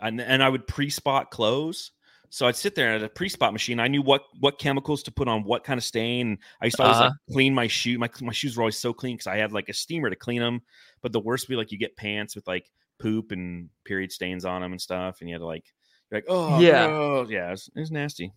and, 0.00 0.20
and 0.20 0.42
I 0.42 0.48
would 0.48 0.66
pre-spot 0.66 1.30
clothes. 1.30 1.92
So 2.30 2.46
I'd 2.46 2.56
sit 2.56 2.74
there 2.74 2.94
at 2.94 3.02
a 3.02 3.08
pre-spot 3.08 3.52
machine. 3.52 3.80
I 3.80 3.88
knew 3.88 4.02
what 4.02 4.22
what 4.40 4.58
chemicals 4.58 5.02
to 5.04 5.12
put 5.12 5.28
on 5.28 5.44
what 5.44 5.64
kind 5.64 5.78
of 5.78 5.84
stain. 5.84 6.38
I 6.60 6.66
used 6.66 6.76
to 6.76 6.82
always 6.82 7.00
Uh-huh. 7.00 7.10
clean 7.32 7.54
my 7.54 7.66
shoe. 7.66 7.98
My 7.98 8.10
my 8.20 8.32
shoes 8.32 8.56
were 8.56 8.62
always 8.62 8.76
so 8.78 8.92
clean 8.92 9.16
because 9.16 9.26
I 9.26 9.36
had 9.36 9.52
like 9.52 9.68
a 9.68 9.74
steamer 9.74 10.10
to 10.10 10.16
clean 10.16 10.40
them. 10.40 10.60
But 11.02 11.12
the 11.12 11.20
worst 11.20 11.48
would 11.48 11.52
be 11.52 11.56
like 11.56 11.72
you 11.72 11.78
get 11.78 11.96
pants 11.96 12.34
with 12.36 12.46
like 12.46 12.70
poop 12.98 13.32
and 13.32 13.70
period 13.84 14.12
stains 14.12 14.44
on 14.44 14.60
them 14.62 14.72
and 14.72 14.80
stuff, 14.80 15.20
and 15.20 15.28
you 15.28 15.34
had 15.34 15.40
to 15.40 15.46
like 15.46 15.64
you're 16.10 16.18
like 16.20 16.26
oh 16.28 16.60
Yeah. 16.60 16.86
gross. 16.88 17.30
yeah, 17.30 17.52
it's 17.52 17.70
it's 17.76 17.90
nasty. 17.90 18.32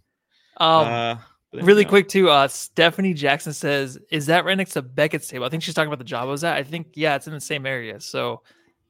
Um, 0.57 0.85
Uh, 0.87 1.15
then, 1.53 1.65
really 1.65 1.81
you 1.81 1.85
know, 1.85 1.89
quick 1.89 2.07
too. 2.07 2.29
Uh, 2.29 2.47
Stephanie 2.47 3.13
Jackson 3.13 3.51
says, 3.53 3.97
"Is 4.09 4.25
that 4.27 4.45
right 4.45 4.57
next 4.57 4.71
to 4.73 4.81
Beckett's 4.81 5.27
table?" 5.27 5.45
I 5.45 5.49
think 5.49 5.63
she's 5.63 5.73
talking 5.73 5.87
about 5.87 5.99
the 5.99 6.05
job 6.05 6.23
I 6.23 6.31
was 6.31 6.43
at. 6.43 6.55
I 6.55 6.63
think 6.63 6.87
yeah, 6.95 7.15
it's 7.15 7.27
in 7.27 7.33
the 7.33 7.41
same 7.41 7.65
area. 7.65 7.99
So 7.99 8.41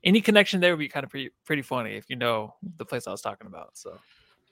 any 0.03 0.21
connection 0.21 0.59
there 0.59 0.71
would 0.71 0.79
be 0.79 0.87
kind 0.89 1.03
of 1.03 1.09
pretty 1.09 1.31
pretty 1.45 1.61
funny 1.63 1.95
if 1.95 2.09
you 2.09 2.15
know 2.17 2.53
the 2.77 2.85
place 2.85 3.07
I 3.07 3.11
was 3.11 3.21
talking 3.21 3.47
about. 3.47 3.77
So 3.77 3.97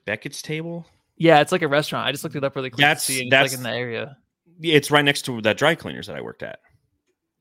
Beckett's 0.06 0.41
table. 0.41 0.86
yeah, 1.18 1.39
it's 1.41 1.52
like 1.52 1.62
a 1.62 1.68
restaurant. 1.68 2.08
I 2.08 2.12
just 2.12 2.24
looked 2.24 2.36
it 2.36 2.43
up 2.43 2.56
really 2.56 2.70
quick 2.70 2.80
That's- 2.80 3.06
to 3.08 3.12
see. 3.14 3.30
That's- 3.30 3.52
like 3.52 3.58
in 3.58 3.64
the 3.64 3.72
area. 3.72 4.18
It's 4.62 4.91
right 4.91 5.04
next 5.06 5.24
to 5.24 5.41
that 5.41 5.58
dry 5.58 5.76
cleaners 5.76 6.08
that 6.08 6.16
I 6.18 6.22
worked 6.22 6.43
at. 6.43 6.60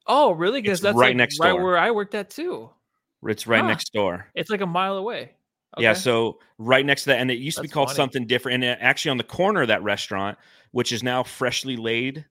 Oh, 0.07 0.33
really? 0.33 0.63
Because 0.63 0.81
that's 0.81 0.97
right 0.97 1.09
like 1.09 1.17
next 1.17 1.39
right 1.41 1.51
door. 1.53 1.63
where 1.65 1.79
I 1.79 1.91
worked 1.91 2.15
at 2.15 2.31
too. 2.31 2.71
It's 3.25 3.47
right 3.47 3.61
Huh. 3.63 3.67
next 3.69 3.93
door. 3.93 4.29
It's 4.35 4.51
like 4.51 4.61
a 4.61 4.67
mile 4.67 4.97
away. 4.97 5.33
Yeah, 5.77 5.93
so 5.93 6.39
right 6.57 6.85
next 6.85 7.03
to 7.03 7.11
that, 7.11 7.19
and 7.21 7.31
it 7.31 7.39
used 7.39 7.57
to 7.59 7.63
be 7.63 7.69
called 7.69 7.89
funny. 7.89 7.97
something 7.97 8.27
different. 8.27 8.65
And 8.65 8.73
uh, 8.73 8.77
actually, 8.81 9.11
on 9.13 9.17
the 9.19 9.25
corner 9.25 9.63
of 9.63 9.69
that 9.69 9.83
restaurant, 9.83 10.39
which 10.73 10.93
is 10.93 11.03
now 11.03 11.23
freshly 11.23 11.77
laid, 11.77 12.25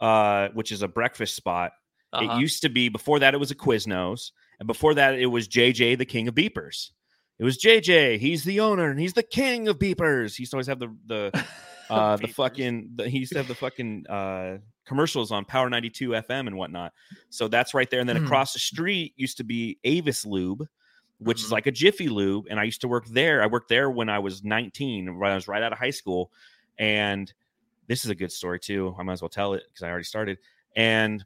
uh, 0.00 0.48
which 0.54 0.72
is 0.72 0.82
a 0.82 0.88
breakfast 0.88 1.34
spot. 1.36 1.72
Uh-huh. 2.12 2.36
It 2.36 2.40
used 2.40 2.62
to 2.62 2.68
be 2.70 2.88
before 2.88 3.18
that 3.18 3.34
it 3.34 3.36
was 3.36 3.50
a 3.50 3.54
Quiznos, 3.54 4.30
and 4.58 4.66
before 4.66 4.94
that 4.94 5.18
it 5.18 5.26
was 5.26 5.46
JJ, 5.48 5.98
the 5.98 6.06
king 6.06 6.28
of 6.28 6.34
beepers. 6.34 6.90
It 7.38 7.44
was 7.44 7.58
JJ. 7.58 8.18
He's 8.18 8.42
the 8.44 8.60
owner 8.60 8.90
and 8.90 8.98
he's 8.98 9.12
the 9.12 9.22
king 9.22 9.68
of 9.68 9.78
beepers. 9.78 10.34
He 10.36 10.42
used 10.42 10.50
to 10.50 10.56
always 10.56 10.66
have 10.66 10.78
the 10.80 10.94
the 11.06 11.44
uh 11.90 12.16
the 12.16 12.26
fucking 12.28 12.90
the, 12.96 13.08
he 13.08 13.18
used 13.18 13.32
to 13.32 13.38
have 13.38 13.48
the 13.48 13.54
fucking 13.54 14.06
uh 14.08 14.58
commercials 14.86 15.30
on 15.30 15.44
Power 15.44 15.68
92 15.70 16.10
FM 16.10 16.46
and 16.46 16.56
whatnot. 16.56 16.92
So 17.30 17.46
that's 17.48 17.74
right 17.74 17.88
there. 17.90 18.00
And 18.00 18.08
then 18.08 18.16
Hmm. 18.16 18.24
across 18.24 18.52
the 18.54 18.58
street 18.58 19.12
used 19.16 19.36
to 19.36 19.44
be 19.44 19.78
Avis 19.84 20.24
Lube, 20.26 20.66
which 21.18 21.38
Mhm. 21.38 21.44
is 21.44 21.52
like 21.52 21.66
a 21.66 21.70
Jiffy 21.70 22.08
Lube. 22.08 22.46
And 22.50 22.58
I 22.58 22.64
used 22.64 22.80
to 22.80 22.88
work 22.88 23.06
there. 23.06 23.42
I 23.42 23.46
worked 23.46 23.68
there 23.68 23.90
when 23.90 24.08
I 24.08 24.18
was 24.18 24.42
19, 24.42 25.18
when 25.18 25.30
I 25.30 25.34
was 25.34 25.46
right 25.46 25.62
out 25.62 25.72
of 25.72 25.78
high 25.78 25.90
school. 25.90 26.32
And 26.78 27.32
this 27.86 28.04
is 28.04 28.10
a 28.10 28.14
good 28.14 28.32
story 28.32 28.58
too. 28.60 28.94
I 28.98 29.02
might 29.02 29.12
as 29.14 29.22
well 29.22 29.28
tell 29.28 29.54
it 29.54 29.62
because 29.68 29.82
I 29.82 29.88
already 29.90 30.04
started. 30.04 30.38
And 30.74 31.24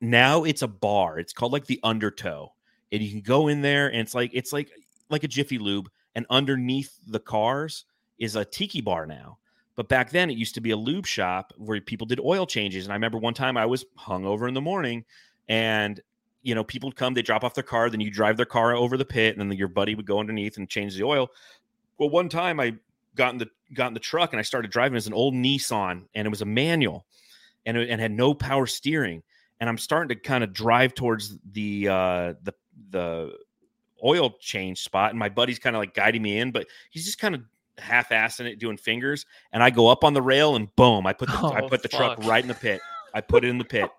now 0.00 0.44
it's 0.44 0.62
a 0.62 0.68
bar. 0.68 1.18
It's 1.18 1.32
called 1.32 1.52
like 1.52 1.66
the 1.66 1.80
Undertow. 1.82 2.52
And 2.92 3.02
you 3.02 3.10
can 3.10 3.20
go 3.20 3.48
in 3.48 3.60
there 3.60 3.88
and 3.88 4.00
it's 4.00 4.14
like 4.14 4.30
it's 4.34 4.52
like 4.52 4.70
like 5.10 5.24
a 5.24 5.28
Jiffy 5.28 5.58
Lube. 5.58 5.90
And 6.14 6.26
underneath 6.30 6.98
the 7.06 7.20
cars 7.20 7.84
is 8.18 8.36
a 8.36 8.44
tiki 8.44 8.80
bar 8.80 9.06
now. 9.06 9.38
But 9.76 9.88
back 9.88 10.10
then 10.10 10.30
it 10.30 10.36
used 10.36 10.54
to 10.56 10.60
be 10.60 10.72
a 10.72 10.76
lube 10.76 11.06
shop 11.06 11.52
where 11.56 11.80
people 11.80 12.06
did 12.06 12.18
oil 12.18 12.46
changes. 12.46 12.84
And 12.84 12.92
I 12.92 12.96
remember 12.96 13.18
one 13.18 13.34
time 13.34 13.56
I 13.56 13.66
was 13.66 13.84
hungover 13.96 14.48
in 14.48 14.54
the 14.54 14.60
morning 14.60 15.04
and 15.48 16.00
you 16.42 16.54
know, 16.54 16.64
people 16.64 16.88
would 16.88 16.96
come, 16.96 17.14
they 17.14 17.22
drop 17.22 17.44
off 17.44 17.54
their 17.54 17.64
car, 17.64 17.90
then 17.90 18.00
you 18.00 18.10
drive 18.10 18.36
their 18.36 18.46
car 18.46 18.74
over 18.74 18.96
the 18.96 19.04
pit, 19.04 19.36
and 19.36 19.50
then 19.50 19.58
your 19.58 19.68
buddy 19.68 19.94
would 19.94 20.06
go 20.06 20.20
underneath 20.20 20.56
and 20.56 20.68
change 20.68 20.96
the 20.96 21.02
oil. 21.02 21.28
Well, 21.98 22.10
one 22.10 22.28
time 22.28 22.60
I 22.60 22.74
got 23.14 23.32
in 23.32 23.38
the 23.38 23.48
got 23.74 23.88
in 23.88 23.94
the 23.94 24.00
truck 24.00 24.32
and 24.32 24.40
I 24.40 24.42
started 24.42 24.70
driving 24.70 24.96
as 24.96 25.06
an 25.06 25.12
old 25.12 25.34
Nissan, 25.34 26.04
and 26.14 26.26
it 26.26 26.30
was 26.30 26.42
a 26.42 26.46
manual, 26.46 27.04
and 27.66 27.76
it 27.76 27.90
and 27.90 28.00
had 28.00 28.12
no 28.12 28.34
power 28.34 28.66
steering. 28.66 29.22
And 29.60 29.68
I'm 29.68 29.78
starting 29.78 30.08
to 30.10 30.14
kind 30.14 30.44
of 30.44 30.52
drive 30.52 30.94
towards 30.94 31.36
the 31.52 31.88
uh, 31.88 32.34
the 32.42 32.54
the 32.90 33.36
oil 34.04 34.34
change 34.40 34.82
spot, 34.82 35.10
and 35.10 35.18
my 35.18 35.28
buddy's 35.28 35.58
kind 35.58 35.76
of 35.76 35.80
like 35.80 35.94
guiding 35.94 36.22
me 36.22 36.38
in, 36.38 36.50
but 36.50 36.66
he's 36.90 37.04
just 37.04 37.18
kind 37.18 37.34
of 37.34 37.42
half-assing 37.78 38.46
it, 38.46 38.58
doing 38.58 38.76
fingers. 38.76 39.24
And 39.52 39.62
I 39.62 39.70
go 39.70 39.88
up 39.88 40.04
on 40.04 40.14
the 40.14 40.22
rail, 40.22 40.56
and 40.56 40.74
boom, 40.76 41.06
I 41.06 41.12
put 41.12 41.28
the 41.28 41.36
I 41.36 41.60
Oh, 41.62 41.68
put 41.68 41.82
the 41.82 41.88
truck 41.88 42.18
right 42.24 42.42
in 42.42 42.48
the 42.48 42.54
pit. 42.54 42.80
I 43.14 43.20
put 43.20 43.44
it 43.44 43.48
in 43.48 43.58
the 43.58 43.64
pit 43.64 43.90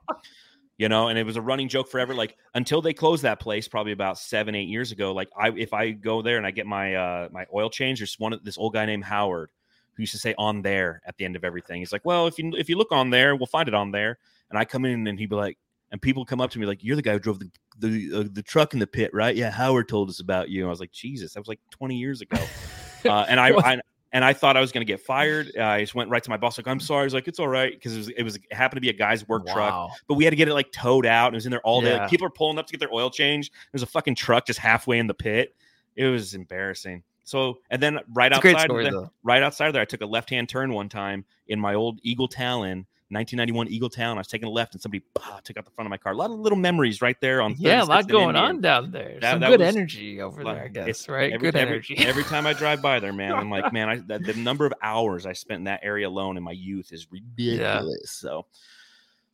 you 0.80 0.90
know 0.90 1.10
and 1.10 1.20
it 1.20 1.24
was 1.24 1.36
a 1.36 1.42
running 1.42 1.70
joke 1.70 1.88
forever 1.88 2.16
like 2.16 2.36
until 2.56 2.82
they 2.82 2.94
closed 2.94 3.22
that 3.22 3.40
place 3.40 3.68
probably 3.68 3.92
about 3.92 4.18
seven 4.18 4.56
eight 4.56 4.68
years 4.68 4.92
ago 4.92 5.12
like 5.14 5.30
i 5.38 5.50
if 5.52 5.74
i 5.74 5.92
go 5.92 6.24
there 6.24 6.38
and 6.38 6.48
i 6.48 6.52
get 6.52 6.66
my 6.66 6.96
uh 6.96 7.30
my 7.32 7.46
oil 7.54 7.70
change 7.70 8.00
there's 8.00 8.18
one 8.18 8.34
of 8.34 8.44
this 8.44 8.58
old 8.58 8.74
guy 8.74 8.86
named 8.86 9.04
howard 9.04 9.52
who 9.94 10.02
used 10.02 10.14
to 10.14 10.18
say 10.18 10.34
on 10.38 10.64
there 10.64 11.02
at 11.06 11.16
the 11.18 11.26
end 11.26 11.36
of 11.36 11.44
everything 11.44 11.80
he's 11.80 11.92
like 11.92 12.04
well 12.06 12.26
if 12.26 12.40
you 12.40 12.52
if 12.58 12.70
you 12.70 12.78
look 12.78 12.92
on 12.92 13.12
there 13.12 13.36
we'll 13.36 13.46
find 13.46 13.68
it 13.68 13.74
on 13.76 13.92
there 13.92 14.18
and 14.50 14.58
i 14.58 14.66
come 14.66 14.86
in 14.86 15.06
and 15.06 15.20
he'd 15.20 15.30
be 15.30 15.36
like 15.36 15.58
and 15.92 16.02
people 16.02 16.26
come 16.26 16.42
up 16.42 16.52
to 16.52 16.60
me 16.60 16.66
like 16.66 16.84
you're 16.84 16.96
the 16.96 17.02
guy 17.02 17.14
who 17.14 17.20
drove 17.20 17.40
the 17.40 17.50
the, 17.80 18.12
uh, 18.14 18.24
the 18.34 18.44
truck 18.44 18.74
in 18.74 18.80
the 18.80 18.88
pit 18.88 19.10
right 19.14 19.36
yeah 19.36 19.50
howard 19.50 19.88
told 19.88 20.10
us 20.10 20.20
about 20.20 20.50
you 20.50 20.62
and 20.62 20.68
i 20.68 20.70
was 20.70 20.80
like 20.82 20.92
jesus 20.92 21.34
that 21.34 21.40
was 21.40 21.48
like 21.48 21.62
20 21.72 21.96
years 21.96 22.22
ago 22.22 22.38
uh, 23.06 23.26
and 23.30 23.40
I, 23.40 23.52
I 23.52 23.80
and 24.12 24.26
I 24.26 24.34
thought 24.34 24.58
I 24.58 24.62
was 24.62 24.72
going 24.72 24.82
to 24.82 24.92
get 24.92 25.00
fired. 25.00 25.56
I 25.58 25.82
just 25.82 25.94
went 25.94 26.10
right 26.10 26.24
to 26.24 26.30
my 26.30 26.38
boss, 26.38 26.58
like, 26.58 26.68
"I'm 26.68 26.80
sorry." 26.80 27.02
I 27.02 27.04
was 27.06 27.14
like, 27.14 27.28
"It's 27.28 27.40
all 27.40 27.48
right," 27.48 27.72
because 27.72 27.94
it 27.94 27.98
was 27.98 28.10
it 28.10 28.24
was 28.24 28.36
it 28.38 28.52
happened 28.52 28.78
to 28.78 28.82
be 28.82 28.90
a 28.90 28.94
guy's 28.94 29.28
work 29.28 29.46
truck, 29.46 29.92
but 30.08 30.16
we 30.16 30.24
had 30.24 30.32
to 30.32 30.36
get 30.36 30.48
it 30.48 30.54
like 30.54 30.72
towed 30.72 31.06
out. 31.06 31.28
And 31.28 31.36
it 31.36 31.38
was 31.38 31.46
in 31.46 31.52
there 31.52 31.62
all 31.62 31.82
day. 31.82 31.98
Like, 31.98 32.10
people 32.10 32.26
are 32.26 32.32
pulling 32.32 32.58
up 32.58 32.66
to 32.68 32.72
get 32.72 32.80
their 32.80 32.94
oil 32.94 33.10
change. 33.10 33.52
There's 33.72 33.84
a 33.84 33.88
fucking 33.88 34.16
truck 34.16 34.48
just 34.48 34.60
halfway 34.60 34.98
in 34.98 35.08
the 35.08 35.14
pit. 35.14 35.56
It 35.96 36.08
was 36.08 36.34
embarrassing. 36.34 37.04
So, 37.24 37.60
and 37.70 37.82
then 37.82 38.00
right 38.14 38.32
It's 38.32 38.44
outside, 38.44 38.64
story, 38.64 38.92
right 39.22 39.44
outside 39.44 39.68
of 39.68 39.74
there, 39.74 39.84
I 39.84 39.86
took 39.86 40.02
a 40.02 40.06
left 40.06 40.32
hand 40.32 40.50
turn 40.50 40.74
one 40.74 40.90
time 40.90 41.24
in 41.48 41.60
my 41.60 41.76
old 41.76 42.00
Eagle 42.02 42.28
Talon, 42.28 42.88
1991 43.12 43.68
Eagle 43.70 43.90
Talon. 43.90 44.18
I 44.18 44.22
was 44.22 44.28
taking 44.28 44.48
a 44.48 44.52
left, 44.52 44.74
and 44.76 44.82
somebody 44.82 45.04
bah, 45.16 45.40
took 45.44 45.58
out 45.58 45.66
the 45.66 45.72
front 45.72 45.88
of 45.88 45.90
my 45.90 45.98
car. 45.98 46.14
A 46.14 46.16
lot 46.16 46.30
of 46.30 46.38
little 46.40 46.58
memories 46.58 47.02
right 47.02 47.20
there 47.22 47.42
on. 47.42 47.56
Yeah, 47.58 47.82
a 47.82 47.86
lot 47.86 48.08
going 48.08 48.36
Indian. 48.36 48.46
on 48.46 48.62
down 48.62 48.92
there. 48.92 49.18
That- 49.20 49.32
Some 49.32 49.40
that 49.42 49.50
good 49.50 49.60
was- 49.62 49.76
energy 49.76 50.22
over 50.22 50.44
there, 50.44 50.64
I 50.64 50.68
guess. 50.68 51.10
Right? 51.10 51.34
every- 51.34 51.48
good 51.52 51.56
every- 51.56 51.74
energy. 51.74 51.98
every 51.98 52.24
time 52.24 52.46
I 52.46 52.54
drive 52.54 52.82
by 52.82 53.00
there, 53.00 53.12
man, 53.14 53.34
I'm 53.34 53.50
like, 53.50 53.74
man, 53.74 53.90
I, 53.90 53.96
the, 53.98 54.20
the 54.20 54.34
number 54.36 54.66
of 54.66 54.74
hours 54.84 55.26
I 55.26 55.34
spent 55.34 55.58
in 55.60 55.64
that 55.66 55.80
area 55.82 56.08
alone 56.08 56.38
in 56.38 56.44
my 56.44 56.52
youth 56.52 56.92
is 56.94 57.08
ridiculous. 57.12 58.12
So, 58.12 58.46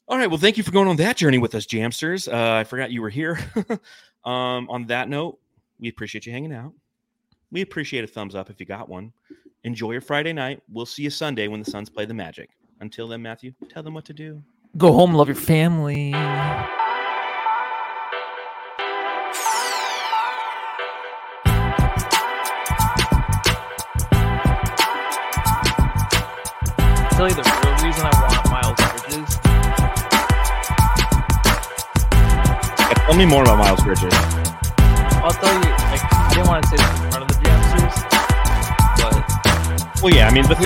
all 0.08 0.18
right, 0.18 0.28
well, 0.28 0.38
thank 0.40 0.56
you 0.58 0.64
for 0.64 0.72
going 0.72 0.88
on 0.88 0.96
that 0.98 1.18
journey 1.18 1.38
with 1.38 1.54
us, 1.56 1.66
Jamsters. 1.66 2.32
Uh, 2.32 2.60
I 2.60 2.64
forgot 2.64 2.92
you 2.92 3.02
were 3.02 3.10
here. 3.10 3.40
um, 4.24 4.70
on 4.70 4.86
that 4.88 5.10
note, 5.10 5.40
we 5.80 5.90
appreciate 5.90 6.26
you 6.26 6.32
hanging 6.32 6.54
out. 6.54 6.72
We 7.52 7.62
appreciate 7.62 8.04
a 8.04 8.08
thumbs 8.08 8.36
up 8.36 8.50
if 8.50 8.60
you 8.60 8.66
got 8.66 8.88
one. 8.88 9.12
Enjoy 9.64 9.92
your 9.92 10.02
Friday 10.02 10.32
night. 10.32 10.62
We'll 10.72 10.86
see 10.86 11.04
you 11.04 11.10
Sunday 11.10 11.48
when 11.48 11.60
the 11.60 11.70
Suns 11.70 11.90
play 11.90 12.06
the 12.06 12.14
Magic. 12.14 12.50
Until 12.80 13.08
then, 13.08 13.22
Matthew, 13.22 13.54
tell 13.70 13.84
them 13.84 13.94
what 13.94 14.06
to 14.06 14.14
do. 14.14 14.44
Go 14.78 14.92
home, 14.92 15.14
love 15.14 15.28
your 15.28 15.36
family. 15.36 16.14
tell 27.16 27.30
you 27.30 27.36
the 27.36 27.44
real 27.64 27.76
reason 27.88 28.06
I 28.06 28.12
want 28.20 28.44
Miles 28.52 28.76
Bridges. 28.92 29.40
Yeah, 32.78 32.94
tell 33.08 33.16
me 33.16 33.26
more 33.26 33.44
about 33.44 33.58
Miles 33.58 33.82
Bridges. 33.82 34.14
I'll 35.24 35.32
tell 35.32 35.54
you, 35.54 35.70
like, 35.90 36.04
I 36.04 36.30
didn't 36.34 36.48
want 36.48 36.64
to 36.64 36.70
say 36.70 36.76
this 36.76 37.00
in 37.00 37.12
front 37.12 37.24
of 37.24 37.30
the 37.30 37.36
Jamsters, 37.40 37.96
but 39.00 40.04
Well, 40.04 40.14
yeah, 40.14 40.28
I 40.28 40.34
mean, 40.34 40.46
with 40.50 40.66